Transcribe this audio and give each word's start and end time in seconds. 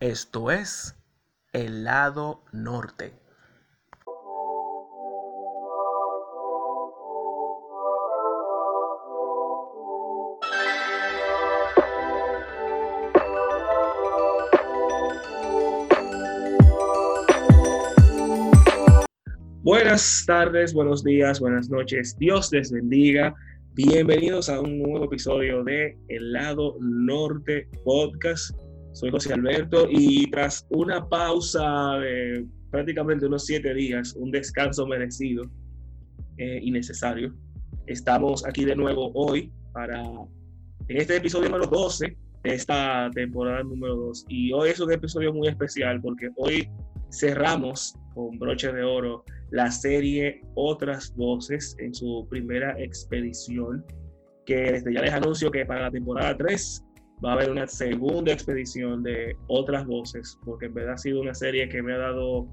Esto 0.00 0.50
es 0.50 0.96
el 1.52 1.84
lado 1.84 2.42
norte. 2.52 3.12
Buenas 19.62 20.24
tardes, 20.26 20.72
buenos 20.72 21.04
días, 21.04 21.40
buenas 21.40 21.68
noches. 21.68 22.16
Dios 22.18 22.50
les 22.52 22.72
bendiga. 22.72 23.34
Bienvenidos 23.74 24.48
a 24.48 24.62
un 24.62 24.78
nuevo 24.78 25.04
episodio 25.04 25.62
de 25.62 25.98
El 26.08 26.32
lado 26.32 26.78
norte 26.80 27.68
podcast. 27.84 28.59
Soy 28.92 29.10
José 29.10 29.32
Alberto 29.32 29.86
y 29.88 30.28
tras 30.30 30.66
una 30.70 31.08
pausa 31.08 31.98
de 31.98 32.44
prácticamente 32.70 33.26
unos 33.26 33.46
siete 33.46 33.72
días, 33.72 34.14
un 34.14 34.30
descanso 34.30 34.86
merecido 34.86 35.44
eh, 36.38 36.60
y 36.62 36.70
necesario, 36.70 37.34
estamos 37.86 38.44
aquí 38.44 38.64
de 38.64 38.74
nuevo 38.74 39.12
hoy 39.14 39.52
para 39.72 40.02
en 40.02 40.96
este 40.96 41.16
episodio 41.16 41.48
número 41.48 41.66
12 41.66 42.16
de 42.42 42.54
esta 42.54 43.10
temporada 43.14 43.62
número 43.62 43.94
2. 43.94 44.26
Y 44.28 44.52
hoy 44.52 44.70
es 44.70 44.80
un 44.80 44.92
episodio 44.92 45.32
muy 45.32 45.48
especial 45.48 46.00
porque 46.00 46.30
hoy 46.36 46.68
cerramos 47.12 47.94
con 48.14 48.38
broche 48.38 48.72
de 48.72 48.82
oro 48.82 49.24
la 49.50 49.70
serie 49.70 50.42
Otras 50.54 51.14
Voces 51.14 51.76
en 51.78 51.94
su 51.94 52.26
primera 52.28 52.76
expedición, 52.80 53.84
que 54.46 54.72
desde 54.72 54.94
ya 54.94 55.02
les 55.02 55.12
anuncio 55.12 55.50
que 55.50 55.64
para 55.64 55.82
la 55.82 55.90
temporada 55.90 56.36
3 56.36 56.84
va 57.24 57.30
a 57.30 57.34
haber 57.34 57.50
una 57.50 57.66
segunda 57.66 58.32
expedición 58.32 59.02
de 59.02 59.36
Otras 59.48 59.86
Voces, 59.86 60.38
porque 60.44 60.66
en 60.66 60.74
verdad 60.74 60.94
ha 60.94 60.98
sido 60.98 61.20
una 61.20 61.34
serie 61.34 61.68
que 61.68 61.82
me 61.82 61.94
ha 61.94 61.98
dado 61.98 62.46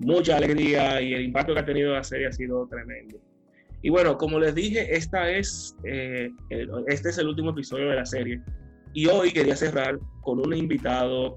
mucha 0.00 0.36
alegría 0.36 1.00
y 1.00 1.14
el 1.14 1.22
impacto 1.22 1.54
que 1.54 1.60
ha 1.60 1.64
tenido 1.64 1.92
la 1.92 2.04
serie 2.04 2.26
ha 2.26 2.32
sido 2.32 2.66
tremendo. 2.66 3.18
Y 3.82 3.90
bueno, 3.90 4.18
como 4.18 4.38
les 4.38 4.54
dije, 4.54 4.94
esta 4.94 5.30
es, 5.30 5.76
eh, 5.84 6.30
este 6.88 7.08
es 7.08 7.18
el 7.18 7.28
último 7.28 7.50
episodio 7.50 7.88
de 7.88 7.96
la 7.96 8.04
serie. 8.04 8.40
Y 8.92 9.06
hoy 9.06 9.32
quería 9.32 9.56
cerrar 9.56 9.98
con 10.22 10.38
un 10.40 10.54
invitado 10.54 11.36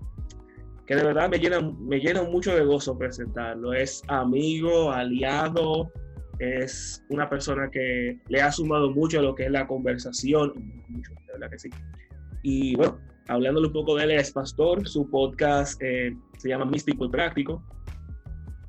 que 0.85 0.95
de 0.95 1.03
verdad 1.03 1.29
me 1.29 1.39
llena, 1.39 1.61
me 1.61 1.99
llena 1.99 2.23
mucho 2.23 2.53
de 2.53 2.65
gozo 2.65 2.97
presentarlo. 2.97 3.73
Es 3.73 4.01
amigo, 4.07 4.91
aliado, 4.91 5.89
es 6.39 7.03
una 7.09 7.29
persona 7.29 7.69
que 7.71 8.19
le 8.27 8.41
ha 8.41 8.51
sumado 8.51 8.91
mucho 8.91 9.19
a 9.19 9.21
lo 9.21 9.35
que 9.35 9.45
es 9.45 9.51
la 9.51 9.65
conversación, 9.65 10.53
mucho, 10.89 11.11
de 11.13 11.33
verdad 11.33 11.49
que 11.49 11.59
sí. 11.59 11.69
Y 12.43 12.75
bueno, 12.75 12.99
hablándole 13.29 13.67
un 13.67 13.73
poco 13.73 13.95
de 13.95 14.03
él, 14.03 14.11
es 14.11 14.31
pastor, 14.31 14.87
su 14.87 15.09
podcast 15.09 15.81
eh, 15.81 16.15
se 16.37 16.49
llama 16.49 16.65
Místico 16.65 17.05
y 17.05 17.09
Práctico, 17.09 17.63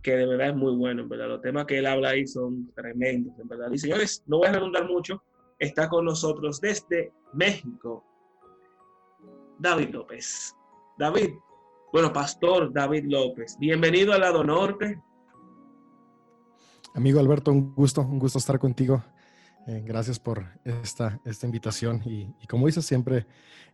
que 0.00 0.16
de 0.16 0.26
verdad 0.26 0.50
es 0.50 0.56
muy 0.56 0.74
bueno, 0.76 1.02
en 1.02 1.08
verdad. 1.08 1.28
Los 1.28 1.42
temas 1.42 1.66
que 1.66 1.78
él 1.78 1.86
habla 1.86 2.10
ahí 2.10 2.26
son 2.26 2.72
tremendos, 2.74 3.36
en 3.38 3.48
verdad. 3.48 3.70
Y 3.72 3.78
señores, 3.78 4.22
no 4.26 4.38
voy 4.38 4.46
a 4.46 4.52
redundar 4.52 4.88
mucho, 4.88 5.22
está 5.58 5.88
con 5.88 6.04
nosotros 6.04 6.60
desde 6.60 7.12
México, 7.32 8.04
David 9.58 9.90
López. 9.90 10.54
David, 10.96 11.30
bueno, 11.92 12.12
Pastor 12.12 12.72
David 12.72 13.06
López, 13.08 13.56
bienvenido 13.58 14.12
al 14.12 14.20
lado 14.20 14.44
norte. 14.44 15.02
Amigo 16.94 17.18
Alberto, 17.18 17.50
un 17.50 17.74
gusto, 17.74 18.02
un 18.02 18.20
gusto 18.20 18.38
estar 18.38 18.60
contigo. 18.60 19.02
Eh, 19.66 19.82
gracias 19.84 20.18
por 20.18 20.44
esta, 20.64 21.20
esta 21.24 21.46
invitación 21.46 22.02
y, 22.04 22.34
como 22.48 22.66
dices, 22.66 22.84
siempre 22.84 23.26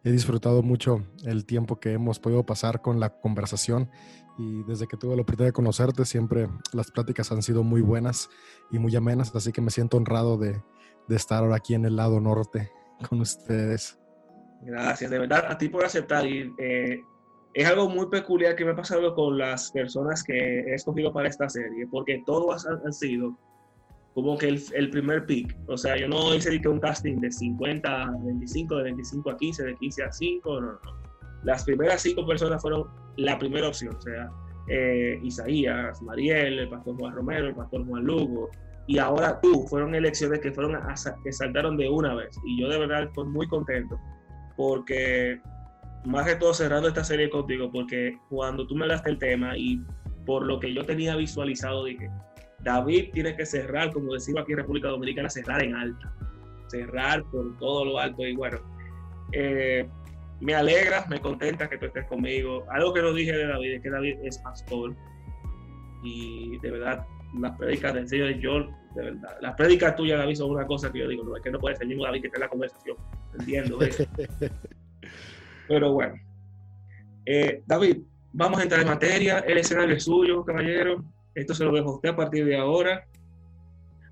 he 0.04 0.12
disfrutado 0.12 0.62
mucho 0.62 1.04
el 1.24 1.44
tiempo 1.44 1.80
que 1.80 1.92
hemos 1.92 2.20
podido 2.20 2.44
pasar 2.46 2.80
con 2.80 3.00
la 3.00 3.20
conversación 3.20 3.90
y 4.38 4.62
desde 4.64 4.86
que 4.86 4.96
tuve 4.96 5.16
la 5.16 5.22
oportunidad 5.22 5.48
de 5.48 5.52
conocerte, 5.52 6.04
siempre 6.04 6.48
las 6.72 6.90
pláticas 6.90 7.32
han 7.32 7.42
sido 7.42 7.64
muy 7.64 7.80
buenas 7.80 8.30
y 8.70 8.78
muy 8.78 8.94
amenas, 8.94 9.34
así 9.34 9.52
que 9.52 9.60
me 9.60 9.70
siento 9.70 9.96
honrado 9.96 10.38
de, 10.38 10.62
de 11.08 11.16
estar 11.16 11.42
ahora 11.42 11.56
aquí 11.56 11.74
en 11.74 11.84
el 11.84 11.96
lado 11.96 12.20
norte 12.20 12.70
con 13.08 13.20
ustedes. 13.20 13.98
Gracias, 14.62 15.10
de 15.10 15.18
verdad, 15.18 15.46
a 15.48 15.58
ti 15.58 15.68
por 15.68 15.84
aceptar 15.84 16.26
y 16.26 16.54
eh, 16.58 17.00
es 17.54 17.66
algo 17.66 17.88
muy 17.88 18.06
peculiar 18.06 18.54
que 18.54 18.64
me 18.64 18.72
ha 18.72 18.76
pasado 18.76 19.14
con 19.14 19.36
las 19.36 19.70
personas 19.72 20.22
que 20.22 20.60
he 20.60 20.74
escogido 20.74 21.12
para 21.12 21.28
esta 21.28 21.48
serie, 21.48 21.86
porque 21.90 22.22
todos 22.24 22.66
han, 22.66 22.92
sido 22.92 23.36
como 24.14 24.36
que 24.36 24.48
el, 24.48 24.90
primer 24.90 25.26
pick. 25.26 25.56
O 25.66 25.76
sea, 25.76 25.96
yo 25.96 26.08
no 26.08 26.34
hice 26.34 26.60
un 26.68 26.80
casting 26.80 27.16
de 27.20 27.30
50 27.30 28.02
a 28.02 28.10
25, 28.24 28.76
de 28.76 28.82
25 28.84 29.30
a 29.30 29.36
15, 29.36 29.64
de 29.64 29.74
15 29.76 30.02
a 30.02 30.12
5, 30.12 30.60
no, 30.60 30.72
no. 30.72 30.78
Las 31.44 31.64
primeras 31.64 32.02
cinco 32.02 32.26
personas 32.26 32.60
fueron 32.60 32.86
la 33.16 33.38
primera 33.38 33.68
opción, 33.68 33.96
o 33.96 34.02
sea, 34.02 34.30
eh, 34.68 35.18
Isaías, 35.22 36.02
Mariel, 36.02 36.58
el 36.58 36.68
pastor 36.68 36.96
Juan 36.98 37.14
Romero, 37.14 37.48
el 37.48 37.54
pastor 37.54 37.86
Juan 37.86 38.04
Lugo, 38.04 38.50
y 38.86 38.98
ahora 38.98 39.40
tú, 39.40 39.66
fueron 39.68 39.94
elecciones 39.94 40.40
que 40.40 40.52
fueron 40.52 40.76
que 41.24 41.32
saltaron 41.32 41.76
de 41.76 41.88
una 41.88 42.14
vez. 42.14 42.36
Y 42.44 42.60
yo 42.60 42.68
de 42.68 42.78
verdad 42.78 43.04
estoy 43.04 43.26
muy 43.28 43.46
contento 43.48 43.98
porque 44.56 45.40
más 46.04 46.26
que 46.26 46.36
todo 46.36 46.52
cerrando 46.52 46.88
esta 46.88 47.04
serie 47.04 47.30
contigo, 47.30 47.70
porque 47.70 48.18
cuando 48.28 48.66
tú 48.66 48.74
me 48.74 48.86
daste 48.86 49.10
el 49.10 49.18
tema 49.18 49.56
y 49.56 49.80
por 50.26 50.44
lo 50.44 50.60
que 50.60 50.74
yo 50.74 50.84
tenía 50.84 51.16
visualizado, 51.16 51.84
dije, 51.84 52.10
David 52.62 53.10
tiene 53.12 53.36
que 53.36 53.46
cerrar, 53.46 53.92
como 53.92 54.14
decimos 54.14 54.42
aquí 54.42 54.52
en 54.52 54.58
República 54.58 54.88
Dominicana, 54.88 55.30
cerrar 55.30 55.62
en 55.62 55.74
alta, 55.74 56.12
cerrar 56.68 57.24
por 57.24 57.56
todo 57.58 57.84
lo 57.84 57.98
alto. 57.98 58.26
Y 58.26 58.34
bueno, 58.34 58.58
eh, 59.32 59.88
me 60.40 60.54
alegra, 60.54 61.06
me 61.08 61.20
contenta 61.20 61.68
que 61.68 61.78
tú 61.78 61.86
estés 61.86 62.06
conmigo. 62.06 62.64
Algo 62.70 62.92
que 62.92 63.02
no 63.02 63.12
dije 63.12 63.32
de 63.32 63.46
David 63.46 63.74
es 63.74 63.82
que 63.82 63.90
David 63.90 64.18
es 64.24 64.38
pastor 64.38 64.94
y 66.02 66.58
de 66.58 66.70
verdad 66.70 67.06
las 67.38 67.56
prédicas 67.56 67.94
del 67.94 68.08
Señor 68.08 68.32
yo, 68.38 68.66
de 68.94 69.02
verdad, 69.02 69.36
las 69.40 69.54
prédicas 69.54 69.94
tuyas, 69.94 70.18
David, 70.18 70.34
son 70.34 70.50
una 70.50 70.66
cosa 70.66 70.90
que 70.90 70.98
yo 70.98 71.08
digo, 71.08 71.22
no, 71.24 71.36
es 71.36 71.42
que 71.42 71.50
no 71.50 71.58
puede 71.58 71.76
ser 71.76 71.84
el 71.84 71.90
mismo 71.90 72.04
David 72.04 72.22
que 72.22 72.26
esté 72.26 72.38
en 72.38 72.42
la 72.42 72.48
conversación, 72.48 72.96
entiendo 73.38 73.80
eso. 73.80 74.04
Pero 75.68 75.92
bueno. 75.92 76.14
Eh, 77.24 77.62
David, 77.66 77.98
vamos 78.32 78.58
a 78.58 78.64
entrar 78.64 78.80
en 78.80 78.88
materia. 78.88 79.38
El 79.40 79.58
escenario 79.58 79.94
es 79.94 80.02
suyo, 80.02 80.44
caballero. 80.44 81.04
Esto 81.34 81.54
se 81.54 81.64
lo 81.64 81.72
dejo 81.72 81.90
a 81.90 81.94
usted 81.94 82.10
a 82.10 82.16
partir 82.16 82.44
de 82.44 82.56
ahora. 82.56 83.06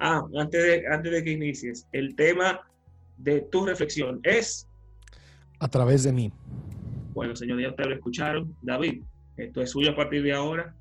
Ah, 0.00 0.22
antes 0.38 0.62
de, 0.62 0.86
antes 0.86 1.10
de 1.10 1.24
que 1.24 1.32
inicies, 1.32 1.86
el 1.92 2.14
tema 2.14 2.60
de 3.16 3.40
tu 3.40 3.66
reflexión 3.66 4.20
es... 4.22 4.68
A 5.58 5.68
través 5.68 6.04
de 6.04 6.12
mí. 6.12 6.32
Bueno, 7.12 7.34
señor, 7.34 7.60
ya 7.60 7.70
ustedes 7.70 7.88
lo 7.88 7.94
escucharon. 7.96 8.56
David, 8.62 9.02
esto 9.36 9.60
es 9.60 9.70
suyo 9.70 9.90
a 9.90 9.96
partir 9.96 10.22
de 10.22 10.32
ahora. 10.32 10.74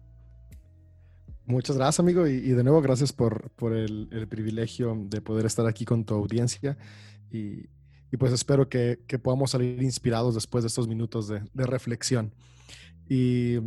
Muchas 1.46 1.78
gracias, 1.78 2.00
amigo. 2.00 2.28
Y, 2.28 2.50
de 2.50 2.64
nuevo, 2.64 2.81
gracias 2.81 3.12
por, 3.14 3.50
por 3.52 3.74
el, 3.74 4.09
el, 4.12 4.28
privilegio 4.28 4.96
de 5.09 5.22
poder 5.22 5.46
estar 5.46 5.66
aquí 5.66 5.86
con 5.86 6.03
tu 6.03 6.14
audiencia. 6.14 6.78
Y, 7.31 7.70
y 8.12 8.18
pues 8.18 8.34
espero 8.34 8.70
que, 8.70 9.00
que, 9.08 9.18
podamos 9.18 9.52
salir 9.52 9.81
inspirados 9.81 10.36
después 10.36 10.64
de 10.64 10.68
estos 10.68 10.88
minutos 10.88 11.28
de, 11.28 11.42
de 11.53 11.66
reflexión. 11.66 12.34
Y 13.09 13.59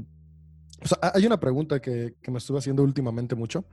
hay 1.00 1.26
una 1.26 1.38
pregunta 1.38 1.80
que, 1.80 2.14
me 2.28 2.38
estuve 2.38 2.58
haciendo 2.58 2.82
últimamente 2.82 3.34
mucho 3.34 3.64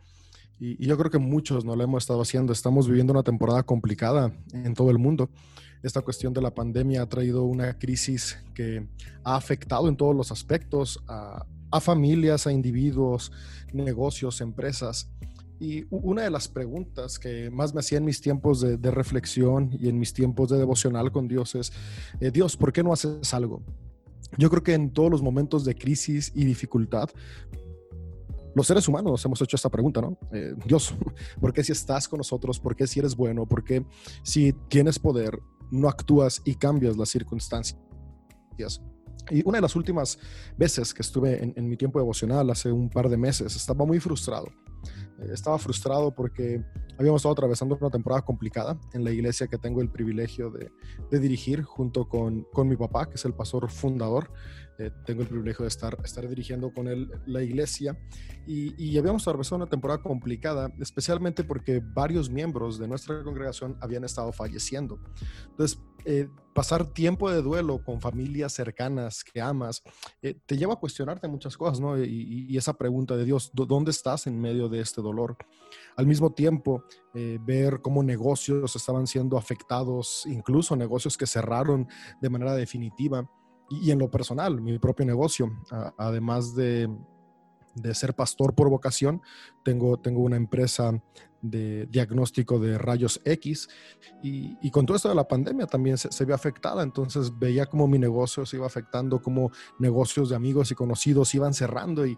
y, 0.60 0.86
yo 0.86 0.98
creo 0.98 1.12
que 1.12 1.20
muchos 1.20 1.66
no 1.66 1.76
lo 1.76 1.84
hemos 1.84 2.04
estado 2.04 2.22
haciendo. 2.22 2.52
Estamos 2.54 2.88
viviendo 2.88 3.14
una 3.14 3.24
temporada 3.24 3.64
complicada 3.64 4.32
en 4.54 4.74
todo 4.74 4.90
el 4.90 4.98
mundo. 4.98 5.30
Esta 5.84 6.02
cuestión 6.02 6.34
de 6.34 6.42
la 6.42 6.54
pandemia 6.54 7.04
ha 7.04 7.10
traído 7.10 7.44
una 7.44 7.78
crisis 7.78 8.38
que 8.56 8.88
ha 9.24 9.36
afectado 9.36 9.88
en 9.88 9.96
todos 9.96 10.16
los 10.16 10.32
aspectos 10.32 11.00
a, 11.08 11.46
a 11.72 11.80
familias, 11.80 12.48
a 12.48 12.52
individuos, 12.52 13.32
negocios, 13.74 14.42
empresas. 14.42 15.10
Y 15.60 15.86
una 15.90 16.24
de 16.24 16.30
las 16.30 16.48
preguntas 16.48 17.18
que 17.18 17.50
más 17.50 17.74
me 17.74 17.80
hacía 17.80 17.98
en 17.98 18.06
mis 18.06 18.22
tiempos 18.22 18.62
de, 18.62 18.92
reflexión 18.92 19.72
y 19.80 19.90
en 19.90 19.98
mis 19.98 20.14
tiempos 20.14 20.50
de 20.50 20.58
devocional 20.58 21.12
con 21.12 21.28
Dios 21.28 21.56
es, 21.56 21.74
eh, 22.20 22.30
Dios, 22.32 22.56
¿por 22.56 22.72
qué 22.72 22.84
no 22.84 22.94
haces 22.94 23.34
algo? 23.34 23.64
Yo 24.38 24.50
creo 24.50 24.64
que 24.64 24.74
en 24.74 24.92
todos 24.92 25.10
los 25.10 25.22
momentos 25.22 25.66
de 25.66 25.76
crisis 25.76 26.32
y 26.36 26.46
dificultad, 26.46 27.10
los 28.56 28.68
seres 28.68 28.88
humanos 28.88 29.24
hemos 29.24 29.42
hecho 29.42 29.56
esta 29.56 29.70
pregunta, 29.70 30.02
¿no? 30.02 30.18
Eh, 30.32 30.54
Dios, 30.66 30.94
¿por 31.40 31.54
qué 31.54 31.64
si 31.64 31.72
estás 31.72 32.08
con 32.08 32.18
nosotros? 32.18 32.60
¿Por 32.60 32.76
qué 32.76 32.88
si 32.88 33.00
eres 33.00 33.16
bueno? 33.16 33.46
¿Por 33.46 33.64
qué 33.64 33.86
si 34.24 34.54
tienes 34.68 35.00
poder 35.00 35.40
no 35.72 35.88
actúas 35.88 36.42
y 36.44 36.56
cambias 36.56 36.98
las 36.98 37.10
circunstancias? 37.10 37.80
Y 39.30 39.44
una 39.46 39.58
de 39.58 39.62
las 39.62 39.76
últimas 39.76 40.18
veces 40.58 40.94
que 40.94 41.02
estuve 41.02 41.44
en, 41.44 41.54
en 41.56 41.70
mi 41.70 41.78
tiempo 41.78 42.00
devocional, 42.00 42.50
hace 42.50 42.72
un 42.72 42.90
par 42.90 43.10
de 43.10 43.18
meses, 43.18 43.56
estaba 43.56 43.86
muy 43.86 44.00
frustrado 44.00 44.48
estaba 45.32 45.58
frustrado 45.58 46.14
porque 46.14 46.64
habíamos 46.98 47.20
estado 47.20 47.34
atravesando 47.34 47.78
una 47.80 47.90
temporada 47.90 48.24
complicada 48.24 48.80
en 48.94 49.04
la 49.04 49.12
iglesia 49.12 49.48
que 49.48 49.58
tengo 49.58 49.82
el 49.82 49.90
privilegio 49.90 50.52
de, 50.52 50.72
dirigir 51.20 51.64
junto 51.64 52.08
con, 52.08 52.46
mi 52.68 52.76
papá, 52.76 53.08
que 53.08 53.16
es 53.16 53.26
el 53.26 53.34
pastor 53.34 53.70
fundador. 53.70 54.32
eh, 54.80 54.92
tengo 55.06 55.24
el 55.24 55.28
privilegio 55.28 55.64
de 55.64 55.70
estar, 55.70 55.98
estar 56.04 56.28
dirigiendo 56.28 56.72
con 56.72 56.88
él 56.88 57.10
la 57.26 57.42
iglesia 57.42 57.98
y, 58.46 58.76
y 58.82 58.98
habíamos 58.98 59.28
atravesado 59.28 59.58
una 59.58 59.70
temporada 59.70 60.02
complicada, 60.02 60.72
especialmente 60.80 61.44
porque 61.44 61.82
varios 61.84 62.30
miembros 62.30 62.78
de 62.78 62.88
nuestra 62.88 63.24
congregación 63.24 63.78
habían 63.82 64.04
estado 64.04 64.32
falleciendo. 64.32 65.00
Entonces, 65.50 65.80
eh, 66.06 66.30
pasar 66.58 66.88
tiempo 66.88 67.30
de 67.30 67.44
duelo 67.44 67.84
con 67.84 68.02
familias 68.02 68.52
cercanas 68.52 69.24
que 69.24 69.40
amas 69.40 69.84
eh, 70.24 70.34
te 70.48 70.58
lleva 70.58 70.74
a 70.74 70.78
cuestionarte 70.78 71.28
muchas 71.28 71.56
cosas, 71.56 71.80
¿no? 71.80 72.04
Y, 72.04 72.58
esa 72.58 72.74
pregunta 72.74 73.16
de 73.16 73.26
Dios, 73.26 73.52
¿dónde 73.54 73.92
estás 73.92 74.26
en 74.26 74.42
medio 74.42 74.68
de 74.68 74.80
este 74.80 75.00
dolor? 75.00 75.38
Al 75.98 76.08
mismo 76.08 76.32
tiempo, 76.34 76.84
eh, 77.14 77.38
ver 77.40 77.80
cómo 77.84 78.02
negocios 78.02 78.76
estaban 78.76 79.06
siendo 79.06 79.38
afectados, 79.38 80.24
incluso 80.26 80.76
negocios 80.76 81.16
que 81.16 81.28
cerraron 81.28 81.88
de 82.20 82.30
manera 82.32 82.56
definitiva 82.56 83.30
y, 83.70 83.92
en 83.92 84.00
lo 84.00 84.10
personal, 84.10 84.60
mi 84.60 84.80
propio 84.80 85.06
negocio, 85.06 85.52
además 85.96 86.56
de, 86.56 86.90
de, 87.82 87.94
ser 87.94 88.14
pastor 88.14 88.54
por 88.54 88.70
vocación, 88.70 89.22
tengo, 89.64 89.98
tengo 89.98 90.22
una 90.22 90.36
empresa 90.36 91.02
de 91.42 91.86
diagnóstico 91.86 92.60
de 92.60 92.78
rayos 92.78 93.22
X 93.24 93.70
y, 94.24 94.58
y, 94.62 94.72
con 94.72 94.86
todo 94.86 94.98
esto 94.98 95.10
de 95.10 95.16
la 95.16 95.28
pandemia 95.28 95.68
también 95.68 95.98
se, 95.98 96.12
se, 96.12 96.26
vio 96.26 96.34
afectada, 96.34 96.82
entonces 96.82 97.38
veía 97.38 97.68
como 97.68 97.88
mi 97.88 98.00
negocio 98.00 98.46
se 98.46 98.58
iba 98.58 98.66
afectando, 98.66 99.22
como 99.22 99.52
negocios 99.78 100.30
de 100.30 100.36
amigos 100.36 100.72
y 100.72 100.76
conocidos 100.76 101.36
iban 101.36 101.54
cerrando 101.54 102.06
y, 102.06 102.18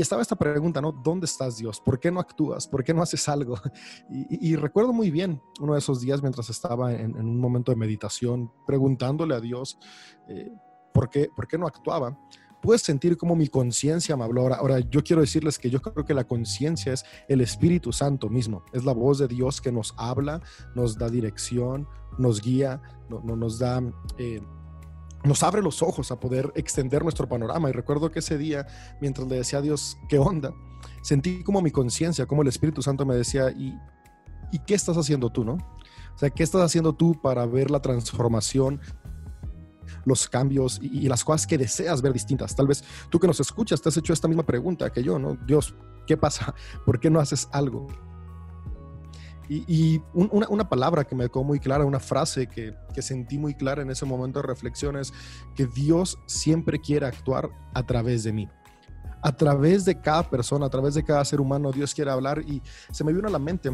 estaba 0.00 0.22
esta 0.22 0.36
pregunta, 0.36 0.80
¿no? 0.80 0.92
¿Dónde 0.92 1.26
estás 1.26 1.56
Dios? 1.56 1.80
¿Por 1.80 1.98
qué 2.00 2.10
no 2.10 2.20
actúas? 2.20 2.66
¿Por 2.66 2.84
qué 2.84 2.92
no 2.92 3.02
haces 3.02 3.28
algo? 3.28 3.56
Y, 4.08 4.56
recuerdo 4.56 4.92
muy 4.92 5.10
bien 5.10 5.40
uno 5.60 5.74
de 5.74 5.78
esos 5.78 6.00
días 6.00 6.22
mientras 6.22 6.48
estaba 6.50 6.92
en, 6.92 7.16
en 7.16 7.26
un 7.26 7.40
momento 7.40 7.72
de 7.72 7.76
meditación 7.76 8.50
preguntándole 8.66 9.34
a 9.34 9.40
Dios, 9.40 9.78
eh, 10.28 10.52
¿por 10.92 11.10
qué, 11.10 11.28
por 11.34 11.46
qué 11.46 11.58
no 11.58 11.66
actuaba? 11.66 12.18
Puedes 12.62 12.82
sentir 12.82 13.16
como 13.16 13.36
mi 13.36 13.48
conciencia 13.48 14.16
me 14.16 14.24
habló. 14.24 14.42
Ahora, 14.42 14.56
ahora, 14.56 14.78
yo 14.80 15.02
quiero 15.02 15.22
decirles 15.22 15.58
que 15.58 15.70
yo 15.70 15.80
creo 15.80 16.04
que 16.04 16.14
la 16.14 16.24
conciencia 16.24 16.92
es 16.92 17.04
el 17.28 17.40
Espíritu 17.40 17.92
Santo 17.92 18.28
mismo. 18.28 18.64
Es 18.72 18.84
la 18.84 18.92
voz 18.92 19.18
de 19.18 19.28
Dios 19.28 19.60
que 19.60 19.70
nos 19.70 19.94
habla, 19.96 20.40
nos 20.74 20.98
da 20.98 21.08
dirección, 21.08 21.86
nos 22.18 22.40
guía, 22.40 22.80
no, 23.08 23.20
no 23.24 23.36
nos 23.36 23.58
da... 23.58 23.82
Eh, 24.18 24.40
nos 25.24 25.42
abre 25.42 25.60
los 25.60 25.82
ojos 25.82 26.12
a 26.12 26.20
poder 26.20 26.52
extender 26.54 27.02
nuestro 27.02 27.28
panorama. 27.28 27.68
Y 27.68 27.72
recuerdo 27.72 28.10
que 28.10 28.20
ese 28.20 28.38
día, 28.38 28.66
mientras 29.00 29.26
le 29.26 29.36
decía 29.36 29.58
a 29.58 29.62
Dios, 29.62 29.98
¿qué 30.08 30.18
onda? 30.18 30.54
Sentí 31.02 31.42
como 31.42 31.60
mi 31.62 31.70
conciencia, 31.70 32.26
como 32.26 32.42
el 32.42 32.48
Espíritu 32.48 32.80
Santo 32.80 33.04
me 33.04 33.16
decía, 33.16 33.50
¿y, 33.50 33.76
¿y 34.52 34.58
qué 34.60 34.74
estás 34.74 34.96
haciendo 34.96 35.30
tú, 35.30 35.44
no? 35.44 35.54
O 35.54 36.18
sea, 36.18 36.30
¿qué 36.30 36.42
estás 36.42 36.62
haciendo 36.62 36.94
tú 36.94 37.20
para 37.20 37.44
ver 37.44 37.70
la 37.70 37.82
transformación 37.82 38.80
los 40.06 40.28
cambios 40.28 40.78
y, 40.80 41.08
las 41.08 41.22
cosas 41.22 41.46
que 41.46 41.58
deseas 41.58 42.00
ver 42.00 42.14
distintas. 42.14 42.56
Tal 42.56 42.66
vez 42.66 42.82
tú 43.10 43.18
que 43.18 43.26
nos 43.26 43.40
escuchas 43.40 43.82
te 43.82 43.90
has 43.90 43.96
hecho 43.96 44.12
esta 44.12 44.28
misma 44.28 44.44
pregunta 44.44 44.88
que 44.90 45.02
yo, 45.02 45.18
¿no? 45.18 45.36
Dios, 45.46 45.74
¿qué 46.06 46.16
pasa? 46.16 46.54
¿Por 46.86 46.98
qué 46.98 47.10
no 47.10 47.20
haces 47.20 47.48
algo? 47.52 47.86
Y, 49.48 49.64
y 49.68 50.02
un, 50.14 50.28
una, 50.32 50.48
una, 50.48 50.68
palabra 50.68 51.04
que 51.04 51.14
me 51.14 51.28
quedó 51.28 51.44
muy 51.44 51.60
clara, 51.60 51.84
una 51.84 52.00
frase 52.00 52.48
que, 52.48 52.74
que, 52.92 53.02
sentí 53.02 53.38
muy 53.38 53.54
clara 53.54 53.82
en 53.82 53.90
ese 53.90 54.04
momento 54.04 54.40
de 54.40 54.46
reflexión 54.46 54.96
es 54.96 55.12
que 55.54 55.66
Dios 55.66 56.18
siempre 56.26 56.80
quiere 56.80 57.06
actuar 57.06 57.50
a 57.72 57.84
través 57.84 58.24
de 58.24 58.32
mí. 58.32 58.48
A 59.22 59.32
través 59.36 59.84
de 59.84 60.00
cada 60.00 60.28
persona, 60.28 60.66
a 60.66 60.70
través 60.70 60.94
de 60.94 61.04
cada 61.04 61.24
ser 61.24 61.40
humano, 61.40 61.70
Dios 61.70 61.94
quiere 61.94 62.10
hablar 62.10 62.42
y 62.42 62.60
se 62.90 63.04
me 63.04 63.12
vino 63.12 63.28
a 63.28 63.30
la 63.30 63.38
mente 63.38 63.70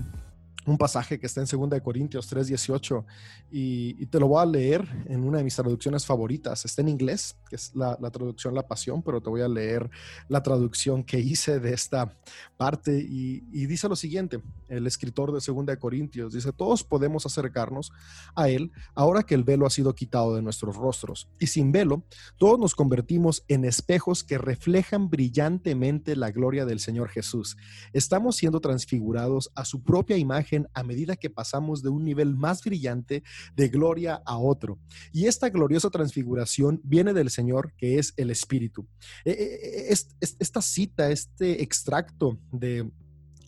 un 0.66 0.78
pasaje 0.78 1.18
que 1.18 1.26
está 1.26 1.40
en 1.40 1.46
2 1.46 1.80
Corintios 1.80 2.30
3:18 2.32 3.04
y, 3.50 3.96
y, 4.02 4.06
te 4.06 4.20
lo 4.20 4.28
voy 4.28 4.42
a 4.42 4.46
leer 4.46 4.88
en 5.06 5.24
una 5.24 5.38
de 5.38 5.44
mis 5.44 5.56
traducciones 5.56 6.06
favoritas. 6.06 6.64
Está 6.64 6.82
en 6.82 6.88
inglés, 6.88 7.36
que 7.48 7.56
es 7.56 7.74
la, 7.74 7.96
traducción 8.10 8.54
La 8.54 8.66
Pasión, 8.66 9.02
pero 9.02 9.20
te 9.20 9.30
voy 9.30 9.40
a 9.40 9.48
leer 9.48 9.90
la 10.28 10.42
traducción 10.42 11.02
que 11.02 11.18
hice 11.18 11.58
de 11.58 11.72
esta 11.72 12.16
parte 12.56 12.98
y, 12.98 13.44
y 13.52 13.66
dice 13.66 13.88
lo 13.88 13.96
siguiente, 13.96 14.40
el 14.68 14.86
escritor 14.86 15.32
de 15.32 15.40
2 15.44 15.76
Corintios 15.78 16.32
dice, 16.32 16.52
todos 16.52 16.84
podemos 16.84 17.26
acercarnos 17.26 17.92
a 18.34 18.48
Él 18.48 18.70
ahora 18.94 19.22
que 19.22 19.34
el 19.34 19.44
velo 19.44 19.66
ha 19.66 19.70
sido 19.70 19.94
quitado 19.94 20.34
de 20.34 20.42
nuestros 20.42 20.76
rostros 20.76 21.28
y 21.38 21.48
sin 21.48 21.72
velo, 21.72 22.04
todos 22.38 22.58
nos 22.58 22.74
convertimos 22.74 23.44
en 23.48 23.64
espejos 23.64 24.24
que 24.24 24.38
reflejan 24.38 25.10
brillantemente 25.10 26.16
la 26.16 26.30
gloria 26.30 26.64
del 26.64 26.80
Señor 26.80 27.08
Jesús. 27.08 27.56
Estamos 27.92 28.36
siendo 28.36 28.60
transfigurados 28.60 29.50
a 29.54 29.64
su 29.64 29.82
propia 29.82 30.16
imagen 30.16 30.51
a 30.74 30.82
medida 30.82 31.16
que 31.16 31.30
pasamos 31.30 31.82
de 31.82 31.88
un 31.88 32.04
nivel 32.04 32.34
más 32.36 32.62
brillante 32.62 33.22
de 33.54 33.68
gloria 33.68 34.22
a 34.24 34.38
otro. 34.38 34.78
Y 35.12 35.26
esta 35.26 35.48
gloriosa 35.50 35.90
transfiguración 35.90 36.80
viene 36.84 37.12
del 37.12 37.30
Señor, 37.30 37.72
que 37.76 37.98
es 37.98 38.14
el 38.16 38.30
Espíritu. 38.30 38.86
Esta 39.24 40.62
cita, 40.62 41.10
este 41.10 41.62
extracto 41.62 42.38
de 42.50 42.90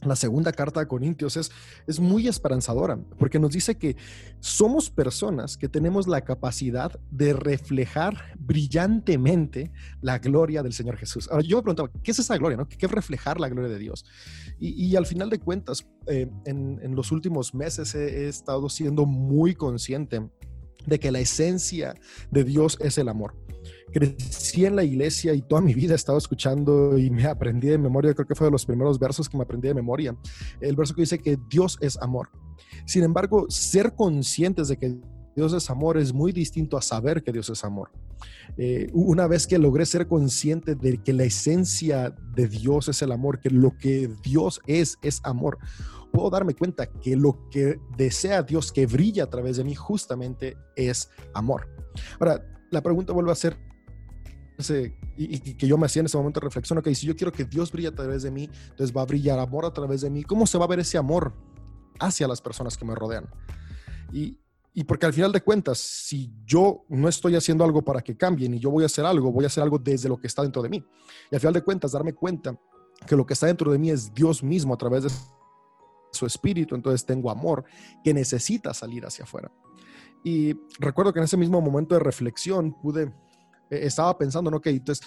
la 0.06 0.16
segunda 0.16 0.52
carta 0.52 0.80
a 0.80 0.88
Corintios 0.88 1.36
es, 1.36 1.50
es 1.86 2.00
muy 2.00 2.28
esperanzadora 2.28 2.98
porque 3.18 3.38
nos 3.38 3.52
dice 3.52 3.76
que 3.76 3.96
somos 4.40 4.90
personas 4.90 5.56
que 5.56 5.68
tenemos 5.68 6.06
la 6.06 6.22
capacidad 6.22 6.98
de 7.10 7.32
reflejar 7.32 8.36
brillantemente 8.38 9.72
la 10.00 10.18
gloria 10.18 10.62
del 10.62 10.72
Señor 10.72 10.96
Jesús. 10.96 11.28
Ahora 11.30 11.44
yo 11.44 11.56
me 11.58 11.62
preguntaba, 11.62 11.90
¿qué 12.02 12.10
es 12.10 12.18
esa 12.18 12.36
gloria? 12.36 12.56
No? 12.56 12.68
¿Qué 12.68 12.86
es 12.86 12.92
reflejar 12.92 13.40
la 13.40 13.48
gloria 13.48 13.70
de 13.70 13.78
Dios? 13.78 14.04
Y, 14.58 14.86
y 14.86 14.96
al 14.96 15.06
final 15.06 15.30
de 15.30 15.38
cuentas, 15.38 15.86
eh, 16.06 16.30
en, 16.44 16.78
en, 16.82 16.94
los 16.94 17.12
últimos 17.12 17.54
meses 17.54 17.94
he, 17.94 18.24
he 18.24 18.28
estado 18.28 18.68
siendo 18.68 19.06
muy 19.06 19.54
consciente 19.54 20.28
de 20.86 20.98
que 20.98 21.10
la 21.10 21.20
esencia 21.20 21.94
de 22.30 22.44
Dios 22.44 22.78
es 22.80 22.98
el 22.98 23.08
amor. 23.08 23.34
Crecí 23.92 24.64
en 24.64 24.76
la 24.76 24.84
iglesia 24.84 25.34
y 25.34 25.42
toda 25.42 25.60
mi 25.60 25.72
vida 25.72 25.92
he 25.92 25.96
estado 25.96 26.18
escuchando 26.18 26.98
y 26.98 27.10
me 27.10 27.26
aprendí 27.26 27.68
de 27.68 27.78
memoria, 27.78 28.12
creo 28.14 28.26
que 28.26 28.34
fue 28.34 28.46
de 28.46 28.50
los 28.50 28.66
primeros 28.66 28.98
versos 28.98 29.28
que 29.28 29.36
me 29.36 29.44
aprendí 29.44 29.68
de 29.68 29.74
memoria, 29.74 30.16
el 30.60 30.76
verso 30.76 30.94
que 30.94 31.02
dice 31.02 31.18
que 31.18 31.38
Dios 31.48 31.78
es 31.80 31.96
amor. 31.98 32.28
Sin 32.86 33.04
embargo, 33.04 33.46
ser 33.48 33.94
conscientes 33.94 34.68
de 34.68 34.76
que 34.76 34.98
Dios 35.34 35.52
es 35.52 35.70
amor 35.70 35.98
es 35.98 36.12
muy 36.12 36.32
distinto 36.32 36.76
a 36.76 36.82
saber 36.82 37.22
que 37.22 37.32
Dios 37.32 37.48
es 37.50 37.64
amor. 37.64 37.90
Eh, 38.56 38.90
una 38.92 39.26
vez 39.26 39.46
que 39.46 39.58
logré 39.58 39.86
ser 39.86 40.06
consciente 40.06 40.74
de 40.74 40.98
que 40.98 41.12
la 41.12 41.24
esencia 41.24 42.14
de 42.34 42.48
Dios 42.48 42.88
es 42.88 43.02
el 43.02 43.12
amor, 43.12 43.40
que 43.40 43.50
lo 43.50 43.76
que 43.76 44.10
Dios 44.22 44.60
es 44.66 44.98
es 45.02 45.20
amor, 45.24 45.58
puedo 46.12 46.30
darme 46.30 46.54
cuenta 46.54 46.86
que 46.86 47.16
lo 47.16 47.48
que 47.50 47.80
desea 47.96 48.42
Dios 48.42 48.70
que 48.70 48.86
brilla 48.86 49.24
a 49.24 49.30
través 49.30 49.56
de 49.56 49.64
mí 49.64 49.74
justamente 49.74 50.56
es 50.76 51.10
amor. 51.34 51.68
Ahora, 52.20 52.44
la 52.70 52.82
pregunta 52.82 53.12
vuelve 53.12 53.32
a 53.32 53.34
ser, 53.34 53.56
y, 55.16 55.38
que 55.54 55.66
yo 55.66 55.76
me 55.76 55.86
hacía 55.86 56.00
en 56.00 56.06
ese 56.06 56.16
momento 56.16 56.38
reflexión, 56.38 56.78
ok, 56.78 56.88
si 56.94 57.06
yo 57.06 57.16
quiero 57.16 57.32
que 57.32 57.44
Dios 57.44 57.72
brille 57.72 57.88
a 57.88 57.94
través 57.94 58.22
de 58.22 58.30
mí, 58.30 58.48
entonces 58.70 58.96
va 58.96 59.02
a 59.02 59.06
brillar 59.06 59.40
amor 59.40 59.64
a 59.64 59.72
través 59.72 60.02
de 60.02 60.10
mí, 60.10 60.22
¿cómo 60.22 60.46
se 60.46 60.56
va 60.56 60.66
a 60.66 60.68
ver 60.68 60.78
ese 60.78 60.98
amor 60.98 61.34
hacia 61.98 62.28
las 62.28 62.40
personas 62.40 62.76
que 62.76 62.84
me 62.84 62.94
rodean? 62.94 63.28
Y, 64.12 64.38
y 64.76 64.82
porque 64.82 65.06
al 65.06 65.12
final 65.12 65.30
de 65.30 65.40
cuentas, 65.40 65.78
si 65.78 66.32
yo 66.44 66.84
no 66.88 67.08
estoy 67.08 67.36
haciendo 67.36 67.62
algo 67.62 67.82
para 67.82 68.02
que 68.02 68.16
cambien 68.16 68.54
y 68.54 68.58
yo 68.58 68.70
voy 68.70 68.82
a 68.82 68.86
hacer 68.86 69.06
algo, 69.06 69.30
voy 69.30 69.44
a 69.44 69.46
hacer 69.46 69.62
algo 69.62 69.78
desde 69.78 70.08
lo 70.08 70.18
que 70.18 70.26
está 70.26 70.42
dentro 70.42 70.62
de 70.62 70.68
mí. 70.68 70.84
Y 71.30 71.34
al 71.34 71.40
final 71.40 71.54
de 71.54 71.62
cuentas, 71.62 71.92
darme 71.92 72.12
cuenta 72.12 72.58
que 73.06 73.14
lo 73.14 73.24
que 73.24 73.34
está 73.34 73.46
dentro 73.46 73.70
de 73.70 73.78
mí 73.78 73.90
es 73.90 74.12
Dios 74.12 74.42
mismo 74.42 74.74
a 74.74 74.76
través 74.76 75.04
de 75.04 75.10
su 76.10 76.26
espíritu, 76.26 76.74
entonces 76.74 77.06
tengo 77.06 77.30
amor 77.30 77.64
que 78.02 78.12
necesita 78.12 78.74
salir 78.74 79.06
hacia 79.06 79.24
afuera. 79.24 79.52
Y 80.24 80.54
recuerdo 80.80 81.12
que 81.12 81.20
en 81.20 81.26
ese 81.26 81.36
mismo 81.36 81.60
momento 81.60 81.94
de 81.94 82.00
reflexión 82.00 82.72
pude 82.80 83.12
eh, 83.70 83.80
estaba 83.86 84.16
pensando, 84.18 84.50
¿no? 84.50 84.56
Ok, 84.56 84.66
entonces, 84.66 85.06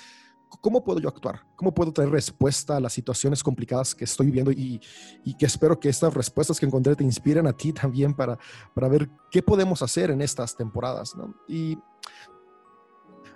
¿cómo 0.62 0.84
puedo 0.84 1.00
yo 1.00 1.10
actuar? 1.10 1.42
¿Cómo 1.56 1.74
puedo 1.74 1.92
traer 1.92 2.10
respuesta 2.10 2.77
a 2.77 2.80
las 2.80 2.94
situaciones 2.94 3.44
complicadas 3.44 3.94
que 3.94 4.06
estoy 4.06 4.27
viviendo? 4.27 4.51
Y, 4.51 4.82
y 5.24 5.34
que 5.36 5.46
espero 5.46 5.80
que 5.80 5.89
estas 5.89 6.13
respuestas 6.13 6.60
que 6.60 6.66
encontré 6.66 6.96
te 6.96 7.04
inspiren 7.04 7.48
a 7.48 7.54
ti 7.54 7.74
también 7.74 8.13
para, 8.13 8.38
para 8.74 8.88
ver 8.88 9.10
qué 9.32 9.42
podemos 9.42 9.82
hacer 9.82 10.12
en 10.12 10.22
estas 10.22 10.56
temporadas, 10.56 11.16
¿no? 11.16 11.36
Y 11.48 11.77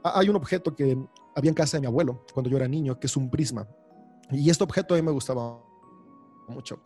hay 0.03 0.29
un 0.29 0.35
objeto 0.35 0.75
que 0.75 0.97
había 1.35 1.49
en 1.49 1.55
casa 1.55 1.77
de 1.77 1.81
mi 1.81 1.87
abuelo 1.87 2.25
cuando 2.33 2.49
yo 2.49 2.57
era 2.57 2.67
niño, 2.67 2.99
que 2.99 3.07
es 3.07 3.15
un 3.15 3.29
prisma. 3.29 3.67
Y 4.31 4.49
este 4.49 4.63
objeto 4.63 4.93
a 4.93 4.97
mí 4.97 5.03
me 5.03 5.11
gustaba 5.11 5.59
mucho. 6.47 6.81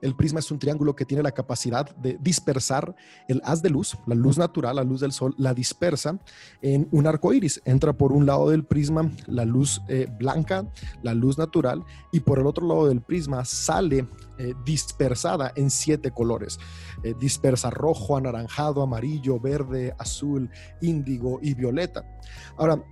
El 0.00 0.14
prisma 0.14 0.40
es 0.40 0.50
un 0.50 0.58
triángulo 0.58 0.96
que 0.96 1.04
tiene 1.04 1.22
la 1.22 1.32
capacidad 1.32 1.94
de 1.96 2.18
dispersar 2.20 2.94
el 3.28 3.40
haz 3.44 3.62
de 3.62 3.70
luz, 3.70 3.96
la 4.06 4.14
luz 4.14 4.38
natural, 4.38 4.76
la 4.76 4.84
luz 4.84 5.00
del 5.00 5.12
sol, 5.12 5.34
la 5.38 5.54
dispersa 5.54 6.18
en 6.62 6.88
un 6.90 7.06
arco 7.06 7.32
iris. 7.32 7.60
Entra 7.64 7.92
por 7.92 8.12
un 8.12 8.26
lado 8.26 8.50
del 8.50 8.64
prisma 8.64 9.10
la 9.26 9.44
luz 9.44 9.82
eh, 9.88 10.08
blanca, 10.18 10.66
la 11.02 11.14
luz 11.14 11.38
natural, 11.38 11.84
y 12.12 12.20
por 12.20 12.38
el 12.38 12.46
otro 12.46 12.66
lado 12.66 12.88
del 12.88 13.00
prisma 13.00 13.44
sale 13.44 14.08
eh, 14.38 14.54
dispersada 14.64 15.52
en 15.54 15.70
siete 15.70 16.10
colores. 16.10 16.58
Eh, 17.02 17.14
dispersa 17.18 17.70
rojo, 17.70 18.16
anaranjado, 18.16 18.82
amarillo, 18.82 19.38
verde, 19.38 19.94
azul, 19.98 20.50
índigo 20.80 21.38
y 21.42 21.54
violeta. 21.54 22.04
Ahora, 22.56 22.82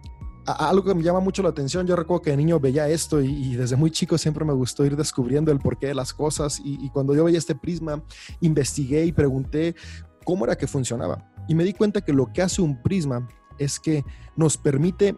algo 0.53 0.85
que 0.85 0.95
me 0.95 1.03
llama 1.03 1.21
mucho 1.21 1.43
la 1.43 1.51
atención, 1.51 1.87
yo 1.87 1.97
recuerdo 1.97 2.23
que 2.23 2.31
de 2.31 2.37
niño 2.37 2.59
veía 2.61 2.89
esto 2.89 3.21
y, 3.21 3.57
desde 3.57 3.77
muy 3.77 3.91
chico 3.91 4.17
siempre 4.19 4.45
me 4.45 4.53
gustó 4.53 4.85
ir 4.85 4.97
descubriendo 4.97 5.53
el 5.53 5.59
porqué 5.59 5.89
de 5.89 5.95
las 5.95 6.13
cosas 6.13 6.61
y, 6.65 6.85
y, 6.85 6.91
cuando 6.91 7.15
yo 7.15 7.25
veía 7.25 7.39
este 7.39 7.55
prisma, 7.55 8.03
investigué 8.41 9.05
y 9.05 9.13
pregunté 9.13 9.75
cómo 10.25 10.45
era 10.45 10.57
que 10.57 10.67
funcionaba. 10.67 11.25
Y 11.49 11.55
me 11.55 11.65
di 11.65 11.73
cuenta 11.73 12.01
que 12.01 12.13
lo 12.13 12.33
que 12.33 12.43
hace 12.43 12.63
un 12.63 12.83
prisma 12.83 13.27
es 13.59 13.81
que 13.81 14.05
nos 14.37 14.57
permite 14.57 15.17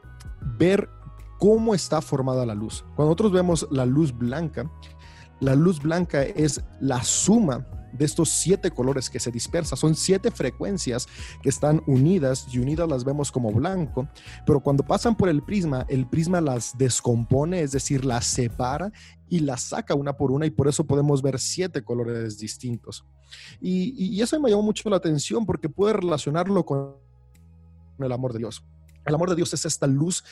ver 0.58 0.88
cómo 1.38 1.74
está 1.74 2.00
formada 2.00 2.46
la 2.46 2.54
luz. 2.54 2.84
Cuando 2.94 3.06
nosotros 3.06 3.32
vemos 3.32 3.66
la 3.70 3.86
luz 3.86 4.16
blanca, 4.16 4.70
la 5.40 5.54
luz 5.54 5.80
blanca 5.80 6.22
es 6.22 6.62
la 6.80 7.02
suma 7.02 7.66
de 7.92 8.04
estos 8.04 8.28
siete 8.30 8.70
colores 8.70 9.10
que 9.10 9.20
se 9.20 9.30
dispersan. 9.30 9.78
Son 9.78 9.94
siete 9.94 10.30
frecuencias 10.30 11.08
que 11.42 11.48
están 11.48 11.82
unidas 11.86 12.46
y 12.52 12.58
unidas 12.58 12.88
las 12.88 13.04
vemos 13.04 13.30
como 13.32 13.52
blanco, 13.52 14.08
pero 14.46 14.60
cuando 14.60 14.84
pasan 14.84 15.16
por 15.16 15.28
el 15.28 15.42
prisma, 15.42 15.84
el 15.88 16.06
prisma 16.06 16.40
las 16.40 16.76
descompone, 16.76 17.60
es 17.60 17.72
decir, 17.72 18.04
las 18.04 18.26
separa 18.26 18.92
y 19.28 19.40
las 19.40 19.62
saca 19.62 19.94
una 19.94 20.16
por 20.16 20.32
una 20.32 20.46
y 20.46 20.50
por 20.50 20.68
eso 20.68 20.84
podemos 20.84 21.22
ver 21.22 21.38
siete 21.38 21.82
colores 21.82 22.38
distintos. 22.38 23.04
Y, 23.60 24.20
eso 24.20 24.38
me 24.40 24.50
llamó 24.50 24.62
mucho 24.62 24.88
la 24.90 24.96
atención 24.96 25.46
porque 25.46 25.68
puede 25.68 25.94
relacionarlo 25.94 26.64
con 26.64 26.96
el 27.98 28.12
amor 28.12 28.32
de 28.32 28.40
Dios. 28.40 28.64
El 29.06 29.14
amor 29.14 29.30
de 29.30 29.36
Dios 29.36 29.54
es 29.54 29.64
esta 29.64 29.86
luz 29.86 30.24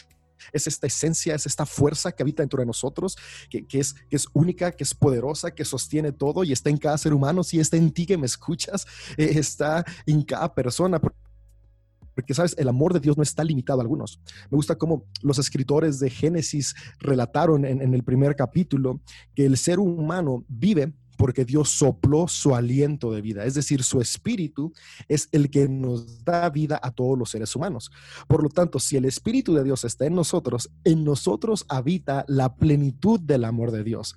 es 0.52 0.66
esta 0.66 0.87
esencia, 0.87 1.35
es 1.35 1.47
esta 1.47 1.66
fuerza 1.66 2.12
que 2.12 2.23
habita 2.23 2.42
dentro 2.42 2.61
de 2.61 2.66
nosotros, 2.66 3.16
que, 3.50 3.66
es, 3.73 3.95
que 3.95 4.16
es 4.16 4.26
única, 4.33 4.73
que 4.73 4.85
es 4.85 4.95
poderosa, 4.95 5.50
que 5.50 5.64
sostiene 5.64 6.12
todo 6.12 6.45
y 6.45 6.52
está 6.52 6.71
en 6.71 6.78
cada 6.78 6.99
ser 6.99 7.12
humano. 7.12 7.42
Si 7.42 7.61
está 7.61 7.76
en 7.76 7.90
ti 7.92 8.07
que 8.07 8.18
me 8.18 8.26
escuchas, 8.26 8.87
eh, 9.16 9.33
está 9.35 9.85
en 10.07 10.23
cada 10.23 10.54
persona. 10.54 11.00
Porque, 11.00 12.35
sabes, 12.35 12.57
el 12.59 12.68
amor 12.68 12.92
de 12.92 13.00
Dios 13.00 13.16
no 13.16 13.23
está 13.23 13.45
limitado 13.45 13.78
a 13.78 13.83
algunos. 13.83 14.21
Me 14.50 14.57
gusta 14.57 14.76
cómo 14.76 15.04
los 15.23 15.38
escritores 15.38 16.00
de 16.00 16.11
Génesis 16.11 16.75
relataron 16.99 17.64
en 17.64 17.95
el 17.95 18.02
primer 18.02 18.35
capítulo 18.35 19.00
que 19.37 19.47
el 19.47 19.57
ser 19.57 19.78
humano 19.78 20.45
vive 20.49 20.92
porque 21.19 21.45
Dios 21.45 21.69
sopló 21.69 22.29
su 22.29 22.55
aliento 22.55 23.13
de 23.13 23.21
vida, 23.21 23.45
es 23.45 23.55
decir, 23.55 23.83
su 23.83 24.01
espíritu 24.01 24.73
es 25.09 25.29
el 25.33 25.51
que 25.51 25.69
nos 25.69 26.25
da 26.25 26.49
vida 26.49 26.81
a 26.81 26.93
todos 26.93 27.19
los 27.19 27.31
seres 27.31 27.55
humanos. 27.57 27.91
Por 28.29 28.43
lo 28.43 28.49
tanto, 28.49 28.79
si 28.79 28.97
el 28.97 29.05
espíritu 29.05 29.53
de 29.55 29.65
Dios 29.65 29.85
está 29.85 30.07
en 30.07 30.15
nosotros, 30.15 30.71
en 30.85 31.05
nosotros 31.05 31.67
habita 31.69 32.25
la 32.29 32.55
plenitud 32.55 33.19
del 33.19 33.45
amor 33.45 33.73
de 33.73 33.83
Dios. 33.83 34.17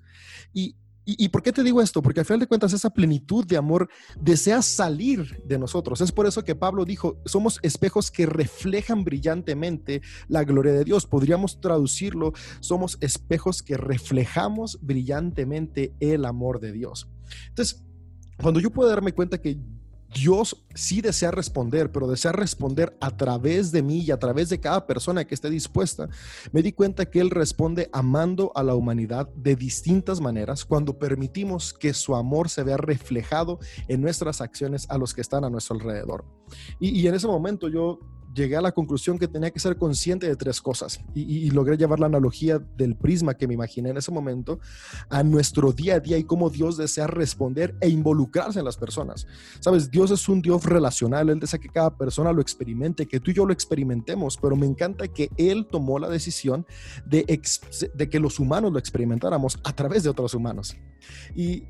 Y 0.54 0.76
¿Y, 1.04 1.30
por 1.30 1.42
qué 1.42 1.52
te 1.52 1.64
digo 1.64 1.82
esto? 1.82 2.02
Porque 2.04 2.20
al 2.20 2.28
final 2.28 2.42
de 2.42 2.48
cuentas 2.48 2.74
esa 2.74 2.92
plenitud 2.92 3.44
de 3.46 3.58
amor 3.58 3.90
desea 4.20 4.62
salir 4.62 5.42
de 5.44 5.58
nosotros. 5.58 6.00
Es 6.00 6.12
por 6.12 6.28
eso 6.28 6.44
que 6.44 6.54
Pablo 6.54 6.86
dijo, 6.86 7.18
somos 7.26 7.60
espejos 7.64 8.12
que 8.12 8.28
reflejan 8.28 9.04
brillantemente 9.04 10.02
la 10.28 10.44
gloria 10.44 10.74
de 10.74 10.84
Dios. 10.84 11.08
Podríamos 11.08 11.60
traducirlo, 11.60 12.34
somos 12.60 13.00
espejos 13.02 13.64
que 13.64 13.78
reflejamos 13.78 14.78
brillantemente 14.82 15.96
el 16.00 16.24
amor 16.24 16.60
de 16.60 16.72
Dios. 16.72 17.10
Entonces, 17.48 17.84
cuando 18.40 18.60
yo 18.60 18.70
puedo 18.70 18.90
darme 18.90 19.14
cuenta 19.14 19.42
que 19.42 19.60
Dios 20.14 20.66
sí 20.76 21.02
desea 21.02 21.32
responder, 21.32 21.92
pero 21.92 22.08
desea 22.08 22.32
responder 22.32 22.98
a 23.00 23.16
través 23.16 23.72
de 23.72 23.82
mí 23.82 24.00
y 24.00 24.12
a 24.12 24.20
través 24.20 24.50
de 24.50 24.60
cada 24.60 24.86
persona 24.86 25.26
que 25.26 25.36
esté 25.36 25.50
dispuesta. 25.50 26.10
Me 26.52 26.62
di 26.62 26.74
cuenta 26.74 27.06
que 27.06 27.20
Él 27.20 27.30
responde 27.30 27.90
amando 27.94 28.52
a 28.56 28.64
la 28.64 28.76
humanidad 28.76 29.30
de 29.36 29.56
distintas 29.56 30.20
maneras 30.20 30.66
cuando 30.66 31.00
permitimos 31.00 31.74
que 31.74 31.94
su 31.94 32.16
amor 32.16 32.50
se 32.50 32.64
vea 32.64 32.78
reflejado 32.78 33.60
en 33.88 34.02
nuestras 34.02 34.42
acciones 34.42 34.90
a 34.90 34.98
los 34.98 35.14
que 35.14 35.22
están 35.22 35.46
a 35.46 35.50
nuestro 35.50 35.76
alrededor. 35.76 36.26
Y, 36.80 36.90
y 36.90 37.08
en 37.08 37.16
ese 37.16 37.28
momento 37.28 37.70
yo 37.70 38.00
llegué 38.34 38.56
a 38.56 38.62
la 38.62 38.72
conclusión 38.72 39.18
que 39.18 39.28
tenía 39.28 39.52
que 39.52 39.60
ser 39.60 39.78
consciente 39.78 40.28
de 40.28 40.36
tres 40.36 40.62
cosas 40.62 41.00
y, 41.14 41.50
logré 41.52 41.78
llevar 41.78 42.00
la 42.00 42.06
analogía 42.06 42.60
del 42.60 42.96
prisma 42.96 43.34
que 43.34 43.48
me 43.48 43.54
imaginé 43.54 43.90
en 43.90 43.98
ese 43.98 44.12
momento 44.12 44.60
a 45.10 45.24
nuestro 45.24 45.74
día 45.74 45.96
a 45.96 46.00
día 46.00 46.18
y 46.18 46.24
cómo 46.24 46.50
Dios 46.50 46.78
desea 46.78 47.08
responder 47.08 47.76
e 47.82 47.90
involucrarse 47.90 48.60
en 48.60 48.66
las 48.66 48.78
personas. 48.78 49.28
Sabes, 49.60 49.92
Dios 49.92 50.12
es 50.12 50.30
un 50.30 50.42
Dios 50.42 50.64
relacional, 50.64 51.30
Él 51.30 51.40
desea 51.40 51.60
que 51.60 51.70
cada 51.70 51.98
persona 51.98 52.32
lo 52.32 52.42
experimente, 52.42 53.06
que 53.06 53.20
tú 53.20 53.32
y 53.32 53.34
yo 53.34 53.46
lo 53.46 53.54
experimentemos, 53.54 54.38
pero 54.38 54.56
me 54.56 54.66
encanta 54.66 55.08
que 55.08 55.30
Él 55.38 55.68
tomó 55.70 56.00
la 56.00 56.10
decisión 56.10 56.66
de, 57.06 57.26
que 58.10 58.20
los 58.20 58.40
humanos 58.40 58.72
lo 58.72 58.80
experimentáramos 58.80 59.60
a 59.64 59.74
través 59.74 60.04
de 60.04 60.10
otros 60.10 60.34
humanos. 60.34 60.76
Y 61.36 61.64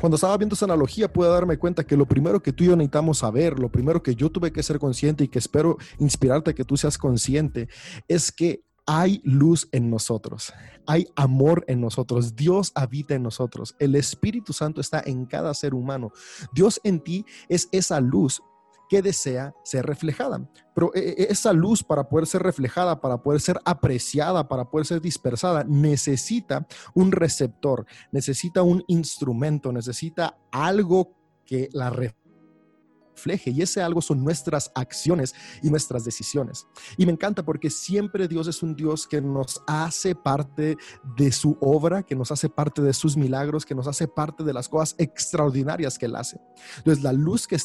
cuando 0.00 0.16
estaba 0.16 0.36
viendo 0.36 0.54
esa 0.54 0.64
analogía 0.64 1.12
pude 1.12 1.28
darme 1.28 1.58
cuenta 1.58 1.84
que 1.84 1.96
lo 1.96 2.06
primero 2.06 2.42
que 2.42 2.52
tú 2.52 2.64
y 2.64 2.68
yo 2.68 2.76
necesitamos 2.76 3.18
saber, 3.18 3.58
lo 3.58 3.70
primero 3.70 4.02
que 4.02 4.14
yo 4.14 4.30
tuve 4.30 4.52
que 4.52 4.62
ser 4.62 4.78
consciente 4.78 5.24
y 5.24 5.28
que 5.28 5.38
espero 5.38 5.78
inspirarte 5.98 6.50
a 6.50 6.54
que 6.54 6.64
tú 6.64 6.76
seas 6.76 6.98
consciente, 6.98 7.68
es 8.08 8.32
que 8.32 8.64
hay 8.86 9.22
luz 9.24 9.68
en 9.72 9.88
nosotros, 9.88 10.52
hay 10.86 11.08
amor 11.16 11.64
en 11.68 11.80
nosotros, 11.80 12.36
Dios 12.36 12.70
habita 12.74 13.14
en 13.14 13.22
nosotros, 13.22 13.74
el 13.78 13.94
Espíritu 13.94 14.52
Santo 14.52 14.80
está 14.80 15.02
en 15.04 15.24
cada 15.24 15.54
ser 15.54 15.74
humano, 15.74 16.12
Dios 16.52 16.80
en 16.84 17.00
ti 17.00 17.24
es 17.48 17.68
esa 17.72 18.00
luz 18.00 18.42
que 18.88 19.02
desea 19.02 19.54
ser 19.62 19.86
reflejada. 19.86 20.48
Pero 20.74 20.94
eh, 20.94 21.14
eh, 21.18 21.26
esa 21.30 21.52
luz 21.52 21.82
para 21.82 22.08
poder 22.08 22.26
ser 22.26 22.42
reflejada, 22.42 23.00
para 23.00 23.22
poder 23.22 23.40
ser 23.40 23.60
apreciada, 23.64 24.48
para 24.48 24.68
poder 24.68 24.86
ser 24.86 25.00
dispersada, 25.00 25.64
necesita 25.64 26.66
un 26.94 27.12
receptor, 27.12 27.86
necesita 28.12 28.62
un 28.62 28.82
instrumento, 28.88 29.72
necesita 29.72 30.38
algo 30.50 31.16
que 31.44 31.68
la 31.72 31.90
refleje 31.90 33.50
y 33.50 33.62
ese 33.62 33.80
algo 33.80 34.02
son 34.02 34.24
nuestras 34.24 34.72
acciones 34.74 35.34
y 35.62 35.70
nuestras 35.70 36.04
decisiones. 36.04 36.66
Y 36.96 37.06
me 37.06 37.12
encanta 37.12 37.44
porque 37.44 37.70
siempre 37.70 38.28
Dios 38.28 38.48
es 38.48 38.62
un 38.62 38.74
Dios 38.74 39.06
que 39.06 39.20
nos 39.20 39.62
hace 39.66 40.14
parte 40.14 40.76
de 41.16 41.32
su 41.32 41.56
obra, 41.60 42.02
que 42.02 42.16
nos 42.16 42.32
hace 42.32 42.48
parte 42.48 42.82
de 42.82 42.92
sus 42.92 43.16
milagros, 43.16 43.64
que 43.64 43.74
nos 43.74 43.86
hace 43.86 44.08
parte 44.08 44.44
de 44.44 44.52
las 44.52 44.68
cosas 44.68 44.94
extraordinarias 44.98 45.98
que 45.98 46.06
Él 46.06 46.16
hace. 46.16 46.40
Entonces 46.78 47.02
la 47.02 47.12
luz 47.12 47.46
que 47.46 47.56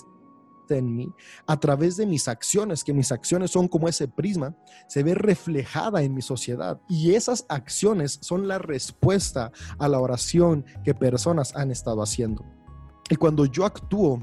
en 0.77 0.95
mí, 0.95 1.11
a 1.47 1.59
través 1.59 1.97
de 1.97 2.05
mis 2.05 2.27
acciones, 2.27 2.83
que 2.83 2.93
mis 2.93 3.11
acciones 3.11 3.51
son 3.51 3.67
como 3.67 3.87
ese 3.87 4.07
prisma, 4.07 4.55
se 4.87 5.03
ve 5.03 5.15
reflejada 5.15 6.01
en 6.01 6.13
mi 6.13 6.21
sociedad. 6.21 6.79
Y 6.87 7.15
esas 7.15 7.45
acciones 7.49 8.19
son 8.21 8.47
la 8.47 8.59
respuesta 8.59 9.51
a 9.77 9.87
la 9.87 9.99
oración 9.99 10.65
que 10.83 10.93
personas 10.93 11.55
han 11.55 11.71
estado 11.71 12.01
haciendo. 12.01 12.45
Y 13.09 13.15
cuando 13.15 13.45
yo 13.45 13.65
actúo 13.65 14.19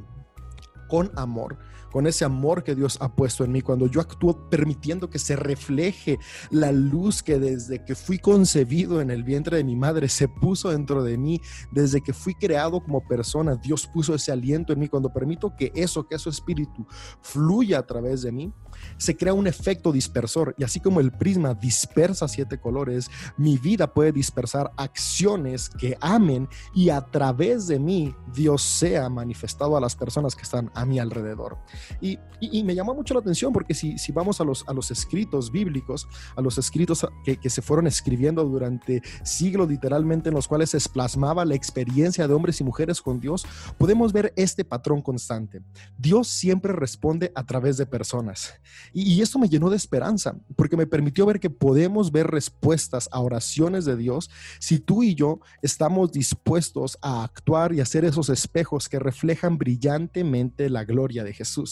con 0.88 1.10
amor, 1.16 1.58
con 1.90 2.06
ese 2.06 2.24
amor 2.24 2.62
que 2.62 2.74
Dios 2.74 2.98
ha 3.00 3.14
puesto 3.14 3.44
en 3.44 3.52
mí, 3.52 3.62
cuando 3.62 3.86
yo 3.86 4.00
actúo 4.00 4.48
permitiendo 4.48 5.10
que 5.10 5.18
se 5.18 5.36
refleje 5.36 6.18
la 6.50 6.72
luz 6.72 7.22
que 7.22 7.38
desde 7.38 7.84
que 7.84 7.94
fui 7.94 8.18
concebido 8.18 9.00
en 9.00 9.10
el 9.10 9.24
vientre 9.24 9.56
de 9.56 9.64
mi 9.64 9.76
madre 9.76 10.08
se 10.08 10.28
puso 10.28 10.70
dentro 10.70 11.02
de 11.02 11.16
mí, 11.16 11.40
desde 11.70 12.00
que 12.00 12.12
fui 12.12 12.34
creado 12.34 12.80
como 12.80 13.06
persona, 13.06 13.56
Dios 13.56 13.86
puso 13.86 14.14
ese 14.14 14.32
aliento 14.32 14.72
en 14.72 14.80
mí, 14.80 14.88
cuando 14.88 15.12
permito 15.12 15.54
que 15.56 15.72
eso, 15.74 16.06
que 16.06 16.18
su 16.18 16.28
espíritu 16.28 16.86
fluya 17.20 17.78
a 17.78 17.86
través 17.86 18.22
de 18.22 18.32
mí, 18.32 18.52
se 18.98 19.16
crea 19.16 19.32
un 19.32 19.46
efecto 19.46 19.92
dispersor 19.92 20.54
y 20.58 20.64
así 20.64 20.80
como 20.80 21.00
el 21.00 21.12
prisma 21.12 21.54
dispersa 21.54 22.28
siete 22.28 22.58
colores, 22.58 23.10
mi 23.36 23.58
vida 23.58 23.92
puede 23.92 24.12
dispersar 24.12 24.72
acciones 24.76 25.68
que 25.68 25.96
amen 26.00 26.48
y 26.74 26.90
a 26.90 27.00
través 27.00 27.66
de 27.66 27.78
mí 27.78 28.14
Dios 28.32 28.62
sea 28.62 29.08
manifestado 29.08 29.76
a 29.76 29.80
las 29.80 29.96
personas 29.96 30.34
que 30.34 30.42
están 30.42 30.70
a 30.74 30.84
mi 30.84 30.98
alrededor. 30.98 31.58
Y, 32.00 32.18
me 32.64 32.74
llama 32.74 32.92
mucho 32.92 33.14
la 33.14 33.20
atención 33.20 33.52
porque 33.52 33.72
si, 33.72 33.96
si 33.96 34.12
vamos 34.12 34.40
a 34.40 34.44
los, 34.44 34.66
a 34.68 34.72
los 34.72 34.90
escritos 34.90 35.50
bíblicos, 35.50 36.06
a 36.36 36.42
los 36.42 36.58
escritos 36.58 37.06
que, 37.24 37.38
que 37.38 37.48
se 37.48 37.62
fueron 37.62 37.86
escribiendo 37.86 38.44
durante 38.44 39.02
siglos 39.22 39.68
literalmente 39.68 40.28
en 40.28 40.34
los 40.34 40.46
cuales 40.46 40.70
se 40.70 40.80
plasmaba 40.88 41.44
la 41.44 41.54
experiencia 41.54 42.28
de 42.28 42.34
hombres 42.34 42.60
y 42.60 42.64
mujeres 42.64 43.00
con 43.00 43.20
Dios, 43.20 43.46
podemos 43.78 44.12
ver 44.12 44.32
este 44.36 44.64
patrón 44.64 45.02
constante. 45.02 45.62
Dios 45.98 46.28
siempre 46.28 46.72
responde 46.72 47.32
a 47.34 47.44
través 47.44 47.76
de 47.76 47.86
personas. 47.86 48.54
Y, 48.92 49.20
esto 49.20 49.38
me 49.38 49.48
llenó 49.48 49.70
de 49.70 49.76
esperanza, 49.76 50.36
porque 50.56 50.76
me 50.76 50.86
permitió 50.86 51.26
ver 51.26 51.40
que 51.40 51.50
podemos 51.50 52.12
ver 52.12 52.28
respuestas 52.28 53.08
a 53.12 53.20
oraciones 53.20 53.84
de 53.84 53.96
Dios 53.96 54.30
si 54.58 54.78
tú 54.78 55.02
y 55.02 55.14
yo 55.14 55.40
estamos 55.62 56.12
dispuestos 56.12 56.98
a 57.02 57.24
actuar 57.24 57.72
y 57.72 57.80
hacer 57.80 58.04
esos 58.04 58.28
espejos 58.28 58.88
que 58.88 58.98
reflejan 58.98 59.58
brillantemente 59.58 60.70
la 60.70 60.84
gloria 60.84 61.24
de 61.24 61.32
Jesús. 61.32 61.65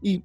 Y 0.00 0.24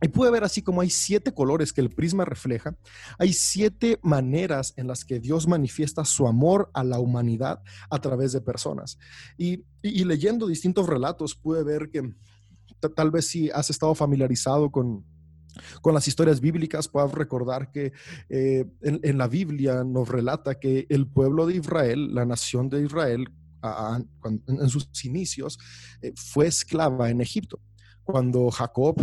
y 0.00 0.08
ver 0.30 0.44
así 0.44 0.62
como 0.62 0.80
hay 0.80 0.90
siete 0.90 1.34
colores 1.34 1.72
que 1.72 1.80
el 1.80 1.90
prisma 1.90 2.24
refleja, 2.24 2.76
hay 3.18 3.32
siete 3.32 3.98
maneras 4.02 4.72
en 4.76 4.86
las 4.86 5.04
que 5.04 5.18
Dios 5.18 5.48
manifiesta 5.48 6.04
su 6.04 6.28
amor 6.28 6.70
a 6.72 6.84
la 6.84 7.00
humanidad 7.00 7.60
a 7.90 8.00
través 8.00 8.32
de 8.32 8.40
personas. 8.40 8.98
Y, 9.36 9.64
leyendo 9.82 10.46
distintos 10.46 10.86
relatos 10.86 11.34
pude 11.34 11.64
ver 11.64 11.90
que 11.90 12.14
tal 12.94 13.10
vez 13.10 13.26
si 13.26 13.50
has 13.50 13.70
estado 13.70 13.94
familiarizado 13.94 14.70
con, 14.70 15.04
con 15.80 15.94
las 15.94 16.06
historias 16.06 16.40
bíblicas, 16.40 16.86
puedes 16.86 17.10
recordar 17.10 17.72
que 17.72 17.92
eh, 18.28 18.66
en, 18.82 19.18
la 19.18 19.26
Biblia 19.26 19.82
nos 19.82 20.08
relata 20.08 20.60
que 20.60 20.86
el 20.90 21.08
pueblo 21.08 21.46
de 21.46 21.56
Israel, 21.56 22.14
la 22.14 22.24
nación 22.24 22.68
de 22.68 22.84
Israel, 22.84 23.28
en 24.46 24.68
sus 24.68 24.88
inicios, 25.04 25.58
eh, 26.02 26.12
fue 26.14 26.46
esclava 26.46 27.10
en 27.10 27.20
Egipto. 27.20 27.58
Cuando 28.10 28.50
Jacob 28.50 28.96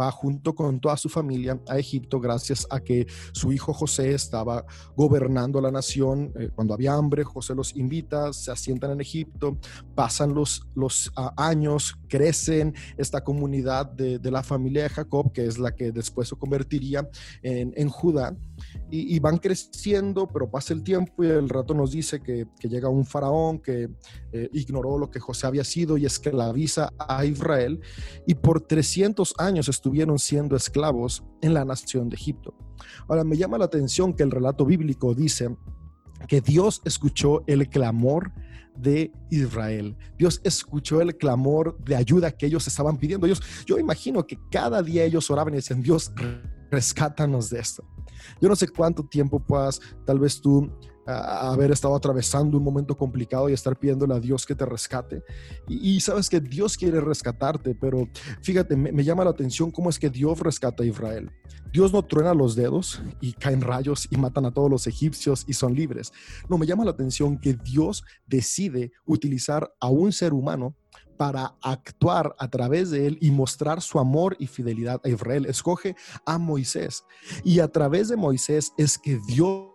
va 0.00 0.10
junto 0.12 0.54
con 0.54 0.80
toda 0.80 0.96
su 0.96 1.08
familia 1.08 1.60
a 1.68 1.78
Egipto 1.78 2.20
gracias 2.20 2.66
a 2.70 2.80
que 2.80 3.06
su 3.32 3.52
hijo 3.52 3.72
José 3.72 4.14
estaba 4.14 4.64
gobernando 4.96 5.60
la 5.60 5.70
nación. 5.70 6.32
Eh, 6.38 6.48
cuando 6.54 6.72
había 6.72 6.94
hambre, 6.94 7.24
José 7.24 7.54
los 7.56 7.74
invita, 7.76 8.32
se 8.32 8.52
asientan 8.52 8.92
en 8.92 9.00
Egipto, 9.00 9.58
pasan 9.96 10.32
los, 10.32 10.62
los 10.74 11.12
ah, 11.16 11.34
años, 11.36 11.96
crecen 12.08 12.74
esta 12.96 13.24
comunidad 13.24 13.86
de, 13.86 14.20
la 14.30 14.42
familia 14.42 14.84
de 14.84 14.88
Jacob, 14.88 15.32
que 15.32 15.44
es 15.44 15.58
la 15.58 15.74
que 15.74 15.92
después 15.92 16.28
se 16.28 16.36
convertiría 16.36 17.06
en, 17.42 17.88
Judá, 17.88 18.34
y, 18.90 19.18
van 19.18 19.36
creciendo, 19.36 20.26
pero 20.26 20.50
pasa 20.50 20.72
el 20.72 20.82
tiempo 20.82 21.22
y 21.22 21.26
el 21.26 21.50
rato 21.50 21.74
nos 21.74 21.90
dice 21.90 22.20
que, 22.22 22.46
llega 22.62 22.88
un 22.88 23.04
faraón 23.04 23.58
que 23.58 23.90
eh, 24.32 24.48
ignoró 24.52 24.96
lo 24.96 25.10
que 25.10 25.20
José 25.20 25.46
había 25.46 25.64
sido 25.64 25.98
y 25.98 26.06
esclaviza 26.06 26.90
a 26.98 27.26
Israel, 27.26 27.80
y 28.26 28.34
por 28.34 28.51
300 28.60 29.34
años 29.38 29.68
estuvieron 29.68 30.18
siendo 30.18 30.56
esclavos 30.56 31.24
en 31.40 31.54
la 31.54 31.64
nación 31.64 32.08
de 32.08 32.16
Egipto. 32.16 32.54
Ahora, 33.08 33.24
me 33.24 33.36
llama 33.36 33.58
la 33.58 33.64
atención 33.66 34.12
que 34.12 34.22
el 34.22 34.30
relato 34.30 34.64
bíblico 34.64 35.14
dice 35.14 35.56
que 36.28 36.40
Dios 36.40 36.82
escuchó 36.84 37.42
el 37.46 37.68
clamor 37.68 38.32
de 38.76 39.12
Israel. 39.30 39.96
Dios 40.18 40.40
escuchó 40.44 41.00
el 41.00 41.16
clamor 41.16 41.76
de 41.84 41.96
ayuda 41.96 42.30
que 42.30 42.46
ellos 42.46 42.66
estaban 42.66 42.96
pidiendo. 42.96 43.26
Ellos, 43.26 43.42
yo 43.66 43.78
imagino 43.78 44.26
que 44.26 44.38
cada 44.50 44.82
día 44.82 45.04
ellos 45.04 45.30
oraban 45.30 45.54
y 45.54 45.56
decían, 45.56 45.82
Dios, 45.82 46.12
rescátanos 46.70 47.50
de 47.50 47.60
esto. 47.60 47.84
Yo 48.40 48.48
no 48.48 48.56
sé 48.56 48.68
cuánto 48.68 49.04
tiempo 49.04 49.40
puedas, 49.40 49.80
tal 50.06 50.18
vez 50.18 50.40
tú 50.40 50.70
haber 51.06 51.70
estado 51.70 51.94
atravesando 51.94 52.56
un 52.56 52.64
momento 52.64 52.96
complicado 52.96 53.48
y 53.48 53.52
estar 53.52 53.76
pidiéndole 53.78 54.14
a 54.14 54.20
Dios 54.20 54.46
que 54.46 54.54
te 54.54 54.64
rescate. 54.64 55.22
Y, 55.68 56.00
sabes 56.00 56.28
que 56.28 56.40
Dios 56.40 56.76
quiere 56.76 57.00
rescatarte, 57.00 57.74
pero 57.74 58.08
fíjate, 58.42 58.76
me, 58.76 58.92
me, 58.92 59.04
llama 59.04 59.24
la 59.24 59.30
atención 59.30 59.70
cómo 59.70 59.90
es 59.90 59.98
que 59.98 60.10
Dios 60.10 60.38
rescata 60.40 60.82
a 60.82 60.86
Israel. 60.86 61.30
Dios 61.72 61.92
no 61.92 62.02
truena 62.02 62.34
los 62.34 62.54
dedos 62.54 63.02
y 63.20 63.32
caen 63.32 63.62
rayos 63.62 64.06
y 64.10 64.16
matan 64.16 64.44
a 64.44 64.52
todos 64.52 64.70
los 64.70 64.86
egipcios 64.86 65.44
y 65.46 65.54
son 65.54 65.74
libres. 65.74 66.12
No, 66.48 66.58
me 66.58 66.66
llama 66.66 66.84
la 66.84 66.90
atención 66.90 67.38
que 67.38 67.54
Dios 67.54 68.04
decide 68.26 68.92
utilizar 69.06 69.72
a 69.80 69.88
un 69.88 70.12
ser 70.12 70.34
humano 70.34 70.76
para 71.16 71.56
actuar 71.62 72.34
a 72.38 72.48
través 72.48 72.90
de 72.90 73.06
él 73.06 73.18
y 73.20 73.30
mostrar 73.30 73.80
su 73.80 73.98
amor 73.98 74.36
y 74.38 74.46
fidelidad 74.48 75.00
a 75.04 75.08
Israel. 75.08 75.46
Escoge 75.46 75.94
a 76.26 76.36
Moisés 76.36 77.04
y 77.44 77.60
a 77.60 77.68
través 77.68 78.08
de 78.08 78.16
Moisés 78.16 78.72
es 78.76 78.98
que 78.98 79.18
Dios 79.26 79.71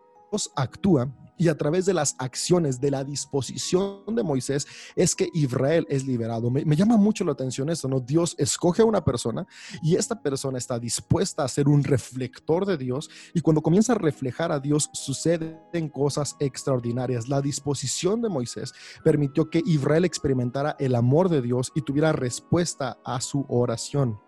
actúa 0.55 1.11
y 1.37 1.47
a 1.49 1.57
través 1.57 1.85
de 1.85 1.93
las 1.93 2.15
acciones, 2.17 2.81
de 2.81 2.91
la 2.91 3.03
disposición 3.03 4.03
de 4.15 4.23
Moisés, 4.23 4.67
es 4.95 5.15
que 5.15 5.29
Israel 5.33 5.85
es 5.89 6.05
liberado. 6.05 6.49
Me, 6.49 6.75
llama 6.75 6.97
mucho 6.97 7.23
la 7.23 7.33
atención 7.33 7.69
esto, 7.69 7.87
¿no? 7.87 7.99
Dios 7.99 8.35
escoge 8.37 8.81
a 8.81 8.85
una 8.85 9.03
persona 9.03 9.45
y 9.81 9.95
esta 9.95 10.21
persona 10.21 10.57
está 10.57 10.79
dispuesta 10.79 11.43
a 11.43 11.47
ser 11.47 11.67
un 11.67 11.83
reflector 11.83 12.65
de 12.65 12.77
Dios 12.77 13.09
y 13.33 13.41
cuando 13.41 13.61
comienza 13.61 13.93
a 13.93 13.97
reflejar 13.97 14.51
a 14.51 14.59
Dios 14.59 14.89
suceden 14.93 15.89
cosas 15.89 16.35
extraordinarias. 16.39 17.27
La 17.27 17.41
disposición 17.41 18.21
de 18.21 18.29
Moisés 18.29 18.73
permitió 19.03 19.49
que 19.49 19.61
Israel 19.65 20.05
experimentara 20.05 20.75
el 20.79 20.95
amor 20.95 21.29
de 21.29 21.41
Dios 21.41 21.71
y 21.75 21.81
tuviera 21.81 22.11
respuesta 22.11 22.97
a 23.05 23.21
su 23.21 23.45
oración 23.47 24.26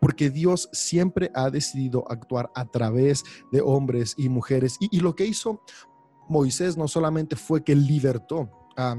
porque 0.00 0.30
Dios 0.30 0.68
siempre 0.72 1.30
ha 1.34 1.50
decidido 1.50 2.04
actuar 2.10 2.50
a 2.54 2.66
través 2.66 3.24
de 3.52 3.60
hombres 3.60 4.14
y 4.16 4.28
mujeres. 4.28 4.76
Y, 4.80 5.00
lo 5.00 5.14
que 5.14 5.26
hizo 5.26 5.62
Moisés 6.28 6.76
no 6.76 6.88
solamente 6.88 7.36
fue 7.36 7.62
que 7.62 7.74
libertó 7.74 8.50
a 8.76 8.96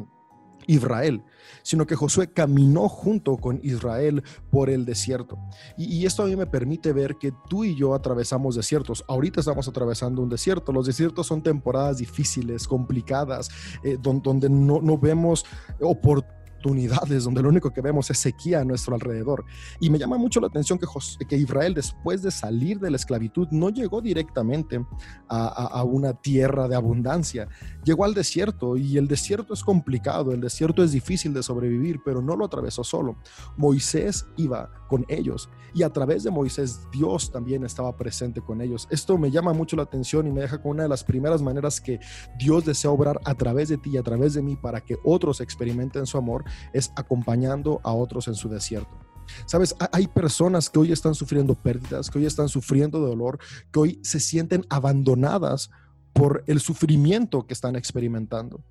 Israel, 0.68 1.24
sino 1.64 1.88
que 1.88 1.96
Josué 1.96 2.32
caminó 2.32 2.88
junto 2.88 3.38
con 3.38 3.60
Israel 3.64 4.24
por 4.52 4.70
el 4.70 4.86
desierto. 4.86 5.40
Y, 5.78 6.06
esto 6.06 6.24
a 6.24 6.26
mí 6.28 6.36
me 6.36 6.46
permite 6.46 6.94
ver 6.94 7.16
que 7.16 7.34
tú 7.50 7.64
y 7.64 7.76
yo 7.76 7.94
atravesamos 7.96 8.56
desiertos. 8.56 9.04
Ahorita 9.08 9.40
estamos 9.40 9.68
atravesando 9.68 10.22
un 10.22 10.30
desierto. 10.30 10.72
Los 10.72 10.86
desiertos 10.86 11.28
son 11.28 11.42
temporadas 11.42 11.98
difíciles, 11.98 12.68
complicadas, 12.68 13.50
eh, 13.84 13.98
donde, 14.00 14.50
no, 14.50 14.80
no 14.82 14.98
vemos 14.98 15.46
oportunidades 15.82 16.39
oportunidades 16.60 17.24
donde 17.24 17.42
lo 17.42 17.50
único 17.50 17.72
que 17.72 17.82
vemos 17.82 18.10
es 18.10 18.18
sequía 18.18 18.60
a 18.60 18.66
nuestro 18.66 18.96
alrededor. 18.96 19.46
Y 19.80 19.90
me 19.90 19.98
llama 19.98 20.18
mucho 20.18 20.40
la 20.40 20.48
atención 20.48 20.78
que, 20.78 20.86
que 21.26 21.38
Israel 21.38 21.74
después 21.74 22.22
de 22.22 22.32
salir 22.32 22.80
de 22.80 22.92
la 22.92 22.98
esclavitud 22.98 23.48
no 23.52 23.70
llegó 23.70 24.02
directamente 24.02 24.84
a, 25.28 25.84
una 25.84 26.14
tierra 26.14 26.68
de 26.68 26.76
abundancia, 26.76 27.48
llegó 27.84 28.04
al 28.04 28.14
desierto 28.14 28.76
y 28.76 28.98
el 28.98 29.08
desierto 29.08 29.54
es 29.54 29.64
complicado, 29.64 30.34
el 30.34 30.42
desierto 30.42 30.84
es 30.84 30.92
difícil 30.92 31.34
de 31.34 31.42
sobrevivir, 31.42 32.02
pero 32.04 32.22
no 32.22 32.36
lo 32.36 32.46
atravesó 32.46 32.84
solo. 32.84 33.18
Moisés 33.58 34.26
iba 34.38 34.70
con 34.90 35.06
ellos 35.08 35.50
y 35.74 35.84
a 35.84 35.94
través 35.94 36.24
de 36.24 36.32
Moisés 36.32 36.82
Dios 36.92 37.32
también 37.32 37.64
estaba 37.64 37.96
presente 37.96 38.42
con 38.42 38.60
ellos. 38.60 38.88
Esto 38.92 39.18
me 39.18 39.32
llama 39.32 39.54
mucho 39.54 39.78
la 39.78 39.84
atención 39.84 40.28
y 40.28 40.32
me 40.32 40.42
deja 40.42 40.62
con 40.62 40.72
una 40.72 40.84
de 40.84 40.90
las 40.90 41.06
primeras 41.06 41.42
maneras 41.42 41.80
que 41.80 42.00
Dios 42.38 42.66
desea 42.66 42.92
obrar 42.92 43.22
a 43.24 43.36
través 43.36 43.70
de 43.70 43.78
ti 43.78 43.92
y 43.92 43.98
a 43.98 44.04
través 44.04 44.34
de 44.34 44.42
mí 44.42 44.58
para 44.58 44.82
que 44.82 44.98
otros 45.06 45.40
experimenten 45.40 46.06
su 46.06 46.18
amor 46.18 46.44
es 46.74 46.92
acompañando 46.98 47.80
a 47.84 47.94
otros 47.94 48.28
en 48.28 48.36
su 48.36 48.50
desierto. 48.50 48.98
Sabes, 49.46 49.76
hay 49.92 50.08
personas 50.08 50.70
que 50.70 50.80
hoy 50.80 50.92
están 50.92 51.14
sufriendo 51.14 51.54
pérdidas, 51.54 52.10
que 52.10 52.18
hoy 52.18 52.26
están 52.26 52.50
sufriendo 52.50 53.00
dolor, 53.00 53.38
que 53.72 53.80
hoy 53.80 54.00
se 54.04 54.20
sienten 54.20 54.66
abandonadas 54.70 55.70
por 56.14 56.44
el 56.48 56.60
sufrimiento 56.60 57.46
que 57.46 57.54
están 57.54 57.76
experimentando. 57.76 58.64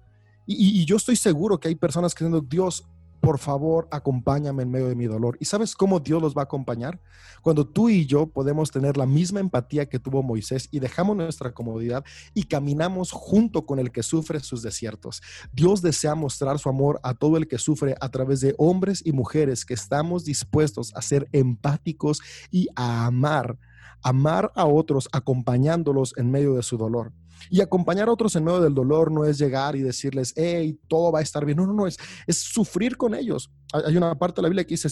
Y, 0.51 0.87
yo 0.87 0.97
estoy 0.97 1.17
seguro 1.17 1.61
que 1.61 1.69
hay 1.69 1.75
personas 1.75 2.15
que 2.15 2.25
diciendo, 2.25 2.47
Dios, 2.49 2.89
por 3.21 3.39
favor, 3.39 3.89
acompáñame 3.91 4.63
en 4.63 4.71
medio 4.71 4.89
de 4.89 4.95
mi 4.95 5.07
dolor. 5.07 5.37
¿Y 5.41 5.45
sabes 5.45 5.75
cómo 5.75 6.01
Dios 6.01 6.23
los 6.23 6.37
va 6.37 6.43
a 6.43 6.45
acompañar? 6.45 7.01
Cuando 7.43 7.67
tú 7.67 7.89
y 7.89 8.07
yo 8.07 8.27
podemos 8.27 8.71
tener 8.71 8.97
la 8.97 9.07
misma 9.07 9.41
empatía 9.41 9.89
que 9.89 9.99
tuvo 9.99 10.23
Moisés 10.23 10.69
y 10.71 10.81
dejamos 10.81 11.17
nuestra 11.17 11.53
comodidad 11.53 12.05
y 12.35 12.45
caminamos 12.45 13.11
junto 13.13 13.67
con 13.67 13.79
el 13.79 13.91
que 13.91 14.03
sufre 14.03 14.41
sus 14.41 14.63
desiertos. 14.63 15.23
Dios 15.53 15.83
desea 15.83 16.15
mostrar 16.15 16.59
su 16.59 16.69
amor 16.69 17.01
a 17.03 17.15
todo 17.15 17.37
el 17.37 17.49
que 17.49 17.59
sufre 17.59 17.97
a 18.01 18.09
través 18.11 18.41
de 18.41 18.55
hombres 18.59 19.03
y 19.05 19.13
mujeres 19.13 19.65
que 19.65 19.75
estamos 19.75 20.25
dispuestos 20.25 20.93
a 20.95 21.03
ser 21.03 21.29
empáticos 21.33 22.21
y 22.51 22.69
a 22.77 23.07
amar, 23.07 23.59
amar 24.03 24.53
a 24.55 24.67
otros 24.67 25.09
acompañándolos 25.13 26.15
en 26.17 26.31
medio 26.31 26.55
de 26.55 26.63
su 26.63 26.77
dolor. 26.77 27.13
Y 27.51 27.61
acompañar 27.61 28.09
a 28.09 28.13
otros 28.13 28.35
en 28.37 28.45
medio 28.45 28.61
del 28.61 28.75
dolor 28.75 29.11
no 29.11 29.25
es 29.25 29.39
llegar 29.39 29.77
y 29.77 29.83
decirles, 29.83 30.33
hey, 30.37 30.79
todo 30.89 31.13
va 31.13 31.21
a 31.21 31.23
estar 31.23 31.45
bien. 31.45 31.59
No, 31.59 31.67
no, 31.67 31.73
no, 31.73 31.87
es, 31.87 31.97
es 32.27 32.39
sufrir 32.39 32.97
con 32.97 33.15
ellos. 33.15 33.51
Hay 33.73 33.97
una 33.97 34.19
parte 34.19 34.37
de 34.37 34.43
la 34.43 34.49
Biblia 34.49 34.65
que 34.65 34.75
dice, 34.75 34.89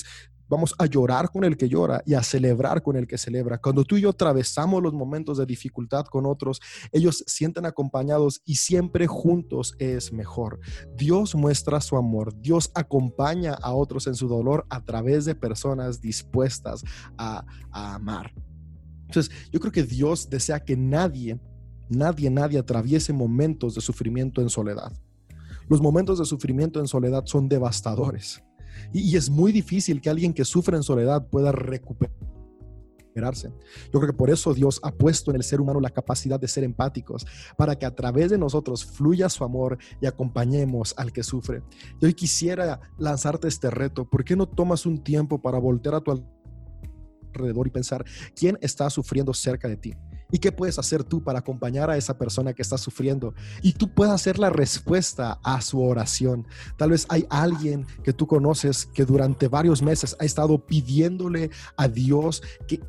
vamos 0.49 0.75
a 0.79 0.87
llorar 0.87 1.31
con 1.31 1.45
el 1.45 1.57
que 1.57 1.69
llora 1.69 2.03
y 2.07 2.15
a 2.15 2.23
celebrar 2.23 2.83
con 2.83 2.97
el 2.97 3.07
que 3.07 3.19
celebra. 3.19 3.59
Cuando 3.59 3.85
tú 3.85 3.97
y 3.97 4.03
yo 4.03 4.11
atravesamos 4.11 4.83
los 4.83 4.93
momentos 4.93 5.39
de 5.39 5.47
dificultad 5.47 6.07
con 6.07 6.27
otros, 6.27 6.61
ellos 6.93 7.25
sienten 7.27 7.67
acompañados 7.67 8.43
y 8.45 8.57
siempre 8.57 9.07
juntos 9.07 9.75
es 9.79 10.13
mejor. 10.13 10.61
Dios 10.97 11.35
muestra 11.35 11.81
su 11.81 11.97
amor, 11.97 12.35
Dios 12.41 12.71
acompaña 12.75 13.55
a 13.55 13.73
otros 13.73 14.07
en 14.07 14.15
su 14.15 14.29
dolor 14.29 14.67
a 14.71 14.85
través 14.85 15.25
de 15.25 15.35
personas 15.35 16.01
dispuestas 16.01 16.83
a, 17.19 17.45
a 17.71 17.95
amar. 17.95 18.33
Entonces, 19.09 19.35
yo 19.53 19.61
creo 19.61 19.73
que 19.73 19.85
Dios 19.85 20.29
desea 20.29 20.61
que 20.61 20.77
nadie 20.77 21.39
Nadie, 21.89 22.31
nadie 22.31 22.59
atraviese 22.59 23.13
momentos 23.13 23.75
de 23.75 23.81
sufrimiento 23.81 24.41
en 24.41 24.49
soledad. 24.49 24.93
Los 25.69 25.81
momentos 25.81 26.19
de 26.19 26.25
sufrimiento 26.25 26.81
en 26.81 26.87
soledad 26.87 27.25
son 27.27 27.49
devastadores. 27.49 28.43
Y, 28.93 29.17
es 29.17 29.31
muy 29.31 29.53
difícil 29.53 30.01
que 30.01 30.11
alguien 30.11 30.33
que 30.33 30.45
sufre 30.45 30.77
en 30.77 30.83
soledad 30.83 31.27
pueda 31.29 31.51
recuperarse. 31.51 33.49
Yo 33.93 34.01
creo 34.01 34.07
que 34.07 34.17
por 34.17 34.31
eso 34.31 34.53
Dios 34.53 34.79
ha 34.83 34.93
puesto 34.93 35.31
en 35.31 35.37
el 35.37 35.43
ser 35.43 35.61
humano 35.61 35.81
la 35.81 35.91
capacidad 35.91 36.39
de 36.39 36.47
ser 36.47 36.65
empáticos, 36.65 37.27
para 37.57 37.77
que 37.77 37.87
a 37.87 37.95
través 37.95 38.31
de 38.31 38.39
nosotros 38.39 38.85
fluya 38.85 39.29
su 39.29 39.45
amor 39.45 39.79
y 40.01 40.07
acompañemos 40.07 40.95
al 40.99 41.13
que 41.13 41.23
sufre. 41.23 41.63
Y 42.01 42.07
hoy 42.07 42.15
quisiera 42.15 42.81
lanzarte 42.99 43.49
este 43.49 43.71
reto. 43.71 44.05
¿Por 44.05 44.25
qué 44.25 44.37
no 44.37 44.47
tomas 44.47 44.85
un 44.85 45.03
tiempo 45.03 45.41
para 45.41 45.59
voltear 45.59 45.95
a 45.95 46.01
tu 46.01 46.23
alrededor 47.33 47.67
y 47.67 47.71
pensar 47.71 48.05
quién 48.35 48.59
está 48.61 48.91
sufriendo 48.91 49.33
cerca 49.33 49.69
de 49.69 49.79
ti? 49.79 49.95
¿Y 50.31 50.39
qué 50.39 50.51
puedes 50.53 50.79
hacer 50.79 51.05
tú 51.05 51.23
para 51.23 51.39
acompañar 51.39 51.91
a 51.91 51.97
esa 51.97 52.19
persona 52.19 52.53
que 52.53 52.63
está 52.63 52.79
sufriendo? 52.79 53.35
Y 53.63 53.73
tú 53.73 53.93
puedas 53.95 54.21
ser 54.21 54.39
la 54.39 54.51
respuesta 54.51 55.39
a 55.43 55.61
su 55.61 55.81
oración. 55.81 56.47
Tal 56.77 56.91
vez 56.91 57.07
hay 57.09 57.27
alguien 57.31 57.87
que 58.03 58.13
tú 58.13 58.27
conoces 58.27 58.87
que 58.87 59.05
durante 59.05 59.49
varios 59.49 59.83
meses 59.83 60.17
ha 60.19 60.25
estado 60.25 60.65
pidiéndole 60.67 61.51
a 61.77 61.89
Dios 61.89 62.43
que, 62.67 62.81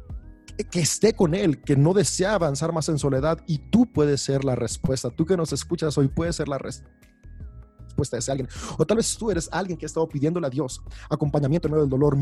que 0.71 0.79
esté 0.79 1.13
con 1.13 1.35
él, 1.35 1.61
que 1.61 1.75
no 1.75 1.93
desea 1.93 2.33
avanzar 2.33 2.73
más 2.73 2.89
en 2.89 2.97
soledad 2.97 3.39
y 3.45 3.59
tú 3.59 3.91
puedes 3.91 4.21
ser 4.21 4.43
la 4.43 4.55
respuesta. 4.55 5.09
Tú 5.11 5.25
que 5.25 5.37
nos 5.37 5.53
escuchas 5.53 5.97
hoy 5.97 6.07
puedes 6.07 6.35
ser 6.35 6.47
la 6.47 6.57
respuesta 6.57 8.15
de 8.15 8.19
ese 8.19 8.31
alguien. 8.31 8.49
O 8.77 8.85
tal 8.85 8.97
vez 8.97 9.15
tú 9.15 9.29
eres 9.29 9.47
alguien 9.51 9.77
que 9.77 9.85
ha 9.85 9.87
estado 9.87 10.07
pidiéndole 10.07 10.47
a 10.47 10.49
Dios 10.49 10.81
acompañamiento 11.09 11.67
en 11.67 11.73
medio 11.73 11.83
del 11.83 11.89
dolor, 11.89 12.17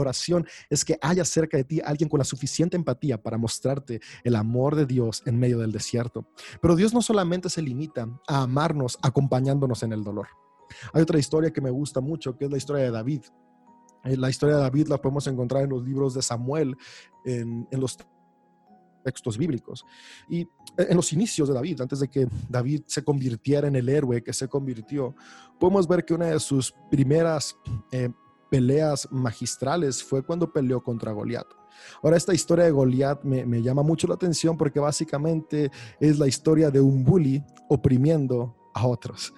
oración 0.00 0.46
es 0.70 0.84
que 0.84 0.98
haya 1.00 1.24
cerca 1.24 1.56
de 1.56 1.64
ti 1.64 1.80
alguien 1.84 2.08
con 2.08 2.18
la 2.18 2.24
suficiente 2.24 2.76
empatía 2.76 3.22
para 3.22 3.38
mostrarte 3.38 4.00
el 4.24 4.36
amor 4.36 4.76
de 4.76 4.86
Dios 4.86 5.22
en 5.26 5.38
medio 5.38 5.58
del 5.58 5.72
desierto. 5.72 6.26
Pero 6.60 6.76
Dios 6.76 6.94
no 6.94 7.02
solamente 7.02 7.50
se 7.50 7.62
limita 7.62 8.08
a 8.26 8.42
amarnos 8.42 8.98
acompañándonos 9.02 9.82
en 9.82 9.92
el 9.92 10.02
dolor. 10.02 10.28
Hay 10.92 11.02
otra 11.02 11.18
historia 11.18 11.52
que 11.52 11.60
me 11.60 11.70
gusta 11.70 12.00
mucho, 12.00 12.36
que 12.36 12.46
es 12.46 12.50
la 12.50 12.56
historia 12.56 12.84
de 12.84 12.90
David. 12.90 13.22
Eh, 14.04 14.16
la 14.16 14.30
historia 14.30 14.56
de 14.56 14.62
David 14.62 14.88
la 14.88 14.98
podemos 14.98 15.26
encontrar 15.26 15.64
en 15.64 15.70
los 15.70 15.84
libros 15.84 16.14
de 16.14 16.22
Samuel, 16.22 16.76
en, 17.24 17.66
los 17.72 17.98
textos 19.04 19.36
bíblicos. 19.36 19.84
Y 20.28 20.48
en 20.76 20.96
los 20.96 21.12
inicios 21.12 21.48
de 21.48 21.54
David, 21.54 21.80
antes 21.80 22.00
de 22.00 22.08
que 22.08 22.26
David 22.48 22.82
se 22.86 23.04
convirtiera 23.04 23.68
en 23.68 23.76
el 23.76 23.88
héroe 23.88 24.22
que 24.22 24.32
se 24.32 24.48
convirtió, 24.48 25.14
podemos 25.58 25.86
ver 25.86 26.04
que 26.04 26.14
una 26.14 26.26
de 26.26 26.40
sus 26.40 26.74
primeras 26.90 27.56
eh, 27.90 28.10
peleas 28.52 29.08
magistrales 29.10 30.04
fue 30.04 30.22
cuando 30.22 30.52
peleó 30.52 30.82
contra 30.82 31.10
Goliat. 31.10 31.46
Ahora, 32.02 32.18
esta 32.18 32.34
historia 32.34 32.66
de 32.66 32.70
Goliat 32.70 33.24
me, 33.24 33.46
me, 33.46 33.62
llama 33.62 33.82
mucho 33.82 34.06
la 34.06 34.14
atención 34.14 34.58
porque 34.58 34.78
básicamente 34.78 35.70
es 35.98 36.18
la 36.18 36.28
historia 36.28 36.70
de 36.70 36.78
un 36.78 37.02
bully 37.02 37.42
oprimiendo 37.70 38.54
a 38.74 38.86
otros. 38.86 39.32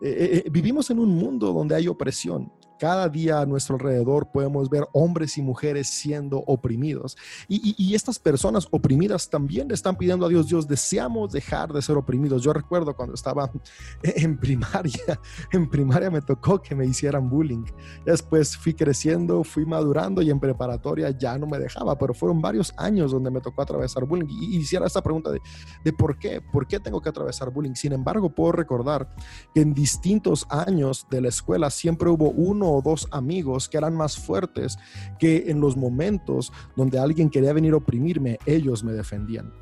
Eh, 0.00 0.42
eh, 0.46 0.50
vivimos 0.50 0.88
en 0.88 0.98
un 0.98 1.10
mundo 1.10 1.52
donde 1.52 1.74
hay 1.74 1.88
opresión 1.88 2.50
cada 2.78 3.08
día 3.08 3.40
a 3.40 3.46
nuestro 3.46 3.76
alrededor 3.76 4.30
podemos 4.30 4.68
ver 4.68 4.86
hombres 4.92 5.38
y 5.38 5.42
mujeres 5.42 5.88
siendo 5.88 6.38
oprimidos. 6.46 7.16
Y, 7.48 7.94
estas 7.94 8.18
personas 8.18 8.66
oprimidas 8.72 9.30
también 9.30 9.68
le 9.68 9.74
están 9.74 9.96
pidiendo 9.96 10.26
a 10.26 10.28
Dios, 10.28 10.48
Dios, 10.48 10.66
deseamos 10.66 11.30
dejar 11.30 11.72
de 11.72 11.80
ser 11.80 11.96
oprimidos. 11.96 12.42
Yo 12.42 12.52
recuerdo 12.52 12.94
cuando 12.94 13.14
estaba 13.14 13.50
en 14.02 14.36
primaria, 14.38 15.20
en 15.52 15.70
primaria 15.70 16.10
me 16.10 16.20
tocó 16.20 16.60
que 16.60 16.74
me 16.74 16.84
hicieran 16.84 17.30
bullying. 17.30 17.64
Después 18.04 18.56
fui 18.56 18.74
creciendo, 18.74 19.44
fui 19.44 19.64
madurando 19.64 20.22
y 20.22 20.30
en 20.30 20.40
preparatoria 20.40 21.10
ya 21.10 21.38
no 21.38 21.46
me 21.46 21.58
dejaba, 21.58 21.96
pero 21.96 22.14
fueron 22.14 22.40
varios 22.40 22.74
años 22.76 23.12
donde 23.12 23.30
me 23.30 23.40
tocó 23.40 23.62
atravesar 23.62 24.04
bullying. 24.04 24.28
Y 24.28 24.56
hiciera 24.56 24.86
esta 24.86 25.02
pregunta 25.02 25.30
de, 25.30 25.40
de 25.84 25.92
por 25.92 26.18
qué, 26.18 26.40
por 26.40 26.66
qué 26.66 26.80
tengo 26.80 27.00
que 27.00 27.08
atravesar 27.08 27.50
bullying. 27.50 27.74
Sin 27.74 27.92
embargo, 27.92 28.34
puedo 28.34 28.52
recordar 28.52 29.08
que 29.54 29.60
en 29.60 29.72
distintos 29.72 30.46
años 30.50 31.06
de 31.10 31.20
la 31.20 31.28
escuela 31.28 31.70
siempre 31.70 32.10
hubo 32.10 32.30
uno 32.30 32.63
o 32.72 32.82
dos 32.82 33.08
amigos 33.10 33.68
que 33.68 33.76
eran 33.76 33.94
más 33.94 34.16
fuertes 34.18 34.76
que 35.18 35.50
en 35.50 35.60
los 35.60 35.76
momentos 35.76 36.52
donde 36.76 36.98
alguien 36.98 37.30
quería 37.30 37.52
venir 37.52 37.74
a 37.74 37.78
oprimirme, 37.78 38.38
ellos 38.46 38.82
me 38.82 38.92
defendían. 38.92 39.52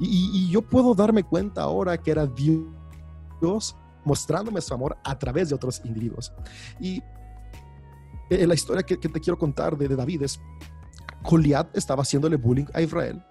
Y, 0.00 0.50
yo 0.50 0.62
puedo 0.62 0.94
darme 0.94 1.22
cuenta 1.22 1.62
ahora 1.62 1.96
que 1.96 2.10
era 2.10 2.26
Dios 2.26 3.76
mostrándome 4.04 4.60
su 4.60 4.74
amor 4.74 4.96
a 5.04 5.18
través 5.18 5.48
de 5.48 5.54
otros 5.54 5.80
individuos. 5.84 6.32
Y 6.80 7.02
eh, 8.30 8.46
la 8.46 8.54
historia 8.54 8.82
que, 8.82 8.96
te 8.96 9.20
quiero 9.20 9.38
contar 9.38 9.76
de, 9.76 9.86
de 9.86 9.96
David 9.96 10.22
es, 10.22 10.40
Goliat 11.22 11.76
estaba 11.76 12.02
haciéndole 12.02 12.36
bullying 12.36 12.66
a 12.74 12.82
Israel 12.82 13.22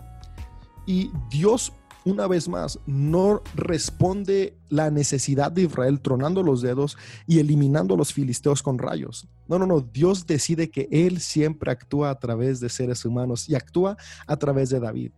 y 0.86 1.12
Dios 1.30 1.74
una 2.06 2.28
vez 2.28 2.48
más, 2.48 2.80
no 2.86 3.42
responde 3.56 4.58
la 4.70 4.92
necesidad 4.92 5.52
de 5.52 5.64
Israel 5.64 6.02
tronando 6.02 6.44
los 6.44 6.62
dedos 6.62 6.98
y 7.28 7.40
eliminando 7.40 7.96
a 7.96 7.98
los 7.98 8.14
filisteos 8.14 8.62
con 8.62 8.78
rayos. 8.78 9.28
No, 9.48 9.60
no, 9.60 9.66
no, 9.66 9.82
Dios 9.82 10.26
decide 10.26 10.70
que 10.70 10.88
Él 10.92 11.20
siempre 11.20 11.72
actúa 11.72 12.10
a 12.10 12.20
través 12.20 12.60
de 12.60 12.70
seres 12.70 13.06
humanos 13.06 13.50
y 13.50 13.56
actúa 13.56 13.98
a 14.28 14.38
través 14.38 14.70
de 14.70 14.80
David. 14.80 15.12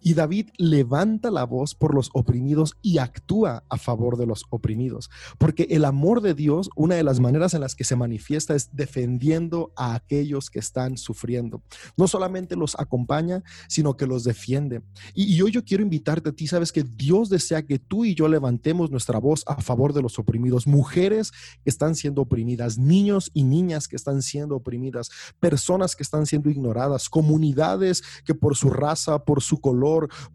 Y 0.00 0.14
David 0.14 0.50
levanta 0.56 1.30
la 1.30 1.44
voz 1.44 1.74
por 1.74 1.94
los 1.94 2.10
oprimidos 2.12 2.76
y 2.82 2.98
actúa 2.98 3.64
a 3.68 3.78
favor 3.78 4.16
de 4.16 4.26
los 4.26 4.44
oprimidos. 4.50 5.10
Porque 5.38 5.66
el 5.70 5.84
amor 5.84 6.20
de 6.20 6.34
Dios, 6.34 6.70
una 6.76 6.94
de 6.94 7.04
las 7.04 7.20
maneras 7.20 7.54
en 7.54 7.60
las 7.60 7.74
que 7.74 7.84
se 7.84 7.96
manifiesta 7.96 8.54
es 8.54 8.74
defendiendo 8.74 9.72
a 9.76 9.94
aquellos 9.94 10.50
que 10.50 10.58
están 10.58 10.96
sufriendo. 10.96 11.62
No 11.96 12.08
solamente 12.08 12.56
los 12.56 12.78
acompaña, 12.78 13.42
sino 13.68 13.96
que 13.96 14.06
los 14.06 14.24
defiende. 14.24 14.82
Y, 15.14 15.40
hoy 15.40 15.50
yo 15.52 15.64
quiero 15.64 15.82
invitarte 15.82 16.30
a 16.30 16.32
ti, 16.32 16.46
sabes 16.46 16.72
que 16.72 16.82
Dios 16.82 17.28
desea 17.28 17.64
que 17.64 17.78
tú 17.78 18.04
y 18.04 18.14
yo 18.14 18.28
levantemos 18.28 18.90
nuestra 18.90 19.18
voz 19.18 19.44
a 19.46 19.60
favor 19.60 19.92
de 19.92 20.02
los 20.02 20.18
oprimidos. 20.18 20.66
Mujeres 20.66 21.32
que 21.62 21.70
están 21.70 21.94
siendo 21.94 22.22
oprimidas, 22.22 22.78
niños 22.78 23.30
y 23.34 23.44
niñas 23.44 23.88
que 23.88 23.96
están 23.96 24.22
siendo 24.22 24.56
oprimidas, 24.56 25.10
personas 25.40 25.96
que 25.96 26.02
están 26.02 26.26
siendo 26.26 26.50
ignoradas, 26.50 27.08
comunidades 27.08 28.02
que 28.24 28.34
por 28.34 28.56
su 28.56 28.70
raza, 28.70 29.24
por 29.24 29.42
su 29.42 29.60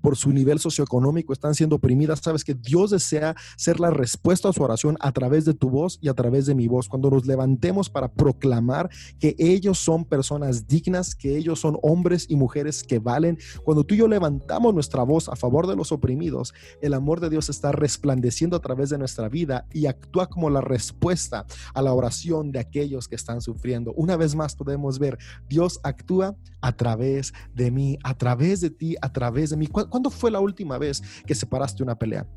por 0.01 0.17
su 0.17 0.31
nivel 0.31 0.59
socioeconómico 0.59 1.33
están 1.33 1.55
siendo 1.55 1.77
oprimidas, 1.77 2.19
sabes 2.23 2.43
que 2.43 2.53
Dios 2.53 2.91
desea 2.91 3.35
ser 3.57 3.79
la 3.79 3.89
respuesta 3.89 4.49
a 4.49 4.53
su 4.53 4.63
oración 4.63 4.97
a 4.99 5.11
través 5.11 5.45
de 5.45 5.53
tu 5.53 5.69
voz 5.69 5.99
y 6.01 6.09
a 6.09 6.13
través 6.13 6.45
de 6.45 6.55
mi 6.55 6.67
voz. 6.67 6.87
Cuando 6.87 7.09
nos 7.09 7.25
levantemos 7.25 7.89
para 7.89 8.11
proclamar 8.11 8.89
que 9.19 9.35
ellos 9.37 9.79
son 9.79 10.05
personas 10.05 10.67
dignas, 10.67 11.15
que 11.15 11.37
ellos 11.37 11.59
son 11.59 11.77
hombres 11.81 12.25
y 12.29 12.35
mujeres 12.35 12.83
que 12.83 12.99
valen, 12.99 13.37
cuando 13.63 13.83
tú 13.83 13.95
y 13.95 13.99
yo 13.99 14.07
levantamos 14.07 14.73
nuestra 14.73 15.03
voz 15.03 15.29
a 15.29 15.35
favor 15.35 15.67
de 15.67 15.75
los 15.75 15.91
oprimidos, 15.91 16.53
el 16.81 16.93
amor 16.93 17.19
de 17.19 17.29
Dios 17.29 17.49
está 17.49 17.71
resplandeciendo 17.71 18.57
a 18.57 18.61
través 18.61 18.89
de 18.89 18.97
nuestra 18.97 19.29
vida 19.29 19.65
y 19.71 19.85
actúa 19.85 20.27
como 20.27 20.49
la 20.49 20.61
respuesta 20.61 21.45
a 21.73 21.81
la 21.81 21.93
oración 21.93 22.51
de 22.51 22.59
aquellos 22.59 23.07
que 23.07 23.15
están 23.15 23.41
sufriendo. 23.41 23.93
Una 23.93 24.17
vez 24.17 24.35
más 24.35 24.55
podemos 24.55 24.99
ver, 24.99 25.17
Dios 25.47 25.79
actúa 25.83 26.35
a 26.61 26.71
través 26.71 27.33
de 27.53 27.71
mí, 27.71 27.97
a 28.03 28.17
través 28.17 28.61
de 28.61 28.69
ti, 28.69 28.95
a 29.01 29.11
través 29.11 29.22
¿Cuándo 29.71 30.09
fue 30.09 30.31
la 30.31 30.39
última 30.39 30.77
vez 30.77 31.01
que 31.25 31.35
separaste 31.35 31.83
una 31.83 31.95
pelea? 31.95 32.27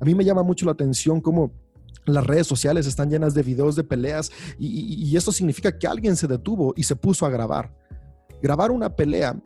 A 0.00 0.04
mí 0.04 0.14
me 0.14 0.24
llama 0.24 0.42
mucho 0.42 0.66
la 0.66 0.72
atención 0.72 1.20
cómo 1.20 1.52
las 2.04 2.26
redes 2.26 2.46
sociales 2.46 2.86
están 2.86 3.10
llenas 3.10 3.34
de 3.34 3.42
videos 3.42 3.76
de 3.76 3.84
peleas 3.84 4.30
y, 4.58 5.16
eso 5.16 5.32
significa 5.32 5.76
que 5.76 5.86
alguien 5.86 6.16
se 6.16 6.26
detuvo 6.26 6.72
y 6.76 6.82
se 6.82 6.96
puso 6.96 7.26
a 7.26 7.30
grabar. 7.30 7.74
Grabar 8.42 8.70
una 8.70 8.94
pelea 8.94 9.36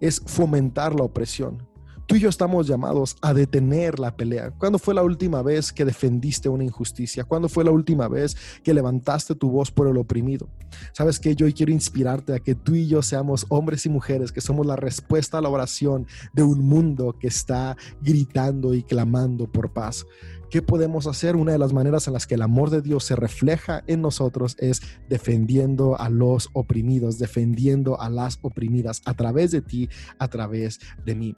es 0.00 0.20
fomentar 0.24 0.94
la 0.94 1.04
opresión. 1.04 1.67
Tú 2.08 2.16
y 2.16 2.20
yo 2.20 2.30
estamos 2.30 2.66
llamados 2.66 3.18
a 3.20 3.34
detener 3.34 3.98
la 3.98 4.16
pelea. 4.16 4.50
¿Cuándo 4.52 4.78
fue 4.78 4.94
la 4.94 5.02
última 5.02 5.42
vez 5.42 5.74
que 5.74 5.84
defendiste 5.84 6.48
una 6.48 6.64
injusticia? 6.64 7.22
¿Cuándo 7.22 7.50
fue 7.50 7.64
la 7.64 7.70
última 7.70 8.08
vez 8.08 8.34
que 8.64 8.72
levantaste 8.72 9.34
tu 9.34 9.50
voz 9.50 9.70
por 9.70 9.88
el 9.88 9.98
oprimido? 9.98 10.48
Sabes 10.94 11.20
que 11.20 11.36
yo 11.36 11.46
quiero 11.52 11.70
inspirarte 11.70 12.32
a 12.32 12.38
que 12.38 12.54
tú 12.54 12.74
y 12.74 12.86
yo 12.88 13.02
seamos 13.02 13.44
hombres 13.50 13.84
y 13.84 13.90
mujeres 13.90 14.32
que 14.32 14.40
somos 14.40 14.64
la 14.64 14.74
respuesta 14.74 15.36
a 15.36 15.42
la 15.42 15.50
oración 15.50 16.06
de 16.32 16.42
un 16.44 16.60
mundo 16.60 17.14
que 17.20 17.26
está 17.26 17.76
gritando 18.00 18.72
y 18.72 18.82
clamando 18.82 19.46
por 19.46 19.74
paz. 19.74 20.06
¿Qué 20.48 20.62
podemos 20.62 21.06
hacer? 21.06 21.36
Una 21.36 21.52
de 21.52 21.58
las 21.58 21.74
maneras 21.74 22.06
en 22.06 22.14
las 22.14 22.26
que 22.26 22.36
el 22.36 22.42
amor 22.42 22.70
de 22.70 22.80
Dios 22.80 23.04
se 23.04 23.16
refleja 23.16 23.84
en 23.86 24.00
nosotros 24.00 24.56
es 24.60 24.80
defendiendo 25.10 26.00
a 26.00 26.08
los 26.08 26.48
oprimidos, 26.54 27.18
defendiendo 27.18 28.00
a 28.00 28.08
las 28.08 28.38
oprimidas 28.40 29.02
a 29.04 29.12
través 29.12 29.50
de 29.50 29.60
ti, 29.60 29.90
a 30.18 30.28
través 30.28 30.80
de 31.04 31.14
mí 31.14 31.36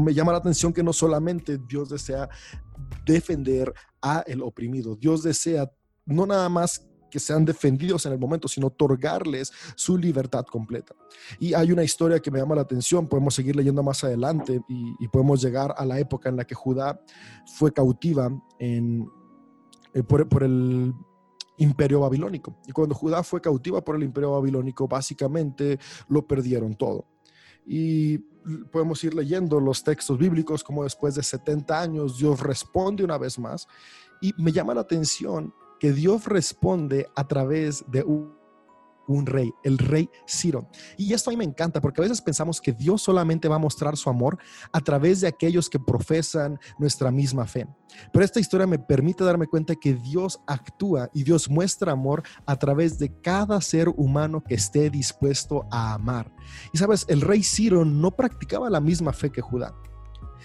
me 0.00 0.14
llama 0.14 0.32
la 0.32 0.38
atención 0.38 0.72
que 0.72 0.82
no 0.82 0.92
solamente 0.92 1.58
Dios 1.58 1.88
desea 1.88 2.28
defender 3.04 3.72
a 4.02 4.24
el 4.26 4.42
oprimido, 4.42 4.96
Dios 4.96 5.22
desea 5.22 5.70
no 6.06 6.26
nada 6.26 6.48
más 6.48 6.88
que 7.10 7.18
sean 7.18 7.44
defendidos 7.44 8.04
en 8.06 8.12
el 8.12 8.18
momento, 8.18 8.48
sino 8.48 8.66
otorgarles 8.68 9.50
su 9.74 9.96
libertad 9.96 10.44
completa. 10.44 10.94
Y 11.38 11.54
hay 11.54 11.72
una 11.72 11.82
historia 11.82 12.20
que 12.20 12.30
me 12.30 12.38
llama 12.38 12.54
la 12.54 12.62
atención, 12.62 13.08
podemos 13.08 13.34
seguir 13.34 13.56
leyendo 13.56 13.82
más 13.82 14.04
adelante 14.04 14.60
y, 14.68 15.08
podemos 15.08 15.40
llegar 15.40 15.74
a 15.76 15.86
la 15.86 15.98
época 15.98 16.28
en 16.28 16.36
la 16.36 16.44
que 16.44 16.54
Judá 16.54 17.00
fue 17.56 17.72
cautiva 17.72 18.30
en, 18.58 19.08
eh, 19.94 20.02
por 20.02 20.42
el 20.42 20.94
imperio 21.56 22.00
babilónico. 22.00 22.56
Y 22.66 22.72
cuando 22.72 22.94
Judá 22.94 23.22
fue 23.22 23.40
cautiva 23.40 23.82
por 23.82 23.96
el 23.96 24.02
imperio 24.02 24.32
babilónico, 24.32 24.86
básicamente 24.86 25.78
lo 26.08 26.26
perdieron 26.26 26.74
todo. 26.74 27.06
Y 27.66 28.18
podemos 28.70 29.02
ir 29.04 29.14
leyendo 29.14 29.60
los 29.60 29.82
textos 29.82 30.18
bíblicos 30.18 30.64
como 30.64 30.84
después 30.84 31.14
de 31.14 31.22
70 31.22 31.80
años 31.80 32.18
Dios 32.18 32.40
responde 32.40 33.04
una 33.04 33.18
vez 33.18 33.38
más. 33.38 33.66
Y 34.20 34.32
me 34.36 34.52
llama 34.52 34.74
la 34.74 34.80
atención 34.82 35.54
que 35.78 35.92
Dios 35.92 36.26
responde 36.26 37.08
a 37.14 37.28
través 37.28 37.84
de 37.88 38.02
un, 39.08 39.26
rey, 39.26 39.52
el 39.64 39.78
rey 39.78 40.08
Ciro. 40.26 40.70
Y 40.96 41.12
esto 41.12 41.30
a 41.30 41.32
mí 41.32 41.36
me 41.36 41.44
encanta 41.44 41.80
porque 41.80 42.00
a 42.00 42.04
veces 42.04 42.20
pensamos 42.20 42.60
que 42.60 42.72
Dios 42.72 43.02
solamente 43.02 43.48
va 43.48 43.56
a 43.56 43.60
mostrar 43.60 43.96
su 43.96 44.08
amor 44.08 44.38
a 44.72 44.80
través 44.80 45.20
de 45.20 45.28
aquellos 45.28 45.68
que 45.68 45.80
profesan 45.80 46.58
nuestra 46.78 47.10
misma 47.10 47.46
fe. 47.46 47.66
Pero 48.12 48.24
esta 48.24 48.40
historia 48.40 48.66
me 48.66 48.78
permite 48.78 49.24
darme 49.24 49.46
cuenta 49.46 49.74
que 49.74 49.94
Dios 49.94 50.40
actúa 50.46 51.10
y 51.14 51.24
Dios 51.24 51.48
muestra 51.48 51.92
amor 51.92 52.22
a 52.46 52.56
través 52.56 52.98
de 52.98 53.12
cada 53.20 53.60
ser 53.60 53.88
humano 53.88 54.42
que 54.44 54.54
esté 54.54 54.90
dispuesto 54.90 55.66
a 55.70 55.94
amar. 55.94 56.32
Y 56.72 56.78
sabes, 56.78 57.04
el 57.08 57.20
rey 57.20 57.42
Ciro 57.42 57.84
no 57.84 58.10
practicaba 58.10 58.70
la 58.70 58.80
misma 58.80 59.12
fe 59.12 59.30
que 59.30 59.40
Judá. 59.40 59.74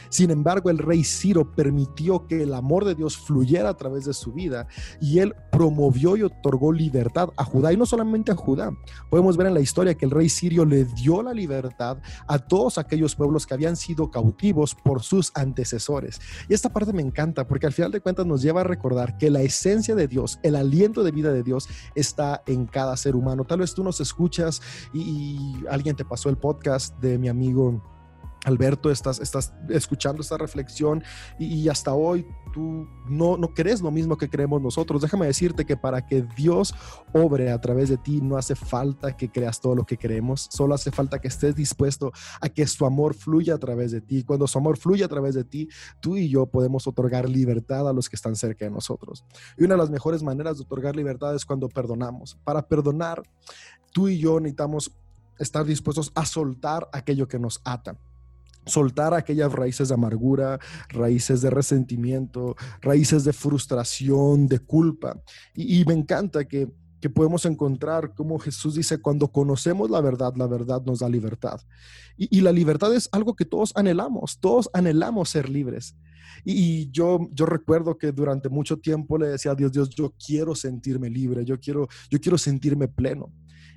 Sin 0.10 0.32
embargo, 0.32 0.69
el 0.69 0.77
rey 0.77 1.03
Ciro 1.03 1.53
permitió 1.56 2.27
que 2.27 2.43
el 2.43 2.53
amor 2.53 2.86
de 2.86 2.95
Dios 2.95 3.17
fluyera 3.17 3.69
a 3.69 3.77
través 3.77 4.06
de 4.06 4.13
su 4.13 4.34
vida 4.34 4.67
y 5.01 5.19
él 5.19 5.36
promovió 5.51 6.17
y 6.17 6.23
otorgó 6.23 6.71
libertad 6.71 7.29
a 7.38 7.43
Judá 7.43 7.73
y 7.73 7.77
no 7.77 7.86
solamente 7.86 8.32
a 8.32 8.36
Judá. 8.36 8.71
Podemos 9.10 9.38
ver 9.38 9.47
en 9.47 9.53
la 9.53 9.60
historia 9.60 9.95
que 9.95 10.06
el 10.06 10.12
rey 10.12 10.29
Sirio 10.29 10.65
le 10.65 10.86
dio 10.86 11.21
la 11.21 11.34
libertad 11.34 11.97
a 12.27 12.39
todos 12.39 12.77
aquellos 12.77 13.15
pueblos 13.15 13.45
que 13.45 13.53
habían 13.53 13.75
sido 13.75 14.12
cautivos 14.12 14.75
por 14.75 15.03
sus 15.03 15.32
antecesores. 15.36 16.19
Y 16.49 16.53
esta 16.53 16.71
parte 16.71 16.93
me 16.93 17.01
encanta 17.01 17.47
porque 17.47 17.65
al 17.65 17.73
final 17.73 17.91
de 17.91 18.01
cuentas 18.01 18.25
nos 18.25 18.41
lleva 18.41 18.62
a 18.62 18.65
recordar 18.65 19.17
que 19.17 19.29
la 19.29 19.41
esencia 19.41 19.95
de 19.95 20.08
Dios, 20.08 20.39
el 20.43 20.56
aliento 20.56 21.03
de 21.03 21.12
vida 21.12 21.32
de 21.32 21.43
Dios 21.43 21.67
está 21.95 22.43
en 22.47 22.65
cada 22.65 22.97
ser 22.97 23.15
humano. 23.15 23.45
Tal 23.45 23.60
vez 23.60 23.73
tú 23.73 23.84
nos 23.84 23.99
escuchas 24.01 24.62
y, 24.93 25.53
alguien 25.69 25.95
te 25.95 26.06
pasó 26.06 26.29
el 26.29 26.38
podcast 26.38 26.97
de 26.99 27.17
mi 27.17 27.27
amigo 27.29 27.82
Alberto, 28.45 28.91
estás, 28.91 29.21
escuchando 29.69 30.21
esta 30.21 30.38
reflexión 30.38 31.03
y, 31.39 31.69
hasta 31.69 31.93
hoy 31.93 32.25
tú 32.51 32.88
no, 33.08 33.38
no 33.38 33.53
crees 33.53 33.82
lo 33.82 33.89
mismo 33.89 34.17
que 34.17 34.29
creemos 34.29 34.62
nosotros. 34.62 35.01
Déjame 35.01 35.25
decirte 35.25 35.65
que 35.65 35.77
para 35.77 36.06
que 36.06 36.23
Dios 36.36 36.75
obre 37.13 37.51
a 37.51 37.62
través 37.62 37.89
de 37.89 37.97
ti 37.97 38.21
no 38.21 38.38
hace 38.38 38.56
falta 38.56 39.15
que 39.15 39.29
creas 39.29 39.62
todo 39.62 39.75
lo 39.75 39.86
que 39.86 39.97
creemos, 39.97 40.49
solo 40.51 40.75
hace 40.75 40.91
falta 40.91 41.19
que 41.19 41.29
estés 41.29 41.56
dispuesto 41.56 42.12
a 42.41 42.49
que 42.49 42.67
su 42.67 42.86
amor 42.86 43.13
fluya 43.13 43.56
a 43.56 43.58
través 43.58 43.91
de 43.91 44.01
ti. 44.01 44.23
Cuando 44.23 44.45
su 44.47 44.58
amor 44.58 44.77
fluye 44.77 45.03
a 45.03 45.08
través 45.08 45.36
de 45.36 45.45
ti, 45.45 45.69
tú 46.01 46.17
y 46.17 46.29
yo 46.29 46.45
podemos 46.45 46.86
otorgar 46.86 47.29
libertad 47.29 47.88
a 47.88 47.93
los 47.93 48.10
que 48.10 48.17
están 48.17 48.36
cerca 48.36 48.65
de 48.65 48.71
nosotros. 48.71 49.23
Y 49.58 49.63
una 49.63 49.75
de 49.75 49.79
las 49.79 49.89
mejores 49.89 50.21
maneras 50.21 50.58
de 50.58 50.63
otorgar 50.63 50.95
libertad 50.95 51.34
es 51.34 51.45
cuando 51.45 51.69
perdonamos. 51.69 52.38
Para 52.43 52.67
perdonar, 52.67 53.23
tú 53.93 54.10
y 54.10 54.19
yo 54.19 54.39
necesitamos 54.39 54.91
estar 55.39 55.65
dispuestos 55.65 56.12
a 56.13 56.25
soltar 56.25 56.89
aquello 56.91 57.27
que 57.27 57.39
nos 57.39 57.62
ata 57.63 57.97
soltar 58.65 59.13
aquellas 59.13 59.52
raíces 59.52 59.89
de 59.89 59.93
amargura, 59.93 60.60
raíces 60.89 61.41
de 61.41 61.49
resentimiento, 61.49 62.56
raíces 62.82 63.23
de 63.23 63.34
frustración, 63.34 64.47
de 64.47 64.60
culpa. 64.60 65.21
Y, 65.56 65.84
me 65.86 65.93
encanta 65.93 66.45
que, 66.45 66.69
podemos 67.13 67.45
encontrar 67.45 68.13
como 68.15 68.39
Jesús 68.39 68.76
dice, 68.76 69.02
cuando 69.02 69.28
conocemos 69.28 69.89
la 69.89 69.99
verdad, 69.99 70.34
la 70.38 70.47
verdad 70.47 70.82
nos 70.86 70.99
da 70.99 71.10
libertad. 71.10 71.60
Y, 72.17 72.41
la 72.41 72.52
libertad 72.52 72.93
es 72.95 73.10
algo 73.12 73.36
que 73.36 73.45
todos 73.45 73.73
anhelamos, 73.76 74.39
todos 74.39 74.69
anhelamos 74.73 75.30
ser 75.30 75.49
libres. 75.49 75.95
Y, 76.45 76.89
yo, 76.91 77.28
yo 77.32 77.45
recuerdo 77.45 77.97
que 77.97 78.12
durante 78.12 78.49
mucho 78.49 78.78
tiempo 78.78 79.17
le 79.17 79.28
decía 79.28 79.52
a 79.52 79.56
Dios, 79.56 79.71
Dios, 79.71 79.89
yo 79.89 80.13
quiero 80.26 80.56
sentirme 80.56 81.10
libre, 81.10 81.43
yo 81.45 81.60
quiero, 81.60 81.88
yo 82.10 82.19
quiero 82.19 82.38
sentirme 82.38 82.88
pleno. 82.88 83.32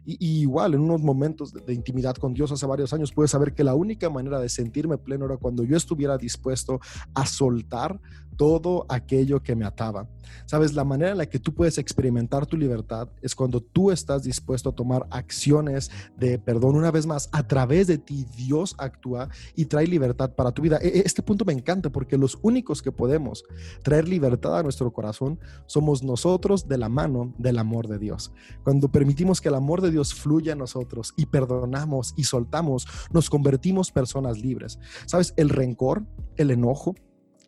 Y, 0.06 0.40
igual, 0.40 0.74
en 0.74 0.80
unos 0.80 1.02
momentos 1.02 1.52
de, 1.52 1.74
intimidad 1.74 2.14
con 2.14 2.32
Dios 2.32 2.52
hace 2.52 2.64
varios 2.64 2.92
años, 2.92 3.12
pude 3.12 3.26
saber 3.26 3.52
que 3.52 3.64
la 3.64 3.74
única 3.74 4.08
manera 4.08 4.38
de 4.38 4.48
sentirme 4.48 4.98
pleno 4.98 5.26
era 5.26 5.36
cuando 5.36 5.64
yo 5.64 5.76
estuviera 5.76 6.16
dispuesto 6.16 6.80
a 7.12 7.26
soltar 7.26 8.00
todo 8.36 8.86
aquello 8.88 9.42
que 9.42 9.56
me 9.56 9.64
ataba. 9.64 10.08
Sabes, 10.44 10.74
la 10.74 10.84
manera 10.84 11.12
en 11.12 11.18
la 11.18 11.26
que 11.26 11.38
tú 11.38 11.54
puedes 11.54 11.78
experimentar 11.78 12.46
tu 12.46 12.56
libertad 12.56 13.08
es 13.22 13.34
cuando 13.34 13.60
tú 13.60 13.90
estás 13.90 14.22
dispuesto 14.24 14.70
a 14.70 14.74
tomar 14.74 15.06
acciones 15.10 15.90
de 16.16 16.38
perdón. 16.38 16.76
Una 16.76 16.90
vez 16.90 17.06
más, 17.06 17.28
a 17.32 17.46
través 17.46 17.86
de 17.86 17.98
ti 17.98 18.26
Dios 18.36 18.74
actúa 18.78 19.28
y 19.54 19.66
trae 19.66 19.86
libertad 19.86 20.34
para 20.34 20.52
tu 20.52 20.62
vida. 20.62 20.78
E, 20.82 20.88
e, 20.88 21.02
este 21.04 21.22
punto 21.22 21.44
me 21.44 21.52
encanta 21.52 21.90
porque 21.90 22.18
los 22.18 22.38
únicos 22.42 22.82
que 22.82 22.92
podemos 22.92 23.44
traer 23.82 24.08
libertad 24.08 24.58
a 24.58 24.62
nuestro 24.62 24.92
corazón 24.92 25.38
somos 25.66 26.02
nosotros 26.02 26.68
de 26.68 26.78
la 26.78 26.88
mano 26.88 27.34
del 27.38 27.58
amor 27.58 27.88
de 27.88 27.98
Dios. 27.98 28.32
Cuando 28.62 28.90
permitimos 28.90 29.40
que 29.40 29.48
el 29.48 29.54
amor 29.54 29.80
de 29.80 29.90
Dios 29.90 30.14
fluya 30.14 30.52
en 30.52 30.58
nosotros 30.58 31.14
y 31.16 31.26
perdonamos 31.26 32.14
y 32.16 32.24
soltamos, 32.24 32.86
nos 33.12 33.30
convertimos 33.30 33.90
personas 33.90 34.38
libres. 34.38 34.78
Sabes, 35.06 35.34
el 35.36 35.48
rencor, 35.48 36.04
el 36.36 36.50
enojo, 36.50 36.94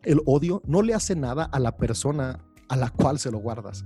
el 0.03 0.21
odio 0.25 0.61
no 0.65 0.81
le 0.81 0.93
hace 0.93 1.15
nada 1.15 1.43
a 1.43 1.59
la 1.59 1.77
persona 1.77 2.45
a 2.67 2.75
la 2.75 2.89
cual 2.89 3.19
se 3.19 3.31
lo 3.31 3.39
guardas. 3.39 3.83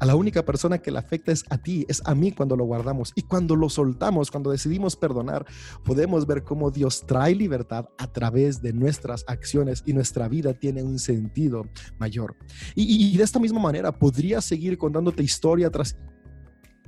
A 0.00 0.06
la 0.06 0.16
única 0.16 0.46
persona 0.46 0.78
que 0.78 0.90
le 0.90 0.98
afecta 0.98 1.30
es 1.30 1.44
a 1.50 1.58
ti, 1.58 1.84
es 1.86 2.00
a 2.06 2.14
mí 2.14 2.32
cuando 2.32 2.56
lo 2.56 2.64
guardamos. 2.64 3.12
Y 3.16 3.22
cuando 3.22 3.54
lo 3.54 3.68
soltamos, 3.68 4.30
cuando 4.30 4.50
decidimos 4.50 4.96
perdonar, 4.96 5.44
podemos 5.84 6.26
ver 6.26 6.42
cómo 6.42 6.70
Dios 6.70 7.04
trae 7.06 7.34
libertad 7.34 7.90
a 7.98 8.10
través 8.10 8.62
de 8.62 8.72
nuestras 8.72 9.24
acciones 9.28 9.82
y 9.84 9.92
nuestra 9.92 10.26
vida 10.26 10.54
tiene 10.54 10.82
un 10.82 10.98
sentido 10.98 11.66
mayor. 11.98 12.34
Y, 12.74 13.14
de 13.14 13.22
esta 13.22 13.38
misma 13.38 13.60
manera 13.60 13.92
podría 13.92 14.40
seguir 14.40 14.78
contándote 14.78 15.22
historia 15.22 15.70
tras 15.70 15.98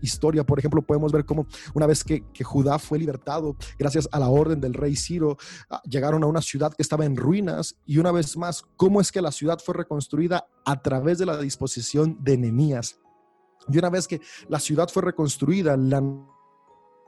historia. 0.03 0.45
Por 0.45 0.59
ejemplo, 0.59 0.83
podemos 0.83 1.13
ver 1.13 1.25
cómo 1.25 1.47
una 1.75 1.87
vez 1.87 2.05
que, 2.05 2.23
Judá 2.43 2.79
fue 2.79 2.99
libertado, 2.99 3.57
gracias 3.79 4.09
a 4.13 4.19
la 4.19 4.29
orden 4.29 4.61
del 4.61 4.75
rey 4.75 4.97
Ciro, 4.97 5.37
ah, 5.71 5.81
llegaron 5.89 6.23
a 6.25 6.27
una 6.27 6.43
ciudad 6.43 6.75
que 6.75 6.83
estaba 6.83 7.05
en 7.05 7.17
ruinas 7.17 7.77
y 7.87 7.99
una 7.99 8.13
vez 8.13 8.37
más, 8.37 8.65
cómo 8.77 9.01
es 9.01 9.13
que 9.13 9.23
la 9.23 9.33
ciudad 9.33 9.59
fue 9.65 9.75
reconstruida 9.75 10.47
a 10.65 10.83
través 10.83 11.19
de 11.19 11.27
la 11.27 11.39
disposición 11.39 12.19
de 12.21 12.37
Nehemías. 12.37 12.99
Y 13.69 13.79
una 13.79 13.91
vez 13.91 14.09
que 14.09 14.21
la 14.49 14.59
ciudad 14.59 14.89
fue 14.89 15.03
reconstruida, 15.03 15.77
la 15.77 16.03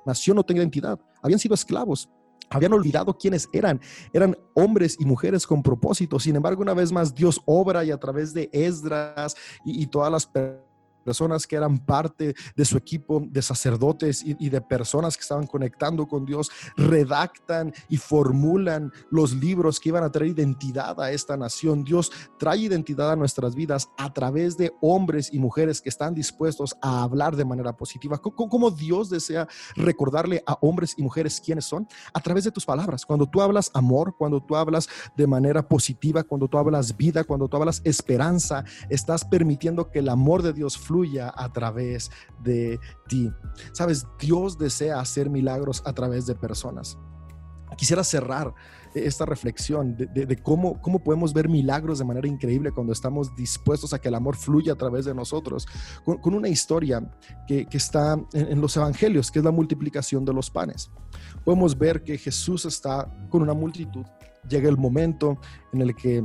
nación 0.07 0.37
no 0.37 0.45
tenía 0.45 0.63
identidad, 0.63 0.99
habían 1.21 1.41
sido 1.41 1.55
esclavos, 1.55 2.09
habían 2.51 2.73
olvidado 2.73 3.17
quiénes 3.17 3.49
eran. 3.53 3.81
Eran 4.13 4.37
hombres 4.55 4.97
y 5.01 5.05
mujeres 5.05 5.47
con 5.47 5.63
propósito. 5.63 6.21
Sin 6.21 6.37
embargo, 6.37 6.63
una 6.63 6.75
vez 6.75 6.93
más, 6.93 7.15
Dios 7.15 7.41
obra 7.47 7.85
y 7.85 7.91
a 7.91 7.99
través 7.99 8.33
de 8.33 8.49
Esdras 8.53 9.35
y, 9.65 9.83
y 9.83 9.87
todas 9.87 10.13
las 10.13 10.27
personas 10.27 10.74
personas 11.05 11.47
que 11.47 11.57
eran 11.57 11.79
parte 11.79 12.35
de 12.57 12.65
su 12.65 12.77
equipo 12.77 13.23
de 13.25 13.43
sacerdotes 13.43 14.25
y, 14.25 14.49
de 14.49 14.61
personas 14.61 15.17
que 15.17 15.23
estaban 15.23 15.47
conectando 15.47 16.07
con 16.07 16.25
Dios, 16.25 16.51
redactan 16.77 17.73
y 17.89 17.97
formulan 17.97 18.93
los 19.11 19.33
libros 19.33 19.81
que 19.81 19.91
iban 19.91 20.05
a 20.05 20.11
traer 20.11 20.31
identidad 20.31 21.01
a 21.01 21.13
esta 21.13 21.37
nación. 21.37 21.85
Dios 21.85 22.11
trae 22.39 22.59
identidad 22.59 23.13
a 23.13 23.17
nuestras 23.17 23.55
vidas 23.55 23.89
a 23.97 24.13
través 24.13 24.57
de 24.57 24.73
hombres 24.81 25.31
y 25.33 25.39
mujeres 25.39 25.81
que 25.81 25.89
están 25.89 26.15
dispuestos 26.15 26.77
a 26.81 27.03
hablar 27.03 27.37
de 27.37 27.45
manera 27.45 27.77
positiva. 27.77 28.19
¿Cómo, 28.19 28.71
Dios 28.71 29.11
desea 29.11 29.47
recordarle 29.77 30.43
a 30.47 30.57
hombres 30.61 30.95
y 30.97 31.03
mujeres 31.03 31.41
quiénes 31.45 31.65
son? 31.65 31.87
A 32.13 32.21
través 32.21 32.45
de 32.45 32.51
tus 32.51 32.65
palabras. 32.65 33.05
Cuando 33.05 33.27
tú 33.27 33.41
hablas 33.43 33.71
amor, 33.75 34.15
cuando 34.17 34.41
tú 34.41 34.57
hablas 34.57 34.89
de 35.17 35.27
manera 35.27 35.67
positiva, 35.67 36.23
cuando 36.23 36.49
tú 36.49 36.59
hablas 36.59 36.97
vida, 36.97 37.25
cuando 37.25 37.49
tú 37.49 37.57
hablas 37.57 37.83
esperanza, 37.85 38.65
estás 38.89 39.25
permitiendo 39.25 39.91
que 39.91 39.99
el 39.99 40.09
amor 40.09 40.43
de 40.43 40.53
Dios 40.53 40.79
fluya 40.79 40.94
a 41.35 41.53
través 41.53 42.11
de 42.43 42.79
ti. 43.09 43.31
Sabes, 43.73 44.07
Dios 44.19 44.57
desea 44.59 45.01
hacer 45.01 45.29
milagros 45.29 45.83
a 45.85 45.93
través 45.93 46.27
de 46.27 46.35
personas. 46.35 46.99
Quisiera 47.77 48.05
cerrar 48.05 48.55
esta 48.95 49.27
reflexión 49.27 49.97
de, 49.97 50.39
cómo, 50.41 50.81
cómo 50.81 51.03
podemos 51.03 51.33
ver 51.33 51.49
milagros 51.49 51.99
de 51.99 52.05
manera 52.05 52.29
increíble 52.29 52.71
cuando 52.71 52.93
estamos 52.93 53.35
dispuestos 53.35 53.93
a 53.93 53.99
que 53.99 54.07
el 54.07 54.15
amor 54.15 54.37
fluya 54.37 54.75
a 54.75 54.77
través 54.77 55.05
de 55.05 55.15
nosotros, 55.15 55.67
con, 56.05 56.35
una 56.35 56.49
historia 56.49 57.03
que, 57.49 57.67
está 57.73 58.13
en, 58.33 58.53
en, 58.53 58.61
los 58.61 58.77
evangelios, 58.77 59.33
que 59.33 59.41
es 59.41 59.45
la 59.45 59.51
multiplicación 59.51 60.25
de 60.25 60.33
los 60.33 60.49
panes. 60.49 60.93
Podemos 61.45 61.77
ver 61.77 62.05
que 62.05 62.17
Jesús 62.17 62.65
está 62.67 63.13
con 63.29 63.43
una 63.43 63.55
multitud, 63.55 64.07
llega 64.49 64.69
el 64.69 64.77
momento 64.77 65.39
en 65.73 65.83
el 65.83 65.97
que 65.97 66.25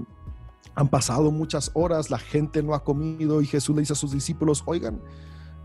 han 0.76 0.88
pasado 0.88 1.32
muchas 1.32 1.72
horas, 1.74 2.10
la 2.10 2.20
gente 2.20 2.64
no 2.64 2.74
ha 2.74 2.84
comido 2.84 3.42
y 3.42 3.46
Jesús 3.46 3.76
le 3.76 3.82
dice 3.82 3.94
a 3.94 3.96
sus 3.96 4.12
discípulos, 4.12 4.64
oigan, 4.66 5.02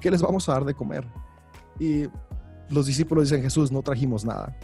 ¿qué 0.01 0.11
les 0.11 0.23
vamos 0.23 0.49
a 0.49 0.53
dar 0.53 0.65
de 0.65 0.75
comer? 0.75 1.07
Y 1.79 2.07
los 2.69 2.87
discípulos 2.87 3.25
dicen, 3.25 3.43
Jesús, 3.43 3.71
no 3.71 3.83
trajimos 3.83 4.25
nada. 4.25 4.57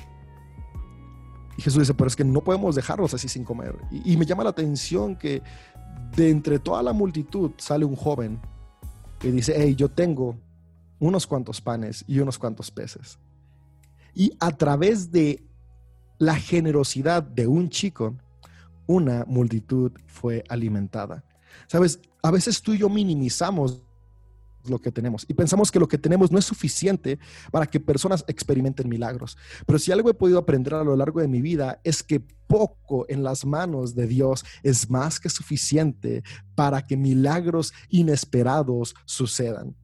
Y 1.56 1.62
Jesús 1.62 1.80
dice, 1.80 1.94
pero 1.94 2.08
es 2.08 2.16
que 2.16 2.24
no 2.24 2.42
podemos 2.42 2.74
dejarlos 2.74 3.12
así 3.14 3.28
sin 3.28 3.44
comer. 3.44 3.76
Y, 3.90 4.16
me 4.16 4.24
llama 4.24 4.44
la 4.44 4.50
atención 4.50 5.16
que 5.16 5.42
de 6.16 6.30
entre 6.30 6.58
toda 6.58 6.82
la 6.82 6.92
multitud 6.92 7.52
sale 7.58 7.84
un 7.84 7.96
joven 7.96 8.40
que 9.18 9.30
dice, 9.30 9.54
hey, 9.56 9.74
yo 9.74 9.90
tengo 9.90 10.36
unos 10.98 11.26
cuantos 11.26 11.60
panes 11.60 12.04
y 12.06 12.18
unos 12.20 12.38
cuantos 12.38 12.70
peces. 12.70 13.18
Y 14.14 14.32
a 14.40 14.50
través 14.52 15.12
de 15.12 15.44
la 16.18 16.34
generosidad 16.34 17.22
de 17.22 17.46
un 17.46 17.68
chico, 17.68 18.16
una 18.90 19.24
multitud 19.28 19.92
fue 20.06 20.42
alimentada. 20.48 21.22
Sabes, 21.68 22.00
a 22.22 22.32
veces 22.32 22.60
tú 22.60 22.72
y 22.72 22.78
yo 22.78 22.88
minimizamos 22.88 23.84
lo 24.68 24.80
que 24.80 24.90
tenemos 24.90 25.24
y 25.28 25.32
pensamos 25.32 25.70
que 25.70 25.78
lo 25.78 25.86
que 25.86 25.96
tenemos 25.96 26.32
no 26.32 26.38
es 26.38 26.44
suficiente 26.44 27.20
para 27.52 27.66
que 27.66 27.78
personas 27.78 28.24
experimenten 28.26 28.88
milagros. 28.88 29.38
Pero 29.64 29.78
si 29.78 29.92
algo 29.92 30.10
he 30.10 30.14
podido 30.14 30.40
aprender 30.40 30.74
a 30.74 30.82
lo 30.82 30.96
largo 30.96 31.20
de 31.20 31.28
mi 31.28 31.40
vida 31.40 31.80
es 31.84 32.02
que 32.02 32.18
poco 32.48 33.06
en 33.08 33.22
las 33.22 33.46
manos 33.46 33.94
de 33.94 34.08
Dios 34.08 34.44
es 34.64 34.90
más 34.90 35.20
que 35.20 35.28
suficiente 35.28 36.24
para 36.56 36.84
que 36.84 36.96
milagros 36.96 37.72
inesperados 37.90 38.96
sucedan. 39.04 39.76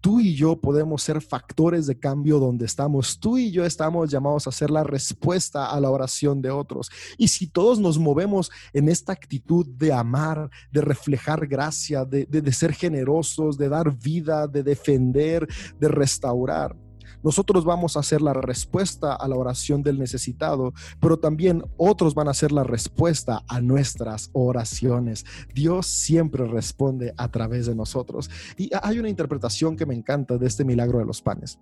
Tú 0.00 0.20
y 0.20 0.34
yo 0.34 0.60
podemos 0.60 1.02
ser 1.02 1.20
factores 1.20 1.86
de 1.86 1.98
cambio 1.98 2.38
donde 2.38 2.66
estamos. 2.66 3.18
Tú 3.18 3.38
y 3.38 3.50
yo 3.50 3.64
estamos 3.64 4.10
llamados 4.10 4.46
a 4.46 4.52
ser 4.52 4.70
la 4.70 4.84
respuesta 4.84 5.70
a 5.70 5.80
la 5.80 5.90
oración 5.90 6.42
de 6.42 6.50
otros. 6.50 6.90
Y 7.18 7.28
si 7.28 7.46
todos 7.46 7.78
nos 7.78 7.98
movemos 7.98 8.50
en 8.72 8.88
esta 8.88 9.12
actitud 9.12 9.66
de 9.66 9.92
amar, 9.92 10.50
de 10.70 10.80
reflejar 10.80 11.46
gracia, 11.46 12.04
de, 12.04 12.26
de 12.26 12.52
ser 12.52 12.72
generosos, 12.72 13.58
de 13.58 13.68
dar 13.68 13.96
vida, 13.96 14.46
de 14.46 14.62
defender, 14.62 15.46
de 15.78 15.88
restaurar, 15.88 16.76
nosotros 17.22 17.64
vamos 17.64 17.96
a 17.96 18.02
ser 18.02 18.22
la 18.22 18.32
respuesta 18.32 19.14
a 19.14 19.28
la 19.28 19.36
oración 19.36 19.82
del 19.82 19.98
necesitado, 19.98 20.72
pero 21.00 21.18
también 21.18 21.64
otros 21.76 22.14
van 22.14 22.28
a 22.28 22.34
ser 22.34 22.52
la 22.52 22.64
respuesta 22.64 23.42
a 23.48 23.60
nuestras 23.60 24.30
oraciones. 24.32 25.24
Dios 25.54 25.86
siempre 25.86 26.46
responde 26.46 27.14
a 27.16 27.28
través 27.28 27.66
de 27.66 27.74
nosotros. 27.74 28.30
Y 28.56 28.70
hay 28.82 28.98
una 28.98 29.08
interpretación 29.08 29.76
que 29.76 29.86
me 29.86 29.94
encanta 29.94 30.38
de 30.38 30.46
este 30.46 30.64
milagro 30.64 30.98
de 30.98 31.04
los 31.04 31.22
panes. 31.22 31.58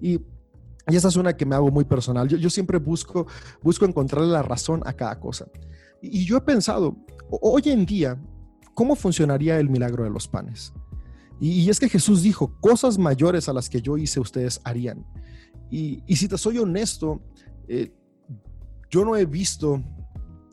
Y 0.00 0.20
esa 0.86 1.08
es 1.08 1.16
una 1.16 1.36
que 1.36 1.46
me 1.46 1.54
hago 1.54 1.70
muy 1.70 1.84
personal. 1.84 2.28
Yo, 2.28 2.50
siempre 2.50 2.78
busco, 2.78 3.26
busco 3.62 3.84
encontrarle 3.84 4.28
la 4.28 4.42
razón 4.42 4.82
a 4.86 4.92
cada 4.92 5.18
cosa. 5.18 5.46
Y 6.00 6.24
yo 6.24 6.36
he 6.36 6.40
pensado, 6.40 6.96
hoy 7.30 7.62
en 7.66 7.84
día, 7.84 8.20
¿cómo 8.74 8.94
funcionaría 8.94 9.58
el 9.58 9.68
milagro 9.68 10.04
de 10.04 10.10
los 10.10 10.28
panes? 10.28 10.72
Y, 11.40 11.68
es 11.68 11.78
que 11.78 11.88
Jesús 11.88 12.22
dijo, 12.22 12.58
cosas 12.60 12.98
mayores 12.98 13.48
a 13.48 13.52
las 13.52 13.68
que 13.68 13.82
yo 13.82 13.96
hice 13.98 14.20
ustedes 14.20 14.60
harían. 14.64 15.06
Y, 15.70 16.02
si 16.16 16.28
te 16.28 16.38
soy 16.38 16.58
honesto, 16.58 17.20
eh, 17.68 17.92
yo 18.90 19.04
no 19.04 19.16
he 19.16 19.26
visto 19.26 19.82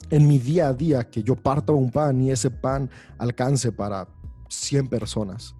en 0.10 0.28
mi 0.28 0.40
día 0.40 0.68
a 0.68 0.74
día 0.74 1.10
que 1.10 1.24
yo 1.24 1.36
parta 1.36 1.72
un 1.72 1.90
pan 1.90 2.22
y 2.22 2.32
ese 2.32 2.52
pan 2.52 2.90
alcance 3.18 3.72
para 3.72 4.08
100 4.50 4.88
personas. 4.88 5.56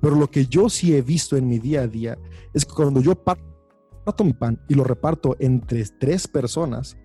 Pero 0.00 0.16
lo 0.16 0.30
que 0.30 0.46
yo 0.46 0.68
sí 0.68 0.94
he 0.94 1.00
visto 1.00 1.36
en 1.36 1.48
mi 1.48 1.58
día 1.58 1.82
a 1.82 1.86
día 1.86 2.18
es 2.52 2.64
que 2.64 2.74
cuando 2.74 3.00
yo 3.00 3.14
parto 3.14 4.24
mi 4.24 4.32
pan 4.32 4.60
y 4.68 4.74
lo 4.74 4.84
reparto 4.84 5.36
entre 5.38 5.84
tres 5.98 6.26
personas, 6.26 6.96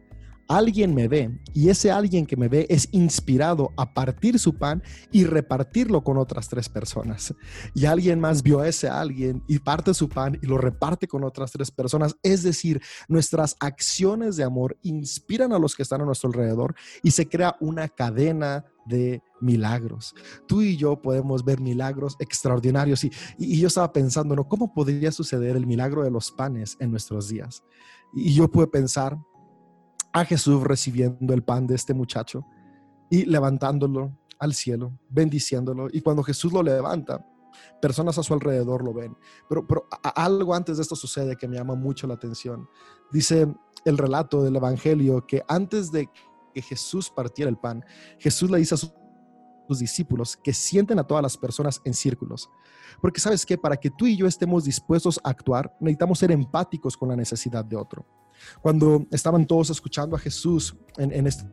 alguien 0.47 0.93
me 0.93 1.07
ve 1.07 1.39
y 1.53 1.69
ese 1.69 1.91
alguien 1.91 2.25
que 2.25 2.38
me 2.38 2.47
ve 2.47 2.65
es 2.69 2.89
inspirado 2.91 3.71
a 3.77 3.93
partir 3.93 4.39
su 4.39 4.57
pan 4.57 4.81
y 5.12 5.25
repartirlo 5.25 6.03
con 6.03 6.17
otras 6.17 6.47
tres 6.49 6.69
personas. 6.69 7.33
Y 7.73 7.86
alguien 7.86 8.19
más 8.19 8.43
vio 8.43 8.60
a 8.60 8.67
ese 8.67 8.88
alguien 8.88 9.43
y 9.47 9.60
parte 9.60 9.93
su 9.93 10.10
pan 10.10 10.38
y 10.41 10.45
lo 10.45 10.57
reparte 10.57 11.07
con 11.07 11.23
otras 11.23 11.51
tres 11.51 11.71
personas. 11.71 12.15
Es 12.23 12.43
decir, 12.43 12.81
nuestras 13.07 13.55
acciones 13.60 14.36
de 14.36 14.43
amor 14.43 14.77
inspiran 14.83 15.53
a 15.53 15.60
los 15.60 15.75
que 15.75 15.83
están 15.83 16.01
a 16.01 16.05
nuestro 16.05 16.29
alrededor 16.29 16.75
y 17.03 17.12
se 17.12 17.27
crea 17.27 17.55
una 17.60 17.88
cadena 17.88 18.65
de 18.88 19.21
milagros. 19.41 20.15
Tú 20.47 20.62
y 20.62 20.77
yo 20.77 21.01
podemos 21.01 21.43
ver 21.43 21.60
milagros 21.60 22.15
extraordinarios 22.19 23.03
y, 23.03 23.12
yo 23.38 23.67
estaba 23.67 23.91
pensando, 23.91 24.36
¿no? 24.36 24.47
¿Cómo 24.47 24.73
podría 24.73 25.12
suceder 25.12 25.55
el 25.55 25.67
milagro 25.67 26.03
de 26.03 26.12
los 26.12 26.31
panes 26.31 26.77
en 26.79 26.91
nuestros 26.91 27.27
días? 27.27 27.63
Y 28.13 28.33
yo 28.33 28.49
pude 28.49 28.67
pensar, 28.67 29.17
a 30.21 30.25
Jesús 30.25 30.63
recibiendo 30.63 31.34
el 31.34 31.43
pan 31.43 31.67
de 31.67 31.75
este 31.75 31.93
muchacho 31.93 32.45
y 33.10 33.25
levantándolo 33.25 34.17
al 34.39 34.53
cielo, 34.53 34.97
bendiciéndolo. 35.10 35.88
Y 35.91 36.01
cuando 36.01 36.23
Jesús 36.23 36.51
lo 36.51 36.62
levanta, 36.62 37.25
personas 37.82 38.17
a 38.17 38.23
su 38.23 38.34
alrededor 38.34 38.84
lo 38.84 38.93
ven. 38.93 39.15
Pero, 39.49 39.65
pero 39.65 39.88
algo 40.15 40.53
antes 40.53 40.77
de 40.77 40.84
esto 40.84 40.95
sucede 40.95 41.36
que 41.36 41.47
me 41.47 41.58
llama 41.58 41.75
mucho 41.75 42.08
la 42.08 42.15
atención. 42.15 42.67
Dice 43.12 43.47
el 43.86 43.97
relato 43.97 44.43
del 44.43 44.56
Evangelio 44.56 45.25
que 45.25 45.43
antes 45.47 45.91
de 45.91 46.10
que 46.53 46.62
Jesús 46.62 47.10
partiera 47.10 47.49
el 47.49 47.58
pan, 47.58 47.84
Jesús 48.19 48.49
le 48.49 48.58
dice 48.58 48.75
a 48.75 48.77
sus 48.77 49.80
discípulos 49.80 50.38
que 50.38 50.53
sienten 50.53 50.99
a 50.99 51.03
todas 51.06 51.23
las 51.23 51.38
personas 51.38 51.82
en 51.86 51.93
círculos. 51.93 52.49
Porque 53.01 53.19
sabes 53.19 53.45
que 53.45 53.58
para 53.58 53.77
que 53.77 53.89
tú 53.89 54.08
y 54.08 54.17
yo 54.17 54.27
estemos 54.27 54.63
dispuestos 54.63 55.19
a 55.23 55.30
actuar, 55.30 55.75
necesitamos 55.80 56.19
ser 56.19 56.32
empáticos 56.32 56.95
con 56.95 57.10
la 57.10 57.15
necesidad 57.15 57.63
de 57.65 57.75
otro. 57.75 58.06
Cuando 58.62 59.06
estaban 59.12 59.45
todos 59.45 59.69
escuchando 59.69 60.15
a 60.15 60.19
Jesús 60.19 60.76
en, 60.97 61.28
este 61.28 61.45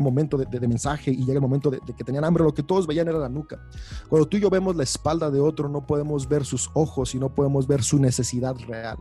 momento 0.00 0.36
de, 0.36 0.60
mensaje 0.68 1.10
y 1.10 1.18
llega 1.18 1.34
el 1.34 1.40
momento 1.40 1.70
de, 1.70 1.80
que 1.80 2.04
tenían 2.04 2.24
hambre, 2.24 2.44
lo 2.44 2.54
que 2.54 2.62
todos 2.62 2.86
veían 2.86 3.08
era 3.08 3.18
la 3.18 3.28
nuca. 3.28 3.60
Cuando 4.08 4.28
tú 4.28 4.36
y 4.36 4.40
yo 4.40 4.50
vemos 4.50 4.76
la 4.76 4.82
espalda 4.82 5.30
de 5.30 5.40
otro, 5.40 5.68
no 5.68 5.86
podemos 5.86 6.28
ver 6.28 6.44
sus 6.44 6.70
ojos 6.74 7.14
y 7.14 7.18
no 7.18 7.34
podemos 7.34 7.66
ver 7.66 7.82
su 7.82 7.98
necesidad 7.98 8.56
real. 8.66 8.98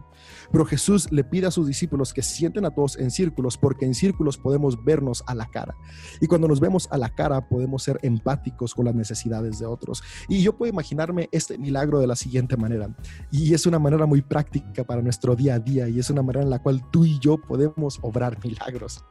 Pero 0.51 0.65
Jesús 0.65 1.11
le 1.11 1.23
pide 1.23 1.47
a 1.47 1.51
sus 1.51 1.67
discípulos 1.67 2.13
que 2.13 2.21
sienten 2.21 2.65
a 2.65 2.71
todos 2.71 2.97
en 2.97 3.11
círculos, 3.11 3.57
porque 3.57 3.85
en 3.85 3.93
círculos 3.93 4.37
podemos 4.37 4.83
vernos 4.83 5.23
a 5.27 5.35
la 5.35 5.45
cara. 5.45 5.75
Y 6.19 6.27
cuando 6.27 6.47
nos 6.47 6.59
vemos 6.59 6.87
a 6.91 6.97
la 6.97 7.09
cara, 7.09 7.47
podemos 7.47 7.83
ser 7.83 7.99
empáticos 8.01 8.73
con 8.73 8.85
las 8.85 8.95
necesidades 8.95 9.59
de 9.59 9.65
otros. 9.65 10.03
Y 10.27 10.41
yo 10.41 10.57
puedo 10.57 10.71
imaginarme 10.71 11.29
este 11.31 11.57
milagro 11.57 11.99
de 11.99 12.07
la 12.07 12.15
siguiente 12.15 12.57
manera. 12.57 12.95
Y 13.31 13.53
es 13.53 13.65
una 13.65 13.79
manera 13.79 14.05
muy 14.05 14.21
práctica 14.21 14.83
para 14.83 15.01
nuestro 15.01 15.35
día 15.35 15.55
a 15.55 15.59
día 15.59 15.87
y 15.87 15.99
es 15.99 16.09
una 16.09 16.21
manera 16.21 16.43
en 16.43 16.49
la 16.49 16.59
cual 16.59 16.81
tú 16.91 17.05
y 17.05 17.19
yo 17.19 17.37
podemos 17.37 17.99
obrar 18.01 18.37
milagros. 18.43 19.03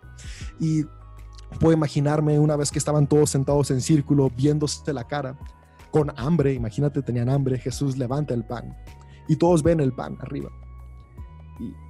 Y 0.58 0.84
Puedo 1.58 1.74
imaginarme 1.74 2.38
una 2.38 2.56
vez 2.56 2.70
que 2.70 2.78
estaban 2.78 3.06
todos 3.06 3.30
sentados 3.30 3.70
en 3.70 3.80
círculo, 3.80 4.30
viéndose 4.30 4.92
la 4.92 5.06
cara, 5.06 5.36
con 5.90 6.12
hambre, 6.16 6.54
imagínate, 6.54 7.02
tenían 7.02 7.28
hambre, 7.28 7.58
Jesús 7.58 7.98
levanta 7.98 8.34
el 8.34 8.44
pan 8.44 8.76
y 9.28 9.36
todos 9.36 9.62
ven 9.62 9.80
el 9.80 9.92
pan 9.92 10.16
arriba. 10.20 10.50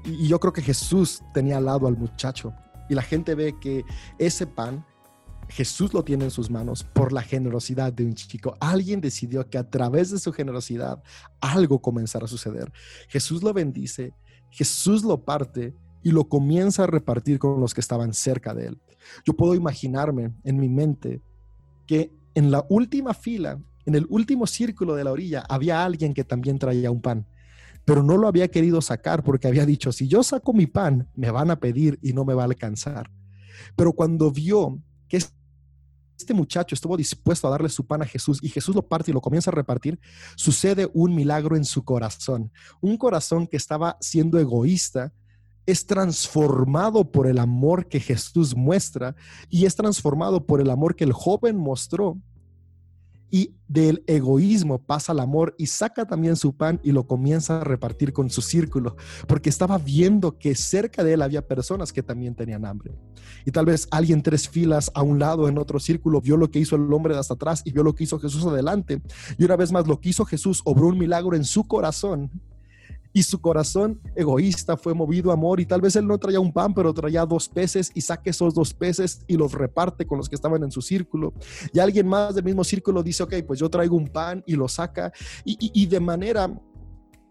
Y, 0.04 0.26
yo 0.26 0.40
creo 0.40 0.52
que 0.52 0.62
Jesús 0.62 1.22
tenía 1.32 1.58
al 1.58 1.66
lado 1.66 1.86
al 1.86 1.96
muchacho 1.96 2.52
y 2.88 2.94
la 2.94 3.02
gente 3.02 3.34
ve 3.34 3.54
que 3.60 3.84
ese 4.18 4.46
pan 4.46 4.84
Jesús 5.48 5.92
lo 5.92 6.04
tiene 6.04 6.24
en 6.24 6.30
sus 6.30 6.50
manos 6.50 6.84
por 6.84 7.12
la 7.12 7.22
generosidad 7.22 7.92
de 7.92 8.04
un 8.04 8.14
chico. 8.14 8.56
Alguien 8.60 9.00
decidió 9.00 9.48
que 9.48 9.58
a 9.58 9.68
través 9.68 10.10
de 10.10 10.18
su 10.18 10.32
generosidad 10.32 11.02
algo 11.40 11.80
comenzara 11.80 12.26
a 12.26 12.28
suceder. 12.28 12.72
Jesús 13.08 13.42
lo 13.42 13.52
bendice, 13.52 14.14
Jesús 14.50 15.02
lo 15.02 15.24
parte 15.24 15.74
y 16.02 16.12
lo 16.12 16.28
comienza 16.28 16.84
a 16.84 16.86
repartir 16.86 17.38
con 17.38 17.60
los 17.60 17.74
que 17.74 17.80
estaban 17.80 18.14
cerca 18.14 18.54
de 18.54 18.66
él. 18.66 18.78
Yo 19.24 19.34
puedo 19.34 19.54
imaginarme 19.54 20.32
en 20.44 20.58
mi 20.58 20.68
mente 20.68 21.20
que 21.86 22.12
en 22.34 22.50
la 22.50 22.64
última 22.68 23.14
fila, 23.14 23.58
en 23.86 23.94
el 23.94 24.06
último 24.08 24.46
círculo 24.46 24.94
de 24.94 25.04
la 25.04 25.12
orilla, 25.12 25.44
había 25.48 25.84
alguien 25.84 26.14
que 26.14 26.24
también 26.24 26.58
traía 26.58 26.90
un 26.90 27.00
pan, 27.00 27.26
pero 27.84 28.02
no 28.02 28.16
lo 28.16 28.28
había 28.28 28.48
querido 28.48 28.80
sacar 28.80 29.22
porque 29.22 29.48
había 29.48 29.66
dicho, 29.66 29.92
si 29.92 30.06
yo 30.06 30.22
saco 30.22 30.52
mi 30.52 30.66
pan, 30.66 31.08
me 31.16 31.30
van 31.30 31.50
a 31.50 31.58
pedir 31.58 31.98
y 32.02 32.12
no 32.12 32.24
me 32.24 32.34
va 32.34 32.42
a 32.42 32.46
alcanzar. 32.46 33.10
Pero 33.76 33.92
cuando 33.92 34.30
vio 34.30 34.80
que 35.08 35.16
este 36.20 36.34
muchacho 36.34 36.74
estuvo 36.74 36.96
dispuesto 36.96 37.48
a 37.48 37.50
darle 37.50 37.68
su 37.68 37.86
pan 37.86 38.02
a 38.02 38.06
Jesús 38.06 38.38
y 38.42 38.48
Jesús 38.48 38.74
lo 38.74 38.86
parte 38.86 39.10
y 39.10 39.14
lo 39.14 39.20
comienza 39.20 39.50
a 39.50 39.54
repartir, 39.54 39.98
sucede 40.36 40.88
un 40.92 41.14
milagro 41.14 41.56
en 41.56 41.64
su 41.64 41.82
corazón. 41.82 42.52
Un 42.80 42.96
corazón 42.96 43.46
que 43.46 43.56
estaba 43.56 43.96
siendo 44.00 44.38
egoísta 44.38 45.12
es 45.66 45.86
transformado 45.86 47.10
por 47.10 47.26
el 47.26 47.38
amor 47.38 47.86
que 47.86 48.00
Jesús 48.00 48.56
muestra 48.56 49.14
y 49.48 49.66
es 49.66 49.74
transformado 49.74 50.44
por 50.44 50.60
el 50.60 50.70
amor 50.70 50.96
que 50.96 51.04
el 51.04 51.12
joven 51.12 51.56
mostró. 51.56 52.18
Y 53.32 53.54
del 53.68 54.02
egoísmo 54.08 54.84
pasa 54.84 55.12
al 55.12 55.20
amor 55.20 55.54
y 55.56 55.66
saca 55.66 56.04
también 56.04 56.34
su 56.34 56.56
pan 56.56 56.80
y 56.82 56.90
lo 56.90 57.06
comienza 57.06 57.60
a 57.60 57.64
repartir 57.64 58.12
con 58.12 58.28
su 58.28 58.42
círculo, 58.42 58.96
porque 59.28 59.48
estaba 59.48 59.78
viendo 59.78 60.36
que 60.36 60.56
cerca 60.56 61.04
de 61.04 61.12
él 61.12 61.22
había 61.22 61.46
personas 61.46 61.92
que 61.92 62.02
también 62.02 62.34
tenían 62.34 62.64
hambre. 62.64 62.92
Y 63.46 63.52
tal 63.52 63.66
vez 63.66 63.86
alguien 63.92 64.24
tres 64.24 64.48
filas 64.48 64.90
a 64.94 65.02
un 65.02 65.20
lado 65.20 65.48
en 65.48 65.58
otro 65.58 65.78
círculo 65.78 66.20
vio 66.20 66.36
lo 66.36 66.50
que 66.50 66.58
hizo 66.58 66.74
el 66.74 66.92
hombre 66.92 67.14
de 67.14 67.20
hasta 67.20 67.34
atrás 67.34 67.62
y 67.64 67.70
vio 67.70 67.84
lo 67.84 67.94
que 67.94 68.02
hizo 68.02 68.18
Jesús 68.18 68.44
adelante. 68.46 69.00
Y 69.38 69.44
una 69.44 69.54
vez 69.54 69.70
más 69.70 69.86
lo 69.86 70.00
que 70.00 70.08
hizo 70.08 70.24
Jesús 70.24 70.60
obró 70.64 70.88
un 70.88 70.98
milagro 70.98 71.36
en 71.36 71.44
su 71.44 71.68
corazón 71.68 72.32
y 73.12 73.22
su 73.22 73.40
corazón 73.40 74.00
egoísta 74.14 74.76
fue 74.76 74.94
movido 74.94 75.30
a 75.30 75.34
amor 75.34 75.60
y 75.60 75.66
tal 75.66 75.80
vez 75.80 75.96
él 75.96 76.06
no 76.06 76.18
traía 76.18 76.40
un 76.40 76.52
pan, 76.52 76.74
pero 76.74 76.94
traía 76.94 77.26
dos 77.26 77.48
peces 77.48 77.90
y 77.94 78.00
saque 78.00 78.30
esos 78.30 78.54
dos 78.54 78.72
peces 78.72 79.24
y 79.26 79.36
los 79.36 79.52
reparte 79.52 80.06
con 80.06 80.18
los 80.18 80.28
que 80.28 80.34
estaban 80.36 80.62
en 80.62 80.70
su 80.70 80.82
círculo. 80.82 81.32
Y 81.72 81.78
alguien 81.78 82.06
más 82.06 82.34
del 82.34 82.44
mismo 82.44 82.64
círculo 82.64 83.02
dice, 83.02 83.22
ok, 83.22 83.34
pues 83.46 83.58
yo 83.58 83.68
traigo 83.68 83.96
un 83.96 84.08
pan 84.08 84.42
y 84.46 84.54
lo 84.54 84.68
saca 84.68 85.12
y, 85.44 85.56
y 85.60 85.86
de 85.86 86.00
manera 86.00 86.52